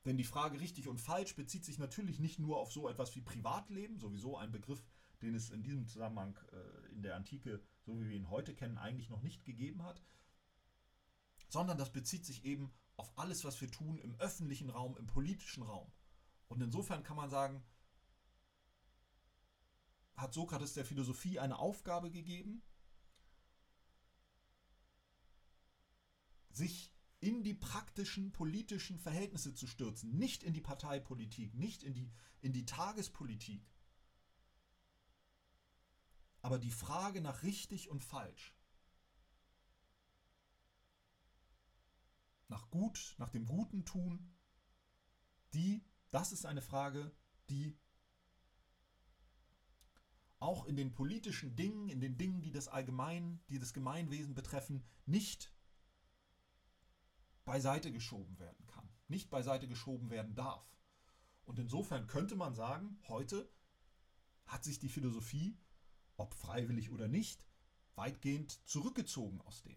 Denn 0.04 0.16
die 0.16 0.24
Frage 0.24 0.60
richtig 0.60 0.86
und 0.86 1.00
falsch 1.00 1.34
bezieht 1.34 1.64
sich 1.64 1.78
natürlich 1.78 2.20
nicht 2.20 2.38
nur 2.38 2.58
auf 2.58 2.70
so 2.70 2.88
etwas 2.88 3.16
wie 3.16 3.22
Privatleben, 3.22 3.98
sowieso 3.98 4.36
ein 4.36 4.52
Begriff, 4.52 4.84
den 5.26 5.34
es 5.34 5.50
in 5.50 5.62
diesem 5.62 5.86
Zusammenhang 5.86 6.38
äh, 6.52 6.92
in 6.92 7.02
der 7.02 7.16
Antike, 7.16 7.60
so 7.84 7.98
wie 8.00 8.08
wir 8.08 8.16
ihn 8.16 8.30
heute 8.30 8.54
kennen, 8.54 8.78
eigentlich 8.78 9.10
noch 9.10 9.22
nicht 9.22 9.44
gegeben 9.44 9.82
hat, 9.82 10.02
sondern 11.48 11.76
das 11.76 11.92
bezieht 11.92 12.24
sich 12.24 12.44
eben 12.44 12.72
auf 12.96 13.12
alles, 13.18 13.44
was 13.44 13.60
wir 13.60 13.70
tun 13.70 13.98
im 13.98 14.14
öffentlichen 14.20 14.70
Raum, 14.70 14.96
im 14.96 15.06
politischen 15.06 15.62
Raum. 15.62 15.92
Und 16.48 16.62
insofern 16.62 17.02
kann 17.02 17.16
man 17.16 17.28
sagen, 17.28 17.62
hat 20.16 20.32
Sokrates 20.32 20.74
der 20.74 20.84
Philosophie 20.84 21.40
eine 21.40 21.58
Aufgabe 21.58 22.10
gegeben, 22.10 22.62
sich 26.50 26.92
in 27.20 27.42
die 27.42 27.54
praktischen 27.54 28.30
politischen 28.32 28.98
Verhältnisse 28.98 29.54
zu 29.54 29.66
stürzen, 29.66 30.16
nicht 30.16 30.42
in 30.42 30.54
die 30.54 30.60
Parteipolitik, 30.60 31.54
nicht 31.54 31.82
in 31.82 31.94
die, 31.94 32.10
in 32.40 32.52
die 32.52 32.64
Tagespolitik. 32.64 33.66
Aber 36.46 36.60
die 36.60 36.70
Frage 36.70 37.20
nach 37.20 37.42
richtig 37.42 37.90
und 37.90 38.04
falsch 38.04 38.54
nach 42.46 42.70
gut, 42.70 43.16
nach 43.18 43.30
dem 43.30 43.46
Guten 43.46 43.84
tun, 43.84 44.32
die, 45.54 45.84
das 46.12 46.30
ist 46.30 46.46
eine 46.46 46.62
Frage, 46.62 47.10
die 47.50 47.76
auch 50.38 50.66
in 50.66 50.76
den 50.76 50.92
politischen 50.94 51.56
Dingen, 51.56 51.88
in 51.88 51.98
den 51.98 52.16
Dingen, 52.16 52.42
die 52.42 52.52
das 52.52 52.68
Allgemein, 52.68 53.42
die 53.48 53.58
das 53.58 53.74
Gemeinwesen 53.74 54.36
betreffen, 54.36 54.84
nicht 55.04 55.52
beiseite 57.44 57.90
geschoben 57.90 58.38
werden 58.38 58.68
kann, 58.68 58.88
nicht 59.08 59.30
beiseite 59.30 59.66
geschoben 59.66 60.10
werden 60.10 60.36
darf. 60.36 60.64
Und 61.44 61.58
insofern 61.58 62.06
könnte 62.06 62.36
man 62.36 62.54
sagen, 62.54 63.00
heute 63.08 63.52
hat 64.44 64.62
sich 64.62 64.78
die 64.78 64.88
Philosophie, 64.88 65.58
ob 66.16 66.34
freiwillig 66.34 66.90
oder 66.90 67.08
nicht, 67.08 67.46
weitgehend 67.94 68.66
zurückgezogen 68.68 69.40
aus 69.42 69.62
dem. 69.62 69.76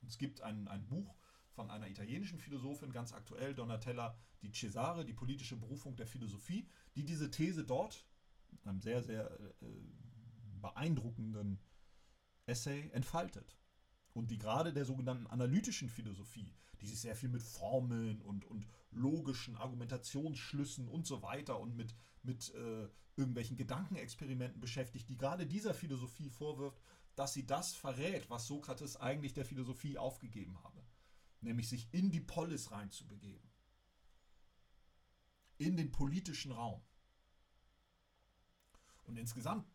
Und 0.00 0.08
es 0.08 0.18
gibt 0.18 0.40
ein, 0.40 0.68
ein 0.68 0.86
Buch 0.86 1.14
von 1.52 1.70
einer 1.70 1.88
italienischen 1.88 2.38
Philosophin, 2.38 2.92
ganz 2.92 3.12
aktuell, 3.12 3.54
Donatella 3.54 4.16
di 4.42 4.50
Cesare, 4.52 5.04
die 5.04 5.12
politische 5.12 5.56
Berufung 5.56 5.96
der 5.96 6.06
Philosophie, 6.06 6.66
die 6.94 7.04
diese 7.04 7.30
These 7.30 7.64
dort 7.64 8.06
in 8.50 8.70
einem 8.70 8.80
sehr, 8.80 9.02
sehr 9.02 9.30
äh, 9.30 9.66
beeindruckenden 10.60 11.60
Essay 12.46 12.90
entfaltet. 12.92 13.56
Und 14.12 14.30
die 14.30 14.38
gerade 14.38 14.72
der 14.72 14.84
sogenannten 14.84 15.26
analytischen 15.28 15.88
Philosophie, 15.88 16.54
die 16.80 16.86
sich 16.86 17.00
sehr 17.00 17.14
viel 17.14 17.28
mit 17.28 17.42
Formeln 17.42 18.20
und, 18.22 18.44
und 18.44 18.66
logischen 18.92 19.56
Argumentationsschlüssen 19.56 20.88
und 20.88 21.06
so 21.06 21.22
weiter 21.22 21.58
und 21.60 21.76
mit, 21.76 21.94
mit 22.22 22.52
äh, 22.54 22.88
irgendwelchen 23.16 23.56
Gedankenexperimenten 23.56 24.60
beschäftigt, 24.60 25.08
die 25.08 25.16
gerade 25.16 25.46
dieser 25.46 25.74
Philosophie 25.74 26.30
vorwirft, 26.30 26.80
dass 27.14 27.32
sie 27.34 27.46
das 27.46 27.74
verrät, 27.74 28.30
was 28.30 28.46
Sokrates 28.46 28.96
eigentlich 28.96 29.34
der 29.34 29.44
Philosophie 29.44 29.98
aufgegeben 29.98 30.62
habe, 30.62 30.82
nämlich 31.40 31.68
sich 31.68 31.92
in 31.92 32.10
die 32.10 32.20
Polis 32.20 32.70
reinzubegeben, 32.70 33.50
in 35.58 35.76
den 35.76 35.90
politischen 35.92 36.52
Raum. 36.52 36.82
Und 39.04 39.16
insgesamt 39.16 39.66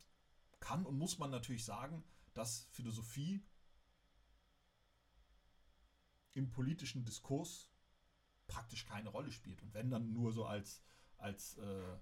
kann 0.59 0.85
und 0.85 0.97
muss 0.97 1.19
man 1.19 1.29
natürlich 1.29 1.65
sagen, 1.65 2.03
dass 2.33 2.67
Philosophie 2.71 3.45
im 6.33 6.49
politischen 6.49 7.05
Diskurs 7.05 7.69
praktisch 8.47 8.85
keine 8.85 9.09
Rolle 9.09 9.31
spielt. 9.31 9.61
Und 9.61 9.73
wenn 9.73 9.89
dann 9.89 10.13
nur 10.13 10.31
so 10.31 10.45
als, 10.45 10.83
als, 11.17 11.57
äh, 11.57 11.97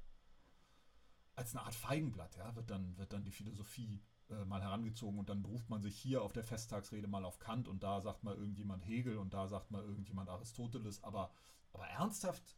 als 1.35 1.55
eine 1.55 1.65
Art 1.65 1.75
Feigenblatt, 1.75 2.35
ja, 2.37 2.55
wird 2.55 2.69
dann, 2.69 2.97
wird 2.97 3.13
dann 3.13 3.23
die 3.23 3.31
Philosophie 3.31 4.03
äh, 4.29 4.45
mal 4.45 4.61
herangezogen 4.61 5.19
und 5.19 5.29
dann 5.29 5.43
beruft 5.43 5.69
man 5.69 5.81
sich 5.81 5.97
hier 5.97 6.21
auf 6.21 6.33
der 6.33 6.43
Festtagsrede 6.43 7.07
mal 7.07 7.25
auf 7.25 7.39
Kant 7.39 7.67
und 7.67 7.83
da 7.83 8.01
sagt 8.01 8.23
mal 8.23 8.35
irgendjemand 8.35 8.85
Hegel 8.85 9.17
und 9.17 9.33
da 9.33 9.47
sagt 9.47 9.71
mal 9.71 9.83
irgendjemand 9.83 10.29
Aristoteles, 10.29 11.03
aber, 11.03 11.31
aber 11.71 11.87
ernsthaft 11.87 12.57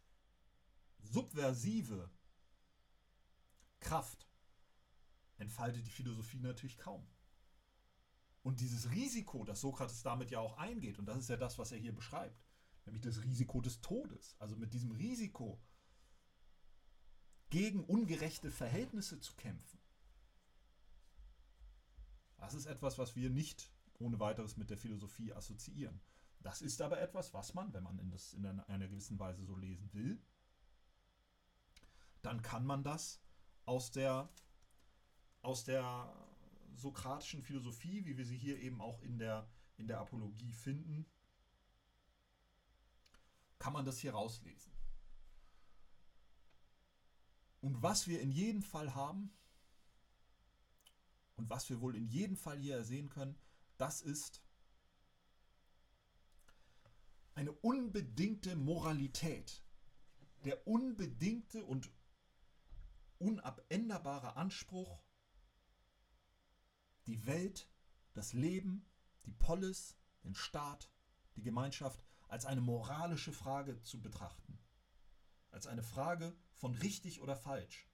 subversive 0.99 2.09
Kraft 3.79 4.27
entfaltet 5.37 5.85
die 5.85 5.91
Philosophie 5.91 6.39
natürlich 6.39 6.77
kaum. 6.77 7.07
Und 8.43 8.59
dieses 8.59 8.91
Risiko, 8.91 9.43
das 9.43 9.61
Sokrates 9.61 10.03
damit 10.03 10.29
ja 10.29 10.39
auch 10.39 10.57
eingeht, 10.57 10.99
und 10.99 11.07
das 11.07 11.17
ist 11.17 11.29
ja 11.29 11.37
das, 11.37 11.57
was 11.57 11.71
er 11.71 11.79
hier 11.79 11.95
beschreibt, 11.95 12.44
nämlich 12.85 13.03
das 13.03 13.23
Risiko 13.23 13.61
des 13.61 13.81
Todes, 13.81 14.35
also 14.39 14.55
mit 14.55 14.73
diesem 14.73 14.91
Risiko 14.91 15.59
gegen 17.49 17.83
ungerechte 17.83 18.51
Verhältnisse 18.51 19.19
zu 19.19 19.35
kämpfen, 19.35 19.79
das 22.37 22.53
ist 22.53 22.65
etwas, 22.65 22.97
was 22.97 23.15
wir 23.15 23.29
nicht 23.29 23.71
ohne 23.97 24.19
weiteres 24.19 24.57
mit 24.57 24.69
der 24.69 24.77
Philosophie 24.77 25.33
assoziieren. 25.33 26.01
Das 26.41 26.61
ist 26.61 26.81
aber 26.81 27.01
etwas, 27.01 27.33
was 27.33 27.53
man, 27.53 27.73
wenn 27.73 27.83
man 27.83 27.97
in, 27.97 28.11
das 28.11 28.33
in 28.33 28.45
einer 28.45 28.87
gewissen 28.87 29.17
Weise 29.19 29.43
so 29.43 29.55
lesen 29.55 29.91
will, 29.93 30.21
dann 32.21 32.41
kann 32.41 32.65
man 32.65 32.83
das 32.83 33.21
aus 33.65 33.91
der 33.91 34.29
aus 35.45 35.63
der 35.63 36.11
sokratischen 36.75 37.43
Philosophie, 37.43 38.05
wie 38.05 38.17
wir 38.17 38.25
sie 38.25 38.37
hier 38.37 38.59
eben 38.59 38.81
auch 38.81 39.01
in 39.01 39.19
der, 39.19 39.47
in 39.77 39.87
der 39.87 39.99
Apologie 39.99 40.51
finden, 40.53 41.05
kann 43.59 43.73
man 43.73 43.85
das 43.85 43.99
hier 43.99 44.13
rauslesen. 44.13 44.71
Und 47.61 47.81
was 47.81 48.07
wir 48.07 48.21
in 48.21 48.31
jedem 48.31 48.61
Fall 48.61 48.93
haben, 48.93 49.35
und 51.35 51.49
was 51.49 51.69
wir 51.69 51.81
wohl 51.81 51.95
in 51.95 52.07
jedem 52.07 52.37
Fall 52.37 52.57
hier 52.59 52.83
sehen 52.83 53.09
können, 53.09 53.35
das 53.77 54.01
ist 54.01 54.41
eine 57.33 57.51
unbedingte 57.51 58.55
Moralität. 58.55 59.63
Der 60.45 60.67
unbedingte 60.67 61.65
und 61.65 61.91
unabänderbare 63.17 64.35
Anspruch 64.35 65.01
die 67.07 67.25
Welt, 67.25 67.69
das 68.13 68.33
Leben, 68.33 68.85
die 69.25 69.31
Polis, 69.31 69.97
den 70.23 70.35
Staat, 70.35 70.89
die 71.35 71.41
Gemeinschaft 71.41 72.04
als 72.27 72.45
eine 72.45 72.61
moralische 72.61 73.31
Frage 73.31 73.81
zu 73.81 74.01
betrachten. 74.01 74.59
Als 75.51 75.67
eine 75.67 75.83
Frage 75.83 76.35
von 76.53 76.73
richtig 76.75 77.21
oder 77.21 77.35
falsch. 77.35 77.87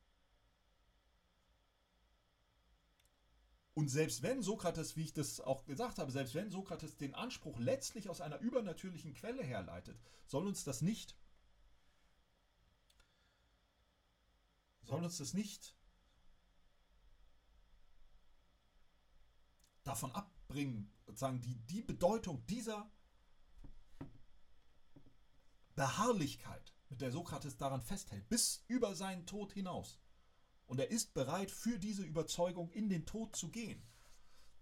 Und 3.74 3.88
selbst 3.88 4.22
wenn 4.22 4.44
Sokrates, 4.44 4.98
wie 4.98 5.04
ich 5.04 5.14
das 5.14 5.40
auch 5.40 5.66
gesagt 5.66 5.98
habe, 5.98 6.12
selbst 6.12 6.36
wenn 6.36 6.52
Sokrates 6.52 6.98
den 6.98 7.16
Anspruch 7.16 7.58
letztlich 7.58 8.10
aus 8.10 8.20
einer 8.20 8.40
übernatürlichen 8.40 9.14
Quelle 9.14 9.44
herleitet, 9.44 10.00
soll 10.28 10.46
uns 10.46 10.64
das 10.64 10.82
nicht, 10.82 11.16
soll 14.84 15.04
uns 15.04 15.18
das 15.18 15.34
nicht 15.34 15.76
davon 19.84 20.12
abbringen, 20.12 20.92
sozusagen 21.06 21.40
die, 21.42 21.56
die 21.56 21.82
Bedeutung 21.82 22.46
dieser 22.48 22.92
Beharrlichkeit, 25.76 26.74
mit 26.90 27.02
der 27.02 27.12
Sokrates 27.12 27.58
daran 27.58 27.82
festhält, 27.82 28.28
bis 28.30 28.64
über 28.68 28.96
seinen 28.96 29.26
Tod 29.26 29.54
hinaus. 29.54 30.00
Und 30.66 30.80
er 30.80 30.92
ist 30.92 31.14
bereit, 31.14 31.52
für 31.52 31.80
diese 31.80 32.04
Überzeugung 32.04 32.70
in 32.72 32.90
den 32.90 33.06
Tod 33.06 33.36
zu 33.36 33.50
gehen. 33.50 33.82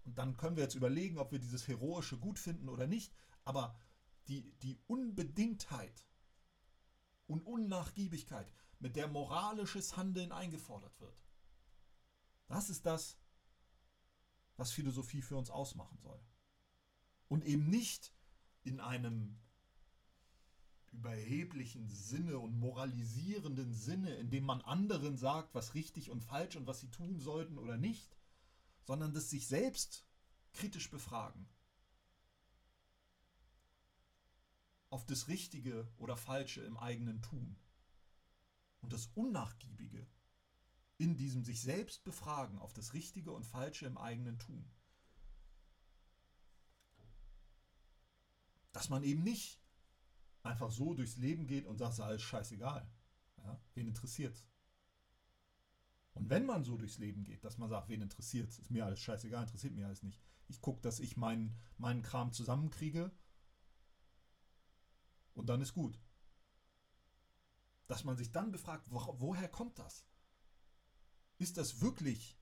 Und 0.04 0.18
dann 0.18 0.36
können 0.36 0.56
wir 0.56 0.64
jetzt 0.64 0.74
überlegen, 0.74 1.18
ob 1.18 1.32
wir 1.32 1.38
dieses 1.38 1.68
Heroische 1.68 2.18
gut 2.18 2.38
finden 2.38 2.68
oder 2.68 2.86
nicht. 2.86 3.12
Aber 3.44 3.76
die, 4.28 4.52
die 4.58 4.78
Unbedingtheit 4.86 6.06
und 7.26 7.42
Unnachgiebigkeit, 7.42 8.52
mit 8.78 8.96
der 8.96 9.08
moralisches 9.08 9.96
Handeln 9.96 10.32
eingefordert 10.32 10.98
wird, 11.00 11.20
das 12.48 12.70
ist 12.70 12.86
das, 12.86 13.18
was 14.56 14.72
Philosophie 14.72 15.22
für 15.22 15.36
uns 15.36 15.50
ausmachen 15.50 15.98
soll. 15.98 16.20
Und 17.28 17.44
eben 17.44 17.68
nicht 17.70 18.12
in 18.62 18.80
einem 18.80 19.38
überheblichen 20.92 21.88
Sinne 21.88 22.38
und 22.38 22.58
moralisierenden 22.58 23.72
Sinne, 23.72 24.14
in 24.16 24.30
dem 24.30 24.44
man 24.44 24.60
anderen 24.62 25.16
sagt, 25.16 25.54
was 25.54 25.74
richtig 25.74 26.10
und 26.10 26.22
falsch 26.22 26.56
und 26.56 26.66
was 26.66 26.80
sie 26.80 26.90
tun 26.90 27.18
sollten 27.20 27.58
oder 27.58 27.76
nicht, 27.76 28.16
sondern 28.84 29.14
das 29.14 29.30
sich 29.30 29.46
selbst 29.46 30.04
kritisch 30.52 30.90
befragen. 30.90 31.48
Auf 34.88 35.06
das 35.06 35.28
Richtige 35.28 35.88
oder 35.98 36.16
Falsche 36.16 36.62
im 36.62 36.76
eigenen 36.76 37.22
Tun. 37.22 37.56
Und 38.80 38.92
das 38.92 39.06
Unnachgiebige 39.14 40.08
in 40.98 41.16
diesem 41.16 41.44
sich 41.44 41.62
selbst 41.62 42.04
befragen 42.04 42.58
auf 42.58 42.74
das 42.74 42.92
Richtige 42.92 43.32
und 43.32 43.46
Falsche 43.46 43.86
im 43.86 43.96
eigenen 43.96 44.38
Tun. 44.38 44.70
Dass 48.72 48.90
man 48.90 49.02
eben 49.02 49.22
nicht 49.22 49.59
einfach 50.42 50.70
so 50.70 50.94
durchs 50.94 51.16
Leben 51.16 51.46
geht 51.46 51.66
und 51.66 51.78
sagt, 51.78 52.00
alles 52.00 52.22
scheißegal. 52.22 52.88
Ja, 53.38 53.60
wen 53.74 53.88
interessiert's? 53.88 54.46
Und 56.14 56.28
wenn 56.28 56.44
man 56.44 56.64
so 56.64 56.76
durchs 56.76 56.98
Leben 56.98 57.24
geht, 57.24 57.44
dass 57.44 57.58
man 57.58 57.68
sagt, 57.68 57.88
wen 57.88 58.02
interessiert's? 58.02 58.58
Ist 58.58 58.70
mir 58.70 58.84
alles 58.84 59.00
scheißegal, 59.00 59.44
interessiert 59.44 59.74
mir 59.74 59.86
alles 59.86 60.02
nicht. 60.02 60.20
Ich 60.48 60.60
gucke, 60.60 60.80
dass 60.82 61.00
ich 61.00 61.16
meinen, 61.16 61.56
meinen 61.78 62.02
Kram 62.02 62.32
zusammenkriege 62.32 63.10
und 65.34 65.46
dann 65.48 65.60
ist 65.60 65.74
gut. 65.74 65.98
Dass 67.86 68.04
man 68.04 68.16
sich 68.16 68.32
dann 68.32 68.50
befragt, 68.50 68.84
wo, 68.90 69.14
woher 69.18 69.48
kommt 69.48 69.78
das? 69.78 70.04
Ist 71.38 71.56
das 71.56 71.80
wirklich 71.80 72.38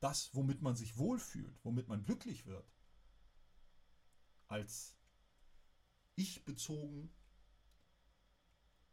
das, 0.00 0.34
womit 0.34 0.62
man 0.62 0.76
sich 0.76 0.96
wohlfühlt, 0.98 1.58
womit 1.64 1.88
man 1.88 2.04
glücklich 2.04 2.46
wird? 2.46 2.70
Als 4.48 4.97
ich 6.18 6.44
bezogen 6.44 7.10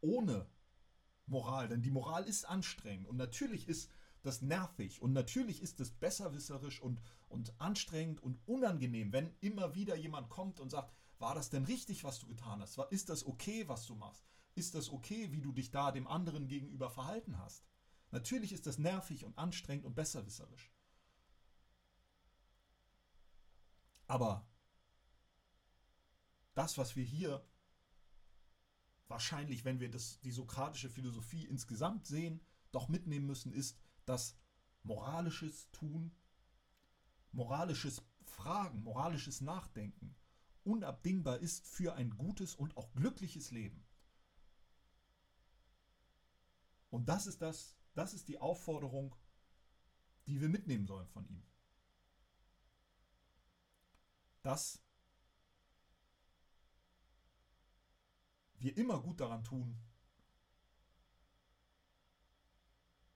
ohne 0.00 0.48
Moral, 1.26 1.68
denn 1.68 1.82
die 1.82 1.90
Moral 1.90 2.24
ist 2.24 2.44
anstrengend 2.44 3.08
und 3.08 3.16
natürlich 3.16 3.68
ist 3.68 3.90
das 4.22 4.42
nervig 4.42 5.02
und 5.02 5.12
natürlich 5.12 5.60
ist 5.62 5.80
es 5.80 5.90
besserwisserisch 5.90 6.80
und, 6.80 7.00
und 7.28 7.60
anstrengend 7.60 8.22
und 8.22 8.38
unangenehm, 8.46 9.12
wenn 9.12 9.34
immer 9.40 9.74
wieder 9.74 9.96
jemand 9.96 10.30
kommt 10.30 10.60
und 10.60 10.70
sagt, 10.70 10.94
war 11.18 11.34
das 11.34 11.50
denn 11.50 11.64
richtig, 11.64 12.04
was 12.04 12.18
du 12.18 12.26
getan 12.26 12.60
hast? 12.60 12.78
Ist 12.90 13.08
das 13.08 13.24
okay, 13.24 13.66
was 13.68 13.86
du 13.86 13.94
machst? 13.94 14.24
Ist 14.54 14.74
das 14.74 14.90
okay, 14.90 15.32
wie 15.32 15.40
du 15.40 15.52
dich 15.52 15.70
da 15.70 15.90
dem 15.92 16.06
anderen 16.06 16.46
gegenüber 16.46 16.90
verhalten 16.90 17.38
hast? 17.38 17.64
Natürlich 18.10 18.52
ist 18.52 18.66
das 18.66 18.78
nervig 18.78 19.24
und 19.24 19.36
anstrengend 19.36 19.84
und 19.84 19.94
besserwisserisch. 19.94 20.72
Aber 24.06 24.46
das, 26.56 26.78
was 26.78 26.96
wir 26.96 27.04
hier 27.04 27.46
wahrscheinlich, 29.08 29.64
wenn 29.64 29.78
wir 29.78 29.90
das, 29.90 30.20
die 30.20 30.32
sokratische 30.32 30.90
Philosophie 30.90 31.44
insgesamt 31.46 32.06
sehen, 32.06 32.40
doch 32.72 32.88
mitnehmen 32.88 33.26
müssen, 33.26 33.52
ist, 33.52 33.78
dass 34.04 34.36
moralisches 34.82 35.70
Tun, 35.70 36.14
moralisches 37.32 38.02
Fragen, 38.24 38.82
moralisches 38.82 39.40
Nachdenken 39.40 40.16
unabdingbar 40.64 41.38
ist 41.38 41.66
für 41.68 41.94
ein 41.94 42.10
gutes 42.10 42.54
und 42.54 42.76
auch 42.76 42.92
glückliches 42.94 43.50
Leben. 43.50 43.86
Und 46.90 47.08
das 47.08 47.26
ist 47.26 47.42
das, 47.42 47.76
das 47.94 48.14
ist 48.14 48.28
die 48.28 48.38
Aufforderung, 48.38 49.14
die 50.26 50.40
wir 50.40 50.48
mitnehmen 50.48 50.86
sollen 50.86 51.08
von 51.08 51.28
ihm. 51.28 51.44
Dass 54.42 54.85
wir 58.66 58.76
immer 58.76 59.00
gut 59.00 59.20
daran 59.20 59.44
tun, 59.44 59.78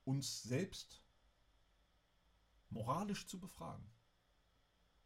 uns 0.05 0.45
selbst 0.45 1.03
moralisch 2.69 3.27
zu 3.27 3.41
befragen. 3.41 3.85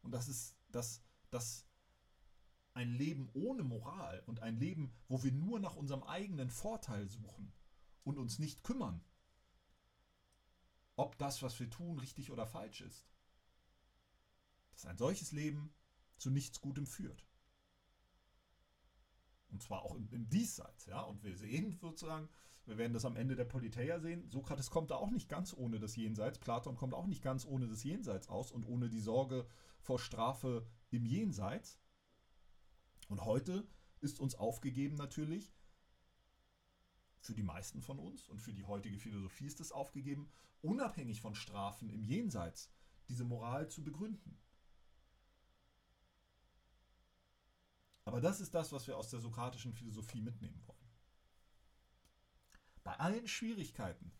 Und 0.03 0.11
das 0.11 0.27
ist 0.27 0.55
das, 0.69 1.01
das 1.31 1.65
ein 2.75 2.91
Leben 2.91 3.27
ohne 3.33 3.63
Moral 3.63 4.21
und 4.27 4.41
ein 4.41 4.57
Leben, 4.57 4.93
wo 5.07 5.23
wir 5.23 5.31
nur 5.31 5.59
nach 5.59 5.75
unserem 5.75 6.03
eigenen 6.03 6.51
Vorteil 6.51 7.09
suchen 7.09 7.51
und 8.03 8.19
uns 8.19 8.37
nicht 8.37 8.63
kümmern, 8.63 9.03
ob 10.95 11.17
das, 11.17 11.41
was 11.41 11.59
wir 11.59 11.71
tun, 11.71 11.97
richtig 11.97 12.29
oder 12.29 12.45
falsch 12.45 12.81
ist. 12.81 13.07
Dass 14.73 14.85
ein 14.85 14.97
solches 14.97 15.31
Leben 15.31 15.73
zu 16.17 16.29
nichts 16.29 16.61
Gutem 16.61 16.85
führt. 16.85 17.25
Und 19.55 19.61
zwar 19.61 19.83
auch 19.83 19.95
im, 19.95 20.09
im 20.11 20.27
Diesseits, 20.27 20.85
ja. 20.85 20.99
Und 20.99 21.23
wir 21.23 21.33
sehen 21.33 21.77
sozusagen, 21.79 22.27
wir 22.65 22.77
werden 22.77 22.91
das 22.91 23.05
am 23.05 23.15
Ende 23.15 23.37
der 23.37 23.45
Politeia 23.45 24.01
sehen. 24.01 24.27
Sokrates 24.27 24.69
kommt 24.69 24.91
da 24.91 24.95
auch 24.95 25.11
nicht 25.11 25.29
ganz 25.29 25.53
ohne 25.53 25.79
das 25.79 25.95
Jenseits. 25.95 26.39
Platon 26.39 26.75
kommt 26.75 26.93
auch 26.93 27.07
nicht 27.07 27.21
ganz 27.21 27.45
ohne 27.45 27.69
das 27.69 27.81
Jenseits 27.85 28.27
aus 28.27 28.51
und 28.51 28.65
ohne 28.65 28.89
die 28.89 28.99
Sorge 28.99 29.47
vor 29.79 29.97
Strafe 29.97 30.67
im 30.89 31.05
Jenseits. 31.05 31.79
Und 33.07 33.23
heute 33.23 33.65
ist 34.01 34.19
uns 34.19 34.35
aufgegeben 34.35 34.95
natürlich, 34.95 35.53
für 37.21 37.33
die 37.33 37.41
meisten 37.41 37.81
von 37.81 37.97
uns 37.97 38.27
und 38.27 38.41
für 38.41 38.53
die 38.53 38.65
heutige 38.65 38.99
Philosophie 38.99 39.45
ist 39.45 39.61
es 39.61 39.71
aufgegeben, 39.71 40.29
unabhängig 40.61 41.21
von 41.21 41.33
Strafen 41.33 41.89
im 41.89 42.03
Jenseits 42.03 42.69
diese 43.07 43.23
Moral 43.23 43.69
zu 43.69 43.85
begründen. 43.85 44.37
Aber 48.05 48.21
das 48.21 48.39
ist 48.39 48.53
das, 48.53 48.71
was 48.71 48.87
wir 48.87 48.97
aus 48.97 49.09
der 49.09 49.19
sokratischen 49.19 49.73
Philosophie 49.73 50.21
mitnehmen 50.21 50.61
wollen 50.65 50.85
bei 52.85 52.97
allen 52.99 53.27
Schwierigkeiten, 53.27 54.13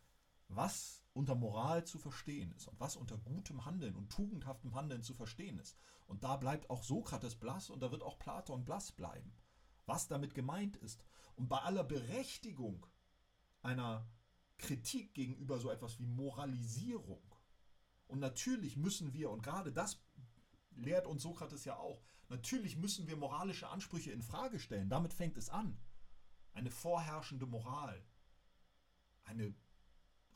was 0.50 1.06
unter 1.14 1.36
Moral 1.36 1.86
zu 1.86 1.98
verstehen 1.98 2.52
ist 2.52 2.68
und 2.68 2.80
was 2.80 2.98
unter 2.98 3.18
gutem 3.18 3.64
Handeln 3.64 3.96
und 3.96 4.12
tugendhaftem 4.12 4.76
Handeln 4.76 5.04
zu 5.04 5.14
verstehen 5.14 5.60
ist. 5.60 5.78
Und 6.08 6.24
da 6.24 6.36
bleibt 6.36 6.70
auch 6.70 6.84
Sokrates 6.84 7.36
blass 7.36 7.70
und 7.70 7.80
da 7.82 7.92
wird 7.92 8.02
auch 8.02 8.20
Platon 8.20 8.66
blass 8.66 8.92
bleiben, 8.92 9.38
was 9.86 10.08
damit 10.08 10.34
gemeint 10.34 10.76
ist. 10.78 11.06
Und 11.36 11.48
bei 11.48 11.60
aller 11.60 11.84
Berechtigung 11.84 12.86
einer 13.62 14.10
Kritik 14.58 15.14
gegenüber 15.14 15.60
so 15.60 15.70
etwas 15.70 16.00
wie 16.00 16.08
Moralisierung. 16.08 17.36
Und 18.08 18.20
natürlich 18.20 18.78
müssen 18.78 19.14
wir, 19.14 19.30
und 19.30 19.44
gerade 19.44 19.72
das 19.72 20.02
lehrt 20.72 21.06
uns 21.06 21.22
Sokrates 21.22 21.66
ja 21.66 21.78
auch, 21.78 22.02
natürlich 22.30 22.78
müssen 22.78 23.08
wir 23.08 23.18
moralische 23.18 23.70
Ansprüche 23.70 24.12
in 24.12 24.22
Frage 24.22 24.60
stellen. 24.60 24.90
Damit 24.90 25.14
fängt 25.14 25.38
es 25.38 25.50
an. 25.50 25.78
Eine 26.54 26.72
vorherrschende 26.72 27.46
Moral, 27.46 28.06
eine 29.24 29.54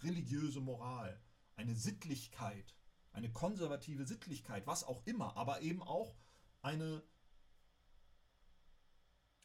religiöse 0.02 0.60
Moral, 0.60 1.22
eine 1.56 1.76
Sittlichkeit, 1.76 2.76
eine 3.12 3.32
konservative 3.32 4.06
Sittlichkeit, 4.06 4.68
was 4.68 4.84
auch 4.84 5.06
immer, 5.06 5.36
aber 5.38 5.62
eben 5.62 5.82
auch 5.82 6.16
eine, 6.62 7.04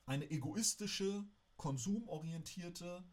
eine 0.07 0.31
egoistische, 0.31 1.25
konsumorientierte, 1.57 3.05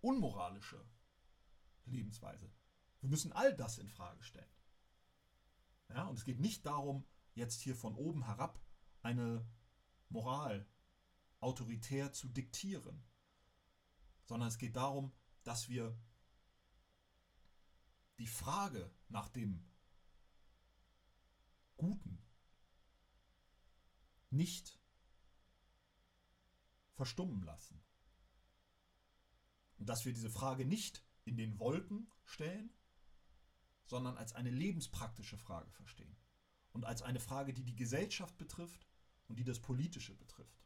unmoralische 0.00 0.84
Lebensweise. 1.86 2.50
Wir 3.00 3.08
müssen 3.08 3.32
all 3.32 3.54
das 3.54 3.78
in 3.78 3.88
Frage 3.88 4.22
stellen. 4.22 4.50
Ja, 5.94 6.06
und 6.06 6.18
es 6.18 6.24
geht 6.24 6.40
nicht 6.40 6.66
darum, 6.66 7.04
jetzt 7.34 7.60
hier 7.60 7.76
von 7.76 7.94
oben 7.94 8.24
herab 8.24 8.60
eine 9.02 9.46
Moral 10.08 10.66
autoritär 11.40 12.12
zu 12.12 12.28
diktieren 12.28 13.04
sondern 14.32 14.48
es 14.48 14.56
geht 14.56 14.76
darum, 14.76 15.12
dass 15.44 15.68
wir 15.68 15.94
die 18.18 18.26
Frage 18.26 18.90
nach 19.08 19.28
dem 19.28 19.62
Guten 21.76 22.24
nicht 24.30 24.80
verstummen 26.94 27.42
lassen. 27.42 27.82
Und 29.76 29.88
dass 29.90 30.06
wir 30.06 30.14
diese 30.14 30.30
Frage 30.30 30.64
nicht 30.64 31.04
in 31.24 31.36
den 31.36 31.58
Wolken 31.58 32.10
stellen, 32.24 32.72
sondern 33.92 34.16
als 34.16 34.32
eine 34.32 34.48
lebenspraktische 34.48 35.36
Frage 35.36 35.70
verstehen. 35.70 36.16
Und 36.72 36.86
als 36.86 37.02
eine 37.02 37.20
Frage, 37.20 37.52
die 37.52 37.62
die 37.62 37.76
Gesellschaft 37.76 38.38
betrifft 38.38 38.88
und 39.28 39.38
die 39.38 39.44
das 39.44 39.60
Politische 39.60 40.14
betrifft. 40.14 40.64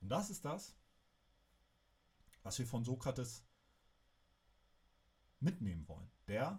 Und 0.00 0.08
das 0.08 0.28
ist 0.28 0.44
das, 0.44 0.76
was 2.42 2.58
wir 2.58 2.66
von 2.66 2.82
Sokrates 2.84 3.46
mitnehmen 5.38 5.86
wollen. 5.86 6.10
Der, 6.26 6.58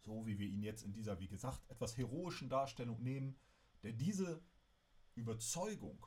so 0.00 0.26
wie 0.26 0.38
wir 0.38 0.46
ihn 0.46 0.62
jetzt 0.62 0.82
in 0.82 0.94
dieser, 0.94 1.20
wie 1.20 1.28
gesagt, 1.28 1.68
etwas 1.68 1.98
heroischen 1.98 2.48
Darstellung 2.48 3.02
nehmen, 3.02 3.38
der 3.82 3.92
diese 3.92 4.42
Überzeugung 5.14 6.06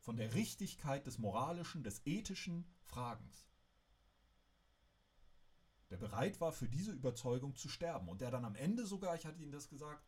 von 0.00 0.18
der 0.18 0.34
Richtigkeit 0.34 1.06
des 1.06 1.16
moralischen, 1.16 1.82
des 1.82 2.02
ethischen 2.04 2.70
Fragens, 2.82 3.48
der 5.94 6.08
bereit 6.08 6.40
war, 6.40 6.52
für 6.52 6.68
diese 6.68 6.90
Überzeugung 6.90 7.54
zu 7.54 7.68
sterben 7.68 8.08
und 8.08 8.20
der 8.20 8.32
dann 8.32 8.44
am 8.44 8.56
Ende 8.56 8.84
sogar, 8.84 9.14
ich 9.14 9.26
hatte 9.26 9.40
Ihnen 9.40 9.52
das 9.52 9.68
gesagt, 9.68 10.04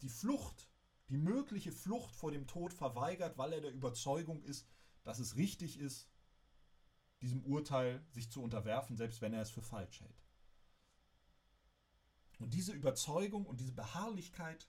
die 0.00 0.08
Flucht, 0.08 0.70
die 1.08 1.16
mögliche 1.16 1.72
Flucht 1.72 2.14
vor 2.14 2.30
dem 2.30 2.46
Tod 2.46 2.72
verweigert, 2.72 3.36
weil 3.36 3.52
er 3.52 3.60
der 3.60 3.72
Überzeugung 3.72 4.44
ist, 4.44 4.68
dass 5.02 5.18
es 5.18 5.34
richtig 5.34 5.76
ist, 5.76 6.08
diesem 7.20 7.44
Urteil 7.44 8.06
sich 8.10 8.30
zu 8.30 8.40
unterwerfen, 8.42 8.96
selbst 8.96 9.20
wenn 9.22 9.34
er 9.34 9.42
es 9.42 9.50
für 9.50 9.60
falsch 9.60 10.00
hält. 10.00 10.22
Und 12.38 12.54
diese 12.54 12.72
Überzeugung 12.72 13.44
und 13.44 13.58
diese 13.58 13.72
Beharrlichkeit 13.72 14.68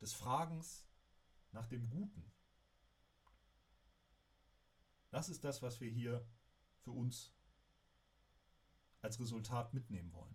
des 0.00 0.14
Fragens 0.14 0.84
nach 1.52 1.66
dem 1.68 1.88
Guten, 1.88 2.32
das 5.10 5.28
ist 5.28 5.44
das, 5.44 5.62
was 5.62 5.80
wir 5.80 5.88
hier 5.88 6.26
für 6.80 6.90
uns 6.90 7.37
als 9.02 9.20
Resultat 9.20 9.74
mitnehmen 9.74 10.12
wollen. 10.12 10.34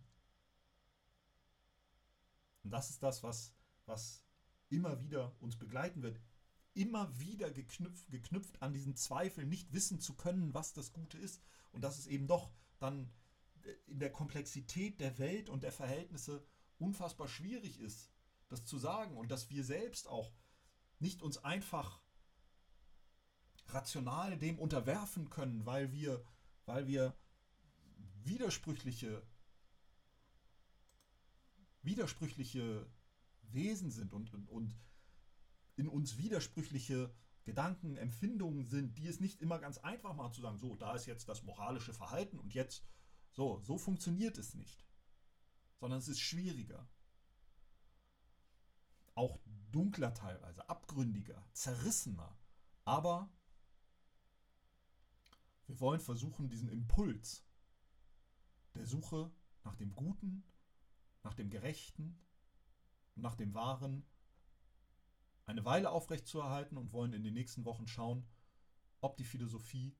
Und 2.64 2.72
das 2.72 2.90
ist 2.90 3.04
das, 3.04 3.24
was, 3.24 3.54
was 3.86 4.24
immer 4.70 5.00
wieder 5.00 5.36
uns 5.40 5.58
begleiten 5.58 6.02
wird, 6.02 6.20
immer 6.74 7.20
wieder 7.20 7.52
geknüpft, 7.52 8.10
geknüpft 8.10 8.62
an 8.62 8.74
diesen 8.74 8.96
Zweifel, 8.96 9.46
nicht 9.46 9.74
wissen 9.74 10.00
zu 10.00 10.16
können, 10.16 10.54
was 10.54 10.74
das 10.74 10.94
Gute 10.94 11.18
ist. 11.18 11.42
Und 11.72 11.84
dass 11.84 12.00
es 12.00 12.08
eben 12.08 12.28
doch 12.28 12.52
dann 12.80 13.12
äh, 13.64 13.74
in 13.88 14.00
der 14.00 14.12
Komplexität 14.12 15.00
der 15.00 15.18
Welt 15.20 15.50
und 15.50 15.64
der 15.64 15.72
Verhältnisse 15.72 16.46
unfassbar 16.80 17.28
schwierig 17.28 17.80
ist, 17.80 18.12
das 18.50 18.66
zu 18.66 18.78
sagen. 18.78 19.18
Und 19.18 19.30
dass 19.30 19.50
wir 19.50 19.64
selbst 19.64 20.08
auch 20.08 20.32
nicht 21.00 21.22
uns 21.22 21.38
einfach 21.38 22.02
rational 23.68 24.38
dem 24.38 24.60
unterwerfen 24.60 25.30
können, 25.30 25.66
weil 25.66 25.92
wir, 25.92 26.24
weil 26.66 26.88
wir 26.88 27.16
widersprüchliche, 28.26 29.26
widersprüchliche 31.82 32.88
Wesen 33.42 33.92
sind 33.92 34.14
und, 34.14 34.34
und, 34.34 34.48
und 34.50 34.76
in 35.76 35.88
uns 35.88 36.18
widersprüchliche 36.18 37.14
Gedanken, 37.44 37.98
Empfindungen 37.98 38.66
sind, 38.66 38.98
die 38.98 39.08
es 39.08 39.20
nicht 39.20 39.42
immer 39.42 39.60
ganz 39.60 39.78
einfach 39.80 40.16
machen 40.16 40.34
zu 40.34 40.42
sagen, 40.42 40.58
so, 40.58 40.76
da 40.76 40.96
ist 40.96 41.06
jetzt 41.06 41.28
das 41.28 41.44
moralische 41.44 41.94
Verhalten 41.94 42.40
und 42.40 42.54
jetzt, 42.54 42.86
so, 43.32 43.60
so 43.62 43.78
funktioniert 43.78 44.38
es 44.38 44.54
nicht. 44.54 44.86
Sondern 45.80 46.00
es 46.00 46.08
ist 46.08 46.22
schwieriger. 46.22 46.88
auch 49.16 49.40
dunkler 49.72 50.14
teilweise, 50.14 50.68
abgründiger, 50.70 51.46
zerrissener. 51.54 52.38
Aber 52.86 53.30
wir 55.68 55.80
wollen 55.80 56.00
versuchen, 56.00 56.50
diesen 56.50 56.70
Impuls 56.70 57.46
der 58.76 58.86
Suche 58.86 59.32
nach 59.64 59.76
dem 59.76 59.96
Guten, 59.96 60.44
nach 61.24 61.34
dem 61.34 61.50
Gerechten, 61.50 62.20
nach 63.16 63.36
dem 63.36 63.54
Wahren 63.54 64.06
eine 65.46 65.66
Weile 65.66 65.92
aufrechtzuerhalten 65.92 66.78
und 66.78 66.94
wollen 66.94 67.14
in 67.14 67.24
den 67.24 67.34
nächsten 67.34 67.66
Wochen 67.66 67.88
schauen, 67.88 68.26
ob 69.02 69.18
die 69.18 69.26
Philosophie, 69.26 69.96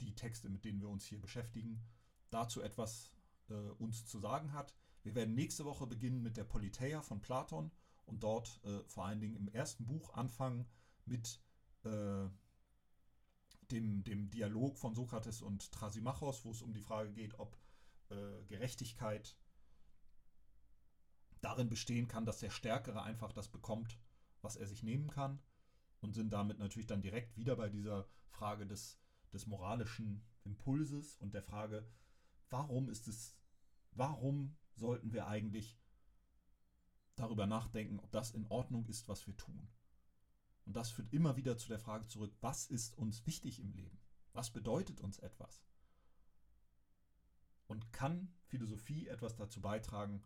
die 0.00 0.14
Texte, 0.14 0.48
mit 0.48 0.64
denen 0.64 0.80
wir 0.80 0.88
uns 0.88 1.04
hier 1.04 1.20
beschäftigen, 1.20 1.82
dazu 2.30 2.60
etwas 2.60 3.10
äh, 3.48 3.54
uns 3.54 4.06
zu 4.06 4.18
sagen 4.18 4.52
hat. 4.52 4.74
Wir 5.02 5.14
werden 5.14 5.34
nächste 5.34 5.64
Woche 5.64 5.86
beginnen 5.86 6.22
mit 6.22 6.36
der 6.36 6.44
Politeia 6.44 7.02
von 7.02 7.20
Platon 7.20 7.70
und 8.04 8.22
dort 8.22 8.60
äh, 8.64 8.84
vor 8.86 9.06
allen 9.06 9.20
Dingen 9.20 9.36
im 9.36 9.48
ersten 9.48 9.86
Buch 9.86 10.14
anfangen 10.14 10.66
mit 11.06 11.40
äh, 11.84 12.28
dem, 14.08 14.30
Dialog 14.30 14.78
von 14.78 14.94
Sokrates 14.94 15.42
und 15.42 15.70
Trasimachos, 15.72 16.44
wo 16.44 16.50
es 16.50 16.62
um 16.62 16.72
die 16.72 16.80
Frage 16.80 17.12
geht, 17.12 17.38
ob 17.38 17.56
äh, 18.10 18.44
Gerechtigkeit 18.46 19.36
darin 21.40 21.68
bestehen 21.68 22.08
kann, 22.08 22.24
dass 22.24 22.38
der 22.38 22.50
Stärkere 22.50 23.02
einfach 23.02 23.32
das 23.32 23.48
bekommt, 23.48 23.98
was 24.42 24.56
er 24.56 24.66
sich 24.66 24.82
nehmen 24.82 25.10
kann. 25.10 25.40
Und 26.00 26.14
sind 26.14 26.32
damit 26.32 26.58
natürlich 26.58 26.86
dann 26.86 27.02
direkt 27.02 27.36
wieder 27.36 27.56
bei 27.56 27.68
dieser 27.68 28.08
Frage 28.28 28.66
des, 28.66 29.00
des 29.32 29.46
moralischen 29.46 30.24
Impulses 30.44 31.16
und 31.16 31.34
der 31.34 31.42
Frage, 31.42 31.84
warum 32.50 32.88
ist 32.88 33.08
es, 33.08 33.36
warum 33.92 34.56
sollten 34.76 35.12
wir 35.12 35.26
eigentlich 35.26 35.76
darüber 37.16 37.46
nachdenken, 37.46 37.98
ob 37.98 38.10
das 38.12 38.30
in 38.30 38.46
Ordnung 38.46 38.86
ist, 38.86 39.08
was 39.08 39.26
wir 39.26 39.36
tun. 39.36 39.68
Und 40.68 40.74
das 40.74 40.90
führt 40.90 41.14
immer 41.14 41.34
wieder 41.34 41.56
zu 41.56 41.68
der 41.68 41.78
Frage 41.78 42.06
zurück, 42.08 42.36
was 42.42 42.66
ist 42.66 42.98
uns 42.98 43.24
wichtig 43.24 43.58
im 43.58 43.72
Leben? 43.72 43.98
Was 44.34 44.52
bedeutet 44.52 45.00
uns 45.00 45.18
etwas? 45.18 45.64
Und 47.68 47.90
kann 47.90 48.34
Philosophie 48.44 49.08
etwas 49.08 49.34
dazu 49.34 49.62
beitragen, 49.62 50.22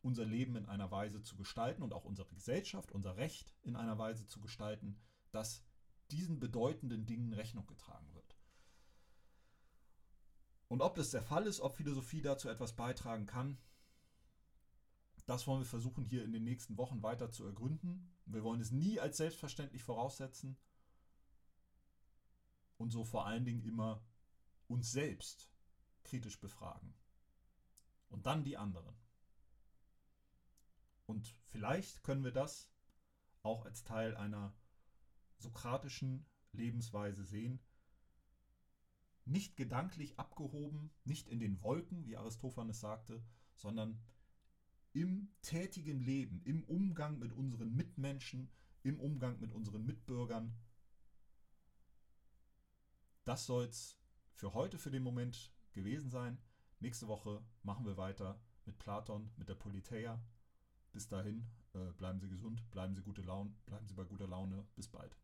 unser 0.00 0.24
Leben 0.24 0.54
in 0.54 0.66
einer 0.66 0.92
Weise 0.92 1.22
zu 1.22 1.34
gestalten 1.34 1.82
und 1.82 1.92
auch 1.92 2.04
unsere 2.04 2.32
Gesellschaft, 2.32 2.92
unser 2.92 3.16
Recht 3.16 3.52
in 3.62 3.74
einer 3.74 3.98
Weise 3.98 4.28
zu 4.28 4.40
gestalten, 4.40 4.96
dass 5.32 5.64
diesen 6.12 6.38
bedeutenden 6.38 7.06
Dingen 7.06 7.32
Rechnung 7.32 7.66
getragen 7.66 8.14
wird. 8.14 8.36
Und 10.68 10.82
ob 10.82 10.94
das 10.94 11.10
der 11.10 11.22
Fall 11.22 11.48
ist, 11.48 11.58
ob 11.58 11.74
Philosophie 11.74 12.22
dazu 12.22 12.48
etwas 12.48 12.76
beitragen 12.76 13.26
kann, 13.26 13.58
das 15.26 15.46
wollen 15.46 15.60
wir 15.60 15.66
versuchen 15.66 16.04
hier 16.04 16.24
in 16.24 16.32
den 16.32 16.44
nächsten 16.44 16.76
Wochen 16.76 17.02
weiter 17.02 17.30
zu 17.30 17.44
ergründen. 17.46 18.14
Wir 18.26 18.42
wollen 18.42 18.60
es 18.60 18.70
nie 18.70 19.00
als 19.00 19.16
selbstverständlich 19.16 19.82
voraussetzen 19.82 20.56
und 22.76 22.90
so 22.90 23.04
vor 23.04 23.26
allen 23.26 23.44
Dingen 23.44 23.62
immer 23.62 24.04
uns 24.68 24.92
selbst 24.92 25.50
kritisch 26.02 26.40
befragen. 26.40 26.94
Und 28.08 28.26
dann 28.26 28.44
die 28.44 28.56
anderen. 28.56 28.94
Und 31.06 31.34
vielleicht 31.48 32.02
können 32.02 32.24
wir 32.24 32.32
das 32.32 32.70
auch 33.42 33.64
als 33.64 33.84
Teil 33.84 34.16
einer 34.16 34.54
sokratischen 35.38 36.26
Lebensweise 36.52 37.24
sehen. 37.24 37.60
Nicht 39.24 39.56
gedanklich 39.56 40.18
abgehoben, 40.18 40.90
nicht 41.04 41.28
in 41.28 41.40
den 41.40 41.62
Wolken, 41.62 42.04
wie 42.06 42.16
Aristophanes 42.16 42.80
sagte, 42.80 43.22
sondern 43.56 44.02
im 44.94 45.28
tätigen 45.42 46.00
Leben, 46.00 46.40
im 46.44 46.62
Umgang 46.64 47.18
mit 47.18 47.32
unseren 47.32 47.74
Mitmenschen, 47.74 48.48
im 48.84 48.98
Umgang 49.00 49.38
mit 49.40 49.52
unseren 49.52 49.84
Mitbürgern. 49.84 50.54
Das 53.24 53.44
soll 53.46 53.64
es 53.64 53.98
für 54.34 54.54
heute, 54.54 54.78
für 54.78 54.90
den 54.90 55.02
Moment 55.02 55.52
gewesen 55.72 56.10
sein. 56.10 56.38
Nächste 56.78 57.08
Woche 57.08 57.44
machen 57.62 57.84
wir 57.84 57.96
weiter 57.96 58.40
mit 58.66 58.78
Platon, 58.78 59.30
mit 59.36 59.48
der 59.48 59.54
Politeia. 59.54 60.22
Bis 60.92 61.08
dahin, 61.08 61.44
äh, 61.72 61.92
bleiben 61.92 62.20
Sie 62.20 62.28
gesund, 62.28 62.70
bleiben 62.70 62.94
Sie 62.94 63.02
gute 63.02 63.22
Laune, 63.22 63.52
bleiben 63.66 63.86
Sie 63.88 63.94
bei 63.94 64.04
guter 64.04 64.28
Laune. 64.28 64.64
Bis 64.76 64.86
bald. 64.86 65.16